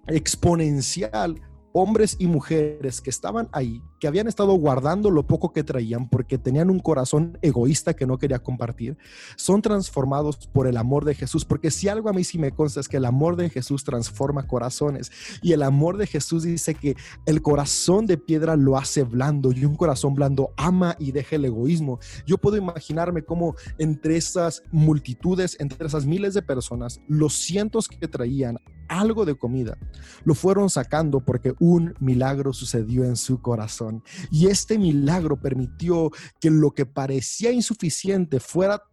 exponencial 0.08 1.40
hombres 1.72 2.16
y 2.20 2.28
mujeres 2.28 3.00
que 3.02 3.10
estaban 3.10 3.48
ahí, 3.52 3.82
que 4.00 4.08
habían 4.08 4.28
estado 4.28 4.54
guardando 4.54 5.12
lo 5.12 5.28
poco 5.28 5.52
que 5.52 5.64
traían 5.64 6.10
porque 6.10 6.38
tenían 6.38 6.70
un 6.70 6.80
corazón 6.80 7.38
egoísta 7.42 7.96
que 7.96 8.06
no 8.06 8.18
quería 8.18 8.40
compartir, 8.40 8.98
son 9.36 9.62
transformados 9.62 10.48
por 10.48 10.68
el 10.68 10.78
amor 10.78 11.06
de 11.06 11.16
Jesús. 11.16 11.46
Porque 11.46 11.72
si 11.72 11.90
algo 11.90 12.10
a 12.10 12.14
mí 12.14 12.24
sí 12.24 12.38
me 12.38 12.52
consta 12.52 12.80
es 12.80 12.88
que 12.88 12.98
el 12.98 13.06
amor 13.06 13.36
de 13.36 13.50
Jesús 13.50 13.84
transforma 13.84 14.48
corazones. 14.48 15.12
Y 15.42 15.54
el 15.54 15.64
amor 15.64 15.98
de 15.98 16.08
Jesús 16.08 16.44
dice 16.44 16.76
que 16.76 16.96
el 17.26 17.42
corazón 17.42 18.06
de 18.06 18.18
piedra 18.18 18.56
lo 18.56 18.78
hace 18.78 19.04
blando 19.04 19.52
y 19.52 19.66
un 19.66 19.76
corazón 19.76 20.16
blando 20.16 20.54
ama 20.58 20.96
y 21.00 21.12
deja 21.12 21.36
el 21.36 21.46
egoísmo. 21.46 22.00
Yo 22.26 22.38
puedo 22.38 22.58
imaginarme 22.58 23.24
cómo 23.24 23.56
entre 23.78 24.18
esas 24.18 24.64
multitudes, 24.72 25.58
entre 25.60 25.88
esas 25.88 26.06
miles 26.06 26.34
de 26.34 26.42
personas, 26.42 27.02
los 27.08 27.34
cientos 27.34 27.88
que 27.88 28.08
traían 28.08 28.58
algo 28.90 29.24
de 29.24 29.36
comida, 29.36 29.78
lo 30.24 30.34
fueron 30.34 30.70
sacando 30.70 31.22
porque 31.22 31.54
un 31.60 31.94
milagro 32.00 32.54
sucedió 32.54 33.06
en 33.06 33.16
su 33.16 33.42
corazón. 33.42 33.89
Y 34.32 34.48
este 34.48 34.78
milagro 34.78 35.40
permitió 35.40 36.12
que 36.40 36.50
lo 36.50 36.72
que 36.72 36.86
parecía 36.86 37.52
insuficiente 37.52 38.40
fuera 38.40 38.84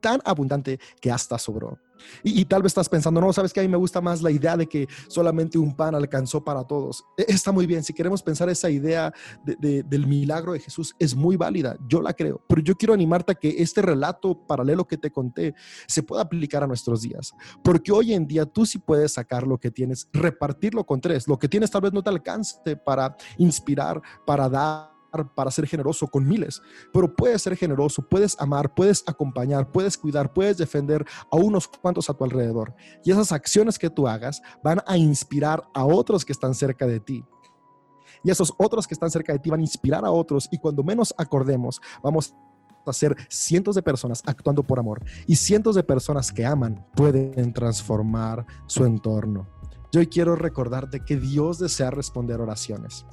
tan 0.00 0.20
abundante 0.24 0.80
que 1.00 1.10
hasta 1.10 1.38
sobró. 1.38 1.78
Y, 2.22 2.44
tal 2.44 2.62
vez 2.62 2.70
estás 2.70 2.88
pensando, 2.88 3.20
no, 3.20 3.32
sabes 3.32 3.52
que 3.52 3.60
a 3.60 3.62
mí 3.62 3.68
me 3.68 3.76
gusta 3.76 4.00
más 4.00 4.22
la 4.22 4.30
idea 4.30 4.56
de 4.56 4.66
que 4.66 4.88
solamente 5.08 5.58
un 5.58 5.74
pan 5.74 5.94
alcanzó 5.94 6.42
para 6.42 6.64
todos. 6.64 7.04
E, 7.16 7.26
está 7.28 7.52
muy 7.52 7.66
bien, 7.66 7.82
si 7.82 7.92
queremos 7.92 8.22
pensar 8.22 8.48
esa 8.48 8.70
idea 8.70 9.12
del 9.44 10.06
milagro 10.06 10.52
de 10.52 10.60
Jesús, 10.60 10.94
es 10.98 11.14
muy 11.14 11.36
válida, 11.36 11.76
yo 11.88 12.00
la 12.02 12.12
creo, 12.12 12.42
pero 12.48 12.62
yo 12.62 12.76
quiero 12.76 12.94
animarte 12.94 13.32
a 13.32 13.34
que 13.34 13.62
este 13.62 13.82
relato 13.82 14.46
paralelo 14.46 14.86
que 14.86 14.96
te 14.96 15.10
conté 15.10 15.54
se 15.86 16.02
pueda 16.02 16.22
aplicar 16.22 16.62
a 16.62 16.66
nuestros 16.66 17.02
días, 17.02 17.32
porque 17.62 17.92
hoy 17.92 18.12
en 18.12 18.26
día 18.26 18.46
tú 18.46 18.66
sí 18.66 18.78
puedes 18.78 19.12
sacar 19.12 19.46
lo 19.46 19.58
que 19.58 19.70
tienes, 19.70 20.08
repartirlo 20.12 20.84
con 20.84 21.00
tres, 21.00 21.28
lo 21.28 21.38
que 21.38 21.48
tienes 21.48 21.70
tal 21.70 21.82
vez 21.82 21.92
no 21.92 22.02
te 22.02 22.10
alcance 22.10 22.76
para 22.84 23.16
inspirar, 23.38 24.00
para 24.26 24.48
dar 24.48 24.99
para 25.34 25.50
ser 25.50 25.66
generoso 25.66 26.06
con 26.06 26.26
miles, 26.26 26.62
pero 26.92 27.14
puedes 27.14 27.42
ser 27.42 27.56
generoso, 27.56 28.02
puedes 28.02 28.40
amar, 28.40 28.74
puedes 28.74 29.02
acompañar, 29.06 29.70
puedes 29.70 29.96
cuidar, 29.96 30.32
puedes 30.32 30.58
defender 30.58 31.04
a 31.30 31.36
unos 31.36 31.68
cuantos 31.68 32.08
a 32.08 32.14
tu 32.14 32.24
alrededor. 32.24 32.74
Y 33.04 33.10
esas 33.10 33.32
acciones 33.32 33.78
que 33.78 33.90
tú 33.90 34.06
hagas 34.06 34.40
van 34.62 34.80
a 34.86 34.96
inspirar 34.96 35.62
a 35.74 35.84
otros 35.84 36.24
que 36.24 36.32
están 36.32 36.54
cerca 36.54 36.86
de 36.86 37.00
ti. 37.00 37.24
Y 38.22 38.30
esos 38.30 38.52
otros 38.58 38.86
que 38.86 38.94
están 38.94 39.10
cerca 39.10 39.32
de 39.32 39.38
ti 39.38 39.50
van 39.50 39.60
a 39.60 39.64
inspirar 39.64 40.04
a 40.04 40.10
otros 40.10 40.48
y 40.50 40.58
cuando 40.58 40.82
menos 40.82 41.14
acordemos, 41.16 41.80
vamos 42.02 42.34
a 42.86 42.92
ser 42.92 43.16
cientos 43.28 43.74
de 43.74 43.82
personas 43.82 44.22
actuando 44.26 44.62
por 44.62 44.78
amor 44.78 45.04
y 45.26 45.36
cientos 45.36 45.74
de 45.74 45.82
personas 45.82 46.32
que 46.32 46.44
aman 46.44 46.86
pueden 46.94 47.52
transformar 47.52 48.46
su 48.66 48.84
entorno. 48.84 49.48
Yo 49.92 50.06
quiero 50.08 50.36
recordarte 50.36 51.00
que 51.00 51.16
Dios 51.16 51.58
desea 51.58 51.90
responder 51.90 52.40
oraciones 52.40 53.06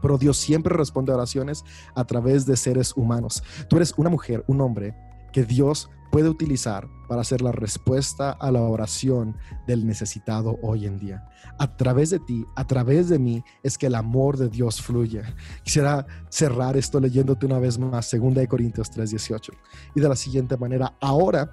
pero 0.00 0.18
Dios 0.18 0.36
siempre 0.36 0.76
responde 0.76 1.12
a 1.12 1.16
oraciones 1.16 1.64
a 1.94 2.04
través 2.04 2.46
de 2.46 2.56
seres 2.56 2.92
humanos. 2.96 3.42
Tú 3.68 3.76
eres 3.76 3.94
una 3.96 4.10
mujer, 4.10 4.44
un 4.46 4.60
hombre 4.60 4.94
que 5.32 5.44
Dios 5.44 5.90
puede 6.14 6.28
utilizar 6.28 6.86
para 7.08 7.24
ser 7.24 7.42
la 7.42 7.50
respuesta 7.50 8.30
a 8.30 8.52
la 8.52 8.62
oración 8.62 9.36
del 9.66 9.84
necesitado 9.84 10.60
hoy 10.62 10.86
en 10.86 10.96
día. 10.96 11.28
A 11.58 11.76
través 11.76 12.10
de 12.10 12.20
ti, 12.20 12.46
a 12.54 12.64
través 12.68 13.08
de 13.08 13.18
mí, 13.18 13.42
es 13.64 13.76
que 13.76 13.86
el 13.86 13.96
amor 13.96 14.36
de 14.36 14.48
Dios 14.48 14.80
fluye. 14.80 15.22
Quisiera 15.64 16.06
cerrar 16.28 16.76
esto 16.76 17.00
leyéndote 17.00 17.46
una 17.46 17.58
vez 17.58 17.80
más, 17.80 18.08
2 18.12 18.46
Corintios 18.46 18.92
3:18. 18.92 19.52
Y 19.96 20.00
de 20.00 20.08
la 20.08 20.14
siguiente 20.14 20.56
manera, 20.56 20.94
ahora 21.00 21.50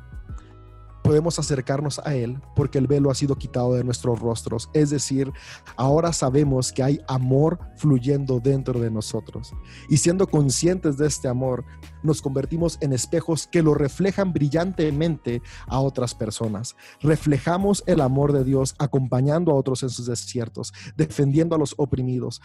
podemos 1.03 1.39
acercarnos 1.39 1.99
a 1.99 2.15
Él 2.15 2.39
porque 2.55 2.77
el 2.77 2.87
velo 2.87 3.11
ha 3.11 3.15
sido 3.15 3.35
quitado 3.35 3.73
de 3.73 3.83
nuestros 3.83 4.19
rostros. 4.19 4.69
Es 4.73 4.89
decir, 4.89 5.31
ahora 5.75 6.13
sabemos 6.13 6.71
que 6.71 6.83
hay 6.83 7.01
amor 7.07 7.59
fluyendo 7.75 8.39
dentro 8.39 8.79
de 8.79 8.91
nosotros. 8.91 9.53
Y 9.89 9.97
siendo 9.97 10.27
conscientes 10.27 10.97
de 10.97 11.07
este 11.07 11.27
amor, 11.27 11.65
nos 12.03 12.21
convertimos 12.21 12.77
en 12.81 12.93
espejos 12.93 13.47
que 13.47 13.61
lo 13.61 13.73
reflejan 13.73 14.33
brillantemente 14.33 15.41
a 15.67 15.79
otras 15.79 16.15
personas. 16.15 16.75
Reflejamos 17.01 17.83
el 17.87 18.01
amor 18.01 18.33
de 18.33 18.43
Dios 18.43 18.75
acompañando 18.79 19.51
a 19.51 19.55
otros 19.55 19.83
en 19.83 19.89
sus 19.89 20.07
desiertos, 20.07 20.73
defendiendo 20.95 21.55
a 21.55 21.59
los 21.59 21.73
oprimidos, 21.77 22.41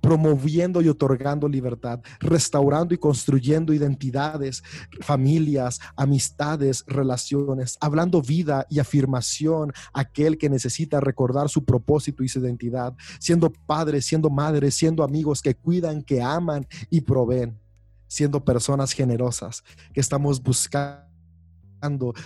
promoviendo 0.00 0.80
y 0.80 0.88
otorgando 0.88 1.48
libertad, 1.48 2.00
restaurando 2.20 2.94
y 2.94 2.98
construyendo 2.98 3.72
identidades, 3.72 4.62
familias, 5.00 5.80
amistades, 5.96 6.84
relaciones, 6.86 7.76
hablando 7.80 8.22
vida 8.22 8.66
y 8.70 8.78
afirmación 8.78 9.72
a 9.92 10.00
aquel 10.00 10.38
que 10.38 10.50
necesita 10.50 11.00
recordar 11.00 11.48
su 11.48 11.64
propósito 11.64 12.22
y 12.24 12.28
su 12.28 12.40
identidad, 12.40 12.94
siendo 13.18 13.52
padres, 13.52 14.06
siendo 14.06 14.30
madres, 14.30 14.74
siendo 14.74 15.04
amigos 15.04 15.42
que 15.42 15.54
cuidan, 15.54 16.02
que 16.02 16.22
aman 16.22 16.66
y 16.88 17.02
proveen, 17.02 17.58
siendo 18.06 18.44
personas 18.44 18.92
generosas 18.92 19.62
que 19.92 20.00
estamos 20.00 20.42
buscando 20.42 21.09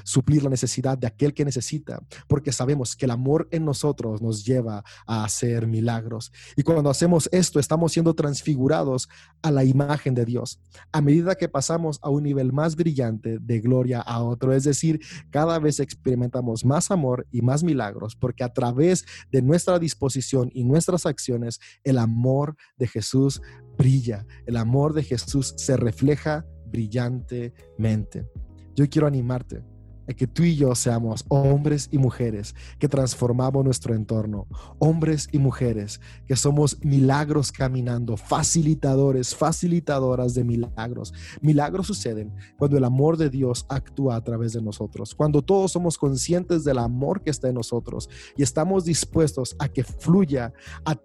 suplir 0.05 0.43
la 0.43 0.51
necesidad 0.51 0.99
de 0.99 1.07
aquel 1.07 1.35
que 1.35 1.45
necesita, 1.45 2.03
porque 2.29 2.53
sabemos 2.53 2.97
que 2.97 3.07
el 3.07 3.11
amor 3.11 3.49
en 3.51 3.65
nosotros 3.65 4.21
nos 4.21 4.45
lleva 4.45 4.85
a 5.07 5.25
hacer 5.25 5.67
milagros. 5.67 6.33
Y 6.57 6.63
cuando 6.63 6.91
hacemos 6.91 7.29
esto, 7.33 7.59
estamos 7.59 7.93
siendo 7.93 8.15
transfigurados 8.15 9.09
a 9.43 9.51
la 9.51 9.65
imagen 9.65 10.15
de 10.15 10.25
Dios, 10.25 10.61
a 10.93 11.01
medida 11.01 11.35
que 11.35 11.49
pasamos 11.49 11.99
a 12.03 12.11
un 12.11 12.23
nivel 12.23 12.53
más 12.53 12.77
brillante 12.77 13.39
de 13.39 13.61
gloria 13.61 14.01
a 14.01 14.23
otro. 14.23 14.53
Es 14.53 14.65
decir, 14.65 15.01
cada 15.31 15.59
vez 15.59 15.81
experimentamos 15.81 16.65
más 16.65 16.91
amor 16.91 17.27
y 17.31 17.43
más 17.43 17.63
milagros, 17.63 18.17
porque 18.17 18.45
a 18.45 18.53
través 18.53 19.05
de 19.31 19.43
nuestra 19.43 19.79
disposición 19.79 20.51
y 20.53 20.65
nuestras 20.65 21.07
acciones, 21.07 21.61
el 21.83 21.99
amor 21.99 22.57
de 22.77 22.87
Jesús 22.87 23.41
brilla, 23.77 24.27
el 24.47 24.57
amor 24.57 24.95
de 24.95 25.03
Jesús 25.03 25.55
se 25.57 25.77
refleja 25.77 26.47
brillantemente 26.67 28.27
yo 28.75 28.89
quiero 28.89 29.07
animarte 29.07 29.63
a 30.09 30.13
que 30.13 30.27
tú 30.27 30.43
y 30.43 30.57
yo 30.57 30.75
seamos 30.75 31.25
hombres 31.29 31.89
y 31.91 31.99
mujeres 31.99 32.55
que 32.79 32.89
transformamos 32.89 33.65
nuestro 33.65 33.95
entorno, 33.95 34.47
hombres 34.79 35.29
y 35.33 35.39
mujeres 35.39 36.01
que 36.27 36.37
somos 36.37 36.79
milagros 36.85 37.53
caminando, 37.53 38.17
facilitadores, 38.17 39.35
facilitadoras 39.35 40.35
de 40.35 40.45
milagros. 40.45 41.13
Milagros 41.41 41.87
suceden 41.87 42.35
cuando 42.59 42.77
el 42.77 42.85
amor 42.85 43.17
de 43.17 43.31
Dios 43.31 43.67
actúa 43.69 44.17
a 44.17 44.25
través 44.25 44.53
de 44.53 44.63
nosotros, 44.63 45.15
cuando 45.15 45.43
todos 45.43 45.73
somos 45.73 45.97
conscientes 45.97 46.65
del 46.65 46.79
amor 46.79 47.23
que 47.23 47.31
está 47.31 47.49
en 47.49 47.55
nosotros 47.55 48.09
y 48.37 48.43
estamos 48.43 48.85
dispuestos 48.85 49.57
a 49.59 49.69
que 49.69 49.85
fluya 49.85 50.53
a 50.85 50.97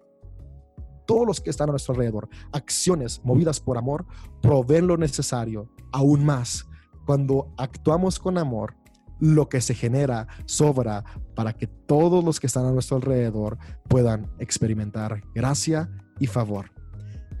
todos 1.06 1.26
los 1.26 1.40
que 1.40 1.50
están 1.50 1.68
a 1.68 1.72
nuestro 1.72 1.92
alrededor. 1.92 2.28
Acciones 2.52 3.20
movidas 3.24 3.58
por 3.58 3.76
amor 3.76 4.06
proveen 4.40 4.86
lo 4.86 4.96
necesario, 4.96 5.68
aún 5.90 6.24
más 6.24 6.69
cuando 7.10 7.52
actuamos 7.56 8.20
con 8.20 8.38
amor, 8.38 8.76
lo 9.18 9.48
que 9.48 9.60
se 9.60 9.74
genera 9.74 10.28
sobra 10.44 11.02
para 11.34 11.52
que 11.52 11.66
todos 11.66 12.22
los 12.22 12.38
que 12.38 12.46
están 12.46 12.66
a 12.66 12.70
nuestro 12.70 12.98
alrededor 12.98 13.58
puedan 13.88 14.30
experimentar 14.38 15.20
gracia 15.34 15.90
y 16.20 16.28
favor. 16.28 16.70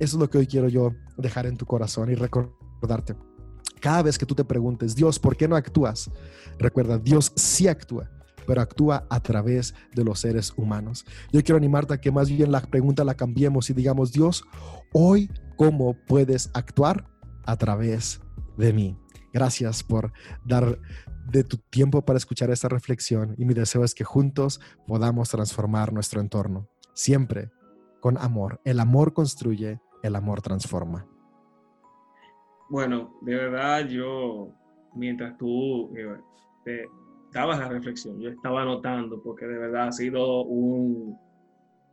Eso 0.00 0.16
es 0.16 0.20
lo 0.20 0.28
que 0.28 0.38
hoy 0.38 0.48
quiero 0.48 0.68
yo 0.68 0.90
dejar 1.16 1.46
en 1.46 1.56
tu 1.56 1.66
corazón 1.66 2.10
y 2.10 2.16
recordarte. 2.16 3.14
Cada 3.80 4.02
vez 4.02 4.18
que 4.18 4.26
tú 4.26 4.34
te 4.34 4.42
preguntes, 4.42 4.96
Dios, 4.96 5.20
¿por 5.20 5.36
qué 5.36 5.46
no 5.46 5.54
actúas? 5.54 6.10
Recuerda, 6.58 6.98
Dios 6.98 7.32
sí 7.36 7.68
actúa, 7.68 8.10
pero 8.48 8.62
actúa 8.62 9.06
a 9.08 9.20
través 9.20 9.72
de 9.94 10.02
los 10.02 10.18
seres 10.18 10.52
humanos. 10.56 11.06
Yo 11.32 11.44
quiero 11.44 11.58
animarte 11.58 11.94
a 11.94 12.00
que 12.00 12.10
más 12.10 12.28
bien 12.28 12.50
la 12.50 12.60
pregunta 12.60 13.04
la 13.04 13.14
cambiemos 13.14 13.70
y 13.70 13.74
digamos, 13.74 14.10
Dios, 14.10 14.42
hoy, 14.92 15.30
¿cómo 15.54 15.94
puedes 16.08 16.50
actuar? 16.54 17.08
A 17.46 17.56
través 17.56 18.20
de 18.58 18.72
mí. 18.72 18.96
Gracias 19.32 19.82
por 19.82 20.12
dar 20.44 20.78
de 21.26 21.44
tu 21.44 21.56
tiempo 21.56 22.02
para 22.02 22.16
escuchar 22.16 22.50
esta 22.50 22.68
reflexión 22.68 23.34
y 23.38 23.44
mi 23.44 23.54
deseo 23.54 23.84
es 23.84 23.94
que 23.94 24.04
juntos 24.04 24.60
podamos 24.86 25.30
transformar 25.30 25.92
nuestro 25.92 26.20
entorno, 26.20 26.68
siempre 26.94 27.50
con 28.00 28.18
amor. 28.18 28.60
El 28.64 28.80
amor 28.80 29.12
construye, 29.12 29.80
el 30.02 30.16
amor 30.16 30.42
transforma. 30.42 31.06
Bueno, 32.68 33.18
de 33.22 33.34
verdad 33.34 33.86
yo, 33.86 34.48
mientras 34.94 35.36
tú 35.38 35.94
eh, 35.96 36.16
te 36.64 36.86
dabas 37.32 37.58
la 37.58 37.68
reflexión, 37.68 38.20
yo 38.20 38.30
estaba 38.30 38.62
anotando 38.62 39.22
porque 39.22 39.46
de 39.46 39.58
verdad 39.58 39.88
ha 39.88 39.92
sido 39.92 40.42
un, 40.44 41.16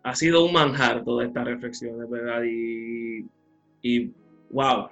ha 0.04 0.16
sido 0.16 0.46
un 0.46 0.54
manjar 0.54 1.04
toda 1.04 1.26
esta 1.26 1.44
reflexión, 1.44 2.00
de 2.00 2.06
verdad, 2.06 2.44
y, 2.44 3.28
y 3.82 4.14
wow, 4.52 4.90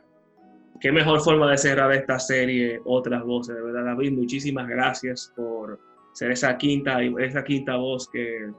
qué 0.80 0.92
mejor 0.92 1.22
forma 1.22 1.50
de 1.50 1.58
cerrar 1.58 1.92
esta 1.94 2.20
serie, 2.20 2.82
otras 2.86 3.24
voces. 3.24 3.56
De 3.56 3.62
verdad, 3.62 3.86
David, 3.86 4.14
muchísimas 4.14 4.68
gracias 4.68 5.34
por 5.36 5.80
ser 6.14 6.32
esa 6.32 6.58
quinta, 6.58 7.02
esa 7.02 7.44
quinta 7.44 7.76
voz 7.76 8.10
que 8.10 8.52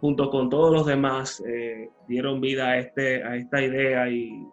junto 0.00 0.30
con 0.30 0.50
todos 0.50 0.72
los 0.72 0.86
demás 0.86 1.42
eh, 1.46 1.88
dieron 2.08 2.40
vida 2.40 2.70
a, 2.70 2.78
este, 2.78 3.22
a 3.22 3.36
esta 3.36 3.62
idea 3.62 4.08
y, 4.10 4.46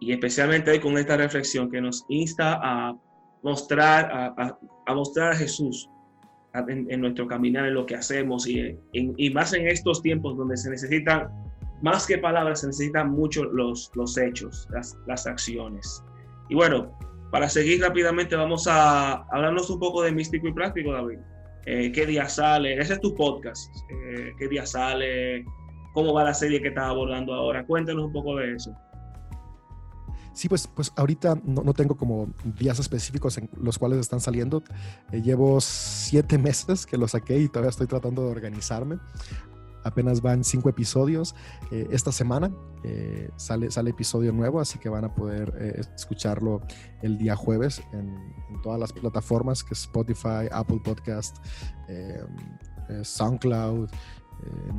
y 0.00 0.12
especialmente 0.12 0.80
con 0.80 0.98
esta 0.98 1.16
reflexión 1.16 1.70
que 1.70 1.80
nos 1.80 2.04
insta 2.08 2.58
a 2.62 2.96
mostrar 3.42 4.10
a, 4.12 4.58
a, 4.86 4.94
mostrar 4.94 5.32
a 5.32 5.36
Jesús 5.36 5.88
en, 6.68 7.00
nuestro 7.00 7.28
caminar, 7.28 7.66
en 7.66 7.74
lo 7.74 7.86
que 7.86 7.94
hacemos 7.94 8.48
y, 8.48 8.76
y 8.92 9.30
más 9.30 9.52
en 9.52 9.68
estos 9.68 10.02
tiempos 10.02 10.36
donde 10.36 10.56
se 10.56 10.70
necesitan 10.70 11.45
más 11.82 12.06
que 12.06 12.18
palabras, 12.18 12.60
se 12.60 12.68
necesitan 12.68 13.10
mucho 13.10 13.44
los, 13.44 13.90
los 13.94 14.16
hechos, 14.16 14.66
las, 14.70 14.96
las 15.06 15.26
acciones. 15.26 16.02
Y 16.48 16.54
bueno, 16.54 16.96
para 17.30 17.48
seguir 17.48 17.82
rápidamente, 17.82 18.36
vamos 18.36 18.66
a 18.66 19.24
hablarnos 19.30 19.68
un 19.70 19.78
poco 19.78 20.02
de 20.02 20.12
místico 20.12 20.48
y 20.48 20.52
práctico, 20.52 20.92
David. 20.92 21.18
Eh, 21.66 21.90
¿Qué 21.92 22.06
día 22.06 22.28
sale? 22.28 22.78
Ese 22.78 22.94
es 22.94 23.00
tu 23.00 23.14
podcast. 23.14 23.74
Eh, 23.90 24.32
¿Qué 24.38 24.48
día 24.48 24.64
sale? 24.64 25.44
¿Cómo 25.92 26.12
va 26.12 26.24
la 26.24 26.34
serie 26.34 26.62
que 26.62 26.68
estás 26.68 26.84
abordando 26.84 27.34
ahora? 27.34 27.66
Cuéntanos 27.66 28.06
un 28.06 28.12
poco 28.12 28.36
de 28.36 28.54
eso. 28.54 28.72
Sí, 30.32 30.48
pues, 30.48 30.68
pues 30.68 30.92
ahorita 30.96 31.40
no, 31.44 31.62
no, 31.62 31.72
tengo 31.72 31.96
como 31.96 32.28
días 32.44 32.78
específicos 32.78 33.38
en 33.38 33.48
los 33.60 33.78
cuales 33.78 33.98
están 33.98 34.20
saliendo. 34.20 34.62
Eh, 35.10 35.22
llevo 35.22 35.60
siete 35.60 36.38
meses 36.38 36.86
que 36.86 36.96
lo 36.96 37.08
saqué 37.08 37.38
y 37.38 37.48
todavía 37.48 37.70
estoy 37.70 37.86
tratando 37.86 38.22
de 38.22 38.30
organizarme 38.30 38.98
apenas 39.86 40.20
van 40.20 40.44
cinco 40.44 40.68
episodios. 40.68 41.34
Eh, 41.70 41.86
esta 41.90 42.10
semana 42.12 42.52
eh, 42.82 43.30
sale, 43.36 43.70
sale 43.70 43.90
episodio 43.90 44.32
nuevo, 44.32 44.60
así 44.60 44.78
que 44.78 44.88
van 44.88 45.04
a 45.04 45.14
poder 45.14 45.54
eh, 45.58 45.80
escucharlo 45.94 46.60
el 47.02 47.16
día 47.16 47.36
jueves 47.36 47.80
en, 47.92 48.34
todas 48.62 48.80
las 48.80 48.92
plataformas, 48.92 49.62
que 49.62 49.74
Spotify, 49.74 50.48
Apple 50.50 50.80
Podcast, 50.82 51.36
SoundCloud. 53.02 53.88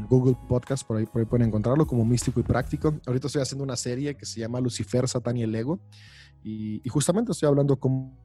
Google 0.07 0.37
Podcast, 0.47 0.85
por 0.85 0.97
ahí, 0.97 1.05
por 1.05 1.27
pueden 1.27 1.47
encontrarlo 1.47 1.87
como 1.87 2.05
místico 2.05 2.39
y 2.39 2.43
práctico. 2.43 2.93
Ahorita 3.07 3.27
estoy 3.27 3.41
haciendo 3.41 3.63
una 3.63 3.75
serie 3.75 4.15
que 4.15 4.25
se 4.25 4.39
llama 4.39 4.59
Lucifer, 4.61 5.07
Satán 5.07 5.37
y 5.37 5.43
el 5.43 5.55
Ego. 5.55 5.79
Y, 6.43 6.87
justamente 6.89 7.31
estoy 7.31 7.47
hablando 7.47 7.79
como 7.79 8.21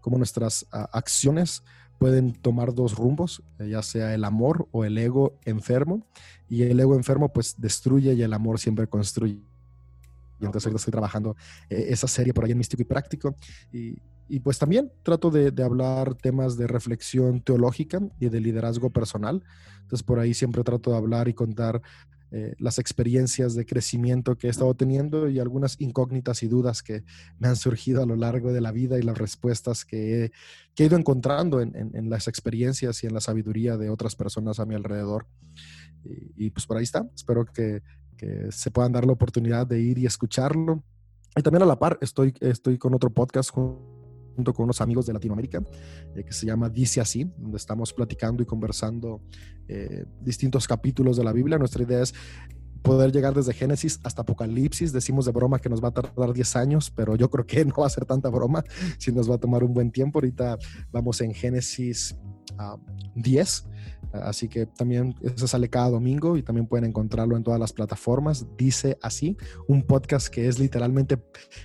cómo 0.00 0.18
nuestras 0.18 0.66
ah, 0.72 0.88
acciones 0.92 1.64
pueden 1.98 2.32
tomar 2.32 2.74
dos 2.74 2.94
rumbos, 2.94 3.42
eh, 3.58 3.68
ya 3.70 3.82
sea 3.82 4.14
el 4.14 4.24
amor 4.24 4.68
o 4.72 4.84
el 4.84 4.96
ego 4.98 5.38
enfermo. 5.44 6.06
Y 6.48 6.62
el 6.62 6.78
ego 6.78 6.94
enfermo 6.94 7.32
pues 7.32 7.54
destruye 7.58 8.14
y 8.14 8.22
el 8.22 8.32
amor 8.32 8.58
siempre 8.58 8.86
construye. 8.86 9.40
Y 10.40 10.44
entonces 10.44 10.72
estoy 10.72 10.92
trabajando 10.92 11.36
eh, 11.70 11.86
esa 11.88 12.06
serie 12.06 12.34
por 12.34 12.44
ahí 12.44 12.52
en 12.52 12.58
Místico 12.58 12.82
y 12.82 12.84
Práctico. 12.84 13.34
Y, 13.72 13.98
y 14.28 14.40
pues 14.40 14.58
también 14.58 14.92
trato 15.02 15.30
de, 15.30 15.50
de, 15.50 15.62
hablar 15.62 16.14
temas 16.14 16.56
de 16.56 16.66
reflexión 16.66 17.40
teológica 17.40 18.00
y 18.20 18.28
de 18.28 18.40
liderazgo 18.40 18.90
personal. 18.90 19.42
Entonces 19.82 20.02
por 20.02 20.18
ahí 20.18 20.34
siempre 20.34 20.62
trato 20.64 20.90
de 20.90 20.96
hablar 20.96 21.28
y 21.28 21.34
contar 21.34 21.80
eh, 22.32 22.54
las 22.58 22.78
experiencias 22.78 23.54
de 23.54 23.64
crecimiento 23.64 24.36
que 24.36 24.48
he 24.48 24.50
estado 24.50 24.74
teniendo 24.74 25.28
y 25.28 25.38
algunas 25.38 25.80
incógnitas 25.80 26.42
y 26.42 26.48
dudas 26.48 26.82
que 26.82 27.04
me 27.38 27.48
han 27.48 27.56
surgido 27.56 28.02
a 28.02 28.06
lo 28.06 28.16
largo 28.16 28.52
de 28.52 28.60
la 28.60 28.72
vida 28.72 28.98
y 28.98 29.02
las 29.02 29.16
respuestas 29.16 29.84
que 29.84 30.24
he, 30.24 30.32
que 30.74 30.82
he 30.82 30.86
ido 30.86 30.96
encontrando 30.96 31.60
en, 31.60 31.74
en, 31.76 32.10
las 32.10 32.28
experiencias 32.28 33.02
y 33.02 33.06
en 33.06 33.14
la 33.14 33.20
sabiduría 33.20 33.76
de 33.76 33.90
otras 33.90 34.16
personas 34.16 34.58
a 34.58 34.66
mi 34.66 34.74
alrededor. 34.74 35.26
Y, 36.04 36.46
y, 36.46 36.50
pues 36.50 36.66
por 36.66 36.76
ahí 36.76 36.84
está. 36.84 37.08
Espero 37.14 37.44
que, 37.44 37.82
que 38.16 38.50
se 38.50 38.70
puedan 38.70 38.92
dar 38.92 39.06
la 39.06 39.12
oportunidad 39.12 39.66
de 39.66 39.80
ir 39.80 39.98
y 39.98 40.06
escucharlo. 40.06 40.82
Y 41.36 41.42
también 41.42 41.62
a 41.62 41.66
la 41.66 41.78
par, 41.78 41.98
estoy, 42.00 42.34
estoy 42.40 42.78
con 42.78 42.94
otro 42.94 43.10
podcast 43.10 43.50
con 44.44 44.64
unos 44.64 44.80
amigos 44.80 45.06
de 45.06 45.12
Latinoamérica 45.12 45.62
eh, 46.14 46.24
que 46.24 46.32
se 46.32 46.46
llama 46.46 46.68
Dice 46.68 47.00
así, 47.00 47.30
donde 47.36 47.56
estamos 47.56 47.92
platicando 47.92 48.42
y 48.42 48.46
conversando 48.46 49.20
eh, 49.68 50.04
distintos 50.20 50.66
capítulos 50.66 51.16
de 51.16 51.24
la 51.24 51.32
Biblia. 51.32 51.58
Nuestra 51.58 51.82
idea 51.82 52.02
es 52.02 52.14
poder 52.82 53.10
llegar 53.10 53.34
desde 53.34 53.52
Génesis 53.52 53.98
hasta 54.04 54.22
Apocalipsis. 54.22 54.92
Decimos 54.92 55.24
de 55.24 55.32
broma 55.32 55.58
que 55.58 55.68
nos 55.68 55.82
va 55.82 55.88
a 55.88 55.92
tardar 55.92 56.32
10 56.32 56.56
años, 56.56 56.90
pero 56.90 57.16
yo 57.16 57.28
creo 57.28 57.46
que 57.46 57.64
no 57.66 57.74
va 57.78 57.86
a 57.86 57.90
ser 57.90 58.04
tanta 58.04 58.28
broma, 58.28 58.62
si 58.98 59.10
nos 59.12 59.28
va 59.28 59.34
a 59.34 59.38
tomar 59.38 59.64
un 59.64 59.74
buen 59.74 59.90
tiempo. 59.90 60.18
Ahorita 60.18 60.56
vamos 60.92 61.20
en 61.20 61.34
Génesis 61.34 62.16
10 63.14 63.64
ah, 63.66 63.70
Así 64.22 64.48
que 64.48 64.66
también 64.66 65.14
eso 65.22 65.46
sale 65.46 65.68
cada 65.68 65.90
domingo 65.90 66.36
y 66.36 66.42
también 66.42 66.66
pueden 66.66 66.88
encontrarlo 66.88 67.36
en 67.36 67.42
todas 67.42 67.60
las 67.60 67.72
plataformas. 67.72 68.46
Dice 68.56 68.98
así, 69.02 69.36
un 69.68 69.82
podcast 69.82 70.28
que 70.28 70.48
es 70.48 70.58
literalmente, 70.58 71.22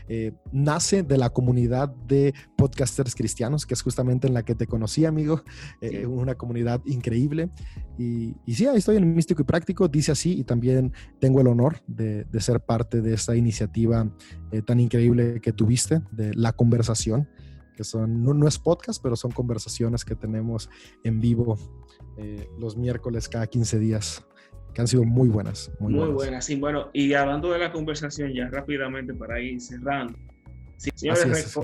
eh, 0.07 0.33
nace 0.51 1.03
de 1.03 1.17
la 1.17 1.29
comunidad 1.29 1.89
de 1.89 2.33
podcasters 2.57 3.15
cristianos, 3.15 3.65
que 3.65 3.73
es 3.73 3.81
justamente 3.81 4.27
en 4.27 4.33
la 4.33 4.43
que 4.43 4.55
te 4.55 4.67
conocí, 4.67 5.05
amigo. 5.05 5.43
Eh, 5.81 6.05
una 6.05 6.35
comunidad 6.35 6.81
increíble. 6.85 7.49
Y, 7.97 8.35
y, 8.45 8.55
sí, 8.55 8.67
ahí 8.67 8.77
estoy 8.77 8.97
en 8.97 9.13
Místico 9.13 9.41
y 9.41 9.45
Práctico, 9.45 9.87
dice 9.87 10.11
así, 10.11 10.39
y 10.39 10.43
también 10.43 10.93
tengo 11.19 11.41
el 11.41 11.47
honor 11.47 11.81
de, 11.87 12.23
de 12.25 12.41
ser 12.41 12.61
parte 12.61 13.01
de 13.01 13.13
esta 13.13 13.35
iniciativa 13.35 14.11
eh, 14.51 14.61
tan 14.61 14.79
increíble 14.79 15.39
que 15.41 15.53
tuviste, 15.53 16.01
de 16.11 16.33
la 16.33 16.53
conversación 16.53 17.27
que 17.75 17.83
son, 17.83 18.23
no, 18.23 18.33
no, 18.33 18.47
es 18.47 18.59
podcast, 18.59 19.01
pero 19.01 19.15
son 19.15 19.31
conversaciones 19.31 20.03
que 20.05 20.15
tenemos 20.15 20.69
en 21.03 21.19
vivo 21.19 21.57
eh, 22.21 22.47
los 22.59 22.77
miércoles 22.77 23.27
cada 23.27 23.47
15 23.47 23.79
días, 23.79 24.23
que 24.73 24.81
han 24.81 24.87
sido 24.87 25.03
muy 25.03 25.27
buenas. 25.27 25.71
Muy, 25.79 25.93
buenas. 26.11 26.45
sí. 26.45 26.55
Bueno, 26.55 26.89
y 26.93 27.13
hablando 27.13 27.51
de 27.51 27.57
la 27.57 27.71
conversación 27.71 28.31
ya 28.31 28.47
rápidamente 28.47 29.13
para 29.13 29.41
ir 29.41 29.59
cerrando. 29.59 30.17
Sí, 30.77 30.91
señores, 30.95 31.57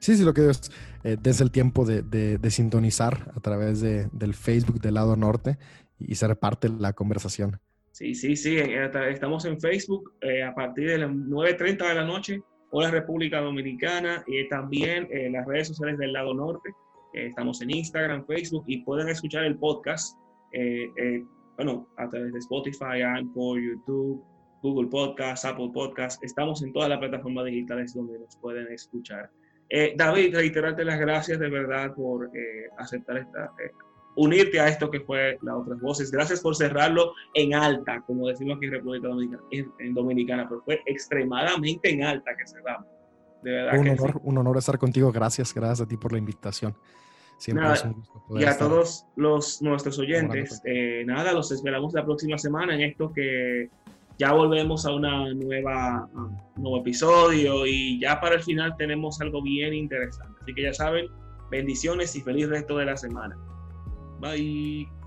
Sí, 0.00 0.16
sí, 0.16 0.24
lo 0.24 0.34
que 0.34 0.50
es, 0.50 0.70
eh, 1.04 1.16
desde 1.18 1.44
el 1.44 1.50
tiempo 1.50 1.86
de, 1.86 2.02
de, 2.02 2.50
sintonizar 2.50 3.32
a 3.34 3.40
través 3.40 3.80
de, 3.80 4.08
del 4.12 4.34
Facebook 4.34 4.80
del 4.80 4.94
lado 4.94 5.16
norte 5.16 5.56
y 5.98 6.14
ser 6.14 6.36
parte 6.38 6.68
de 6.68 6.78
la 6.78 6.92
conversación. 6.92 7.58
Sí, 7.92 8.14
sí, 8.14 8.36
sí, 8.36 8.58
eh, 8.58 8.90
estamos 9.08 9.44
en 9.46 9.58
Facebook 9.58 10.12
a 10.46 10.54
partir 10.54 10.88
de 10.88 10.98
las 10.98 11.10
9.30 11.10 11.88
de 11.88 11.94
la 11.94 12.04
noche, 12.04 12.42
la 12.72 12.90
República 12.90 13.40
Dominicana, 13.40 14.22
y 14.26 14.46
también 14.48 15.08
en 15.10 15.32
las 15.32 15.46
redes 15.46 15.68
sociales 15.68 15.98
del 15.98 16.12
lado 16.12 16.34
norte. 16.34 16.70
Eh, 17.18 17.26
estamos 17.26 17.60
en 17.62 17.70
Instagram, 17.70 18.24
Facebook 18.26 18.62
y 18.68 18.82
pueden 18.82 19.08
escuchar 19.08 19.44
el 19.44 19.58
podcast, 19.58 20.16
eh, 20.52 20.88
eh, 20.96 21.24
bueno, 21.56 21.88
a 21.96 22.08
través 22.08 22.32
de 22.32 22.38
Spotify, 22.38 23.02
Anchor, 23.04 23.60
YouTube, 23.60 24.22
Google 24.62 24.88
Podcast, 24.88 25.44
Apple 25.44 25.70
Podcast. 25.74 26.22
Estamos 26.22 26.62
en 26.62 26.72
todas 26.72 26.88
las 26.88 26.98
plataformas 27.00 27.46
digitales 27.46 27.92
donde 27.92 28.20
nos 28.20 28.36
pueden 28.36 28.72
escuchar. 28.72 29.30
David, 29.96 30.34
reiterarte 30.34 30.82
las 30.82 30.98
gracias 30.98 31.38
de 31.40 31.50
verdad 31.50 31.92
por 31.94 32.30
aceptar 32.78 33.18
esta, 33.18 33.52
unirte 34.16 34.58
a 34.60 34.68
esto 34.68 34.90
que 34.90 35.00
fue 35.00 35.38
las 35.42 35.56
otras 35.56 35.80
voces. 35.80 36.10
Gracias 36.10 36.40
por 36.40 36.56
cerrarlo 36.56 37.12
en 37.34 37.52
alta, 37.52 38.00
como 38.06 38.28
decimos 38.28 38.56
aquí 38.56 38.66
en 38.66 38.72
República 38.72 39.08
Dominicana, 39.08 39.42
en, 39.50 39.92
Dominicana 39.92 40.48
pero 40.48 40.62
fue 40.62 40.80
extremadamente 40.86 41.90
en 41.90 42.04
alta 42.04 42.30
que 42.34 42.46
cerramos. 42.46 42.86
De 43.42 43.50
verdad 43.50 43.78
un, 43.78 43.88
honor, 43.88 44.20
un 44.22 44.38
honor 44.38 44.56
estar 44.56 44.78
contigo. 44.78 45.12
Gracias, 45.12 45.52
gracias 45.52 45.82
a 45.82 45.88
ti 45.88 45.96
por 45.98 46.12
la 46.12 46.18
invitación. 46.18 46.74
Siempre 47.38 47.72
es 47.72 47.84
un 47.84 47.92
gusto 47.92 48.18
y 48.38 48.44
a 48.44 48.58
todos 48.58 49.06
los, 49.16 49.62
nuestros 49.62 49.98
oyentes, 49.98 50.60
eh, 50.64 51.02
nada, 51.06 51.32
los 51.32 51.50
esperamos 51.50 51.94
la 51.94 52.04
próxima 52.04 52.36
semana 52.36 52.74
en 52.74 52.82
esto 52.82 53.12
que 53.12 53.70
ya 54.18 54.32
volvemos 54.32 54.84
a 54.84 54.92
una 54.92 55.32
nueva 55.32 56.08
un 56.14 56.36
nuevo 56.56 56.78
episodio 56.78 57.64
y 57.64 58.00
ya 58.00 58.20
para 58.20 58.34
el 58.34 58.42
final 58.42 58.74
tenemos 58.76 59.20
algo 59.20 59.40
bien 59.40 59.72
interesante. 59.72 60.34
Así 60.42 60.54
que 60.54 60.62
ya 60.62 60.74
saben, 60.74 61.06
bendiciones 61.50 62.14
y 62.16 62.20
feliz 62.20 62.48
resto 62.48 62.76
de 62.76 62.86
la 62.86 62.96
semana. 62.96 63.36
Bye. 64.20 64.97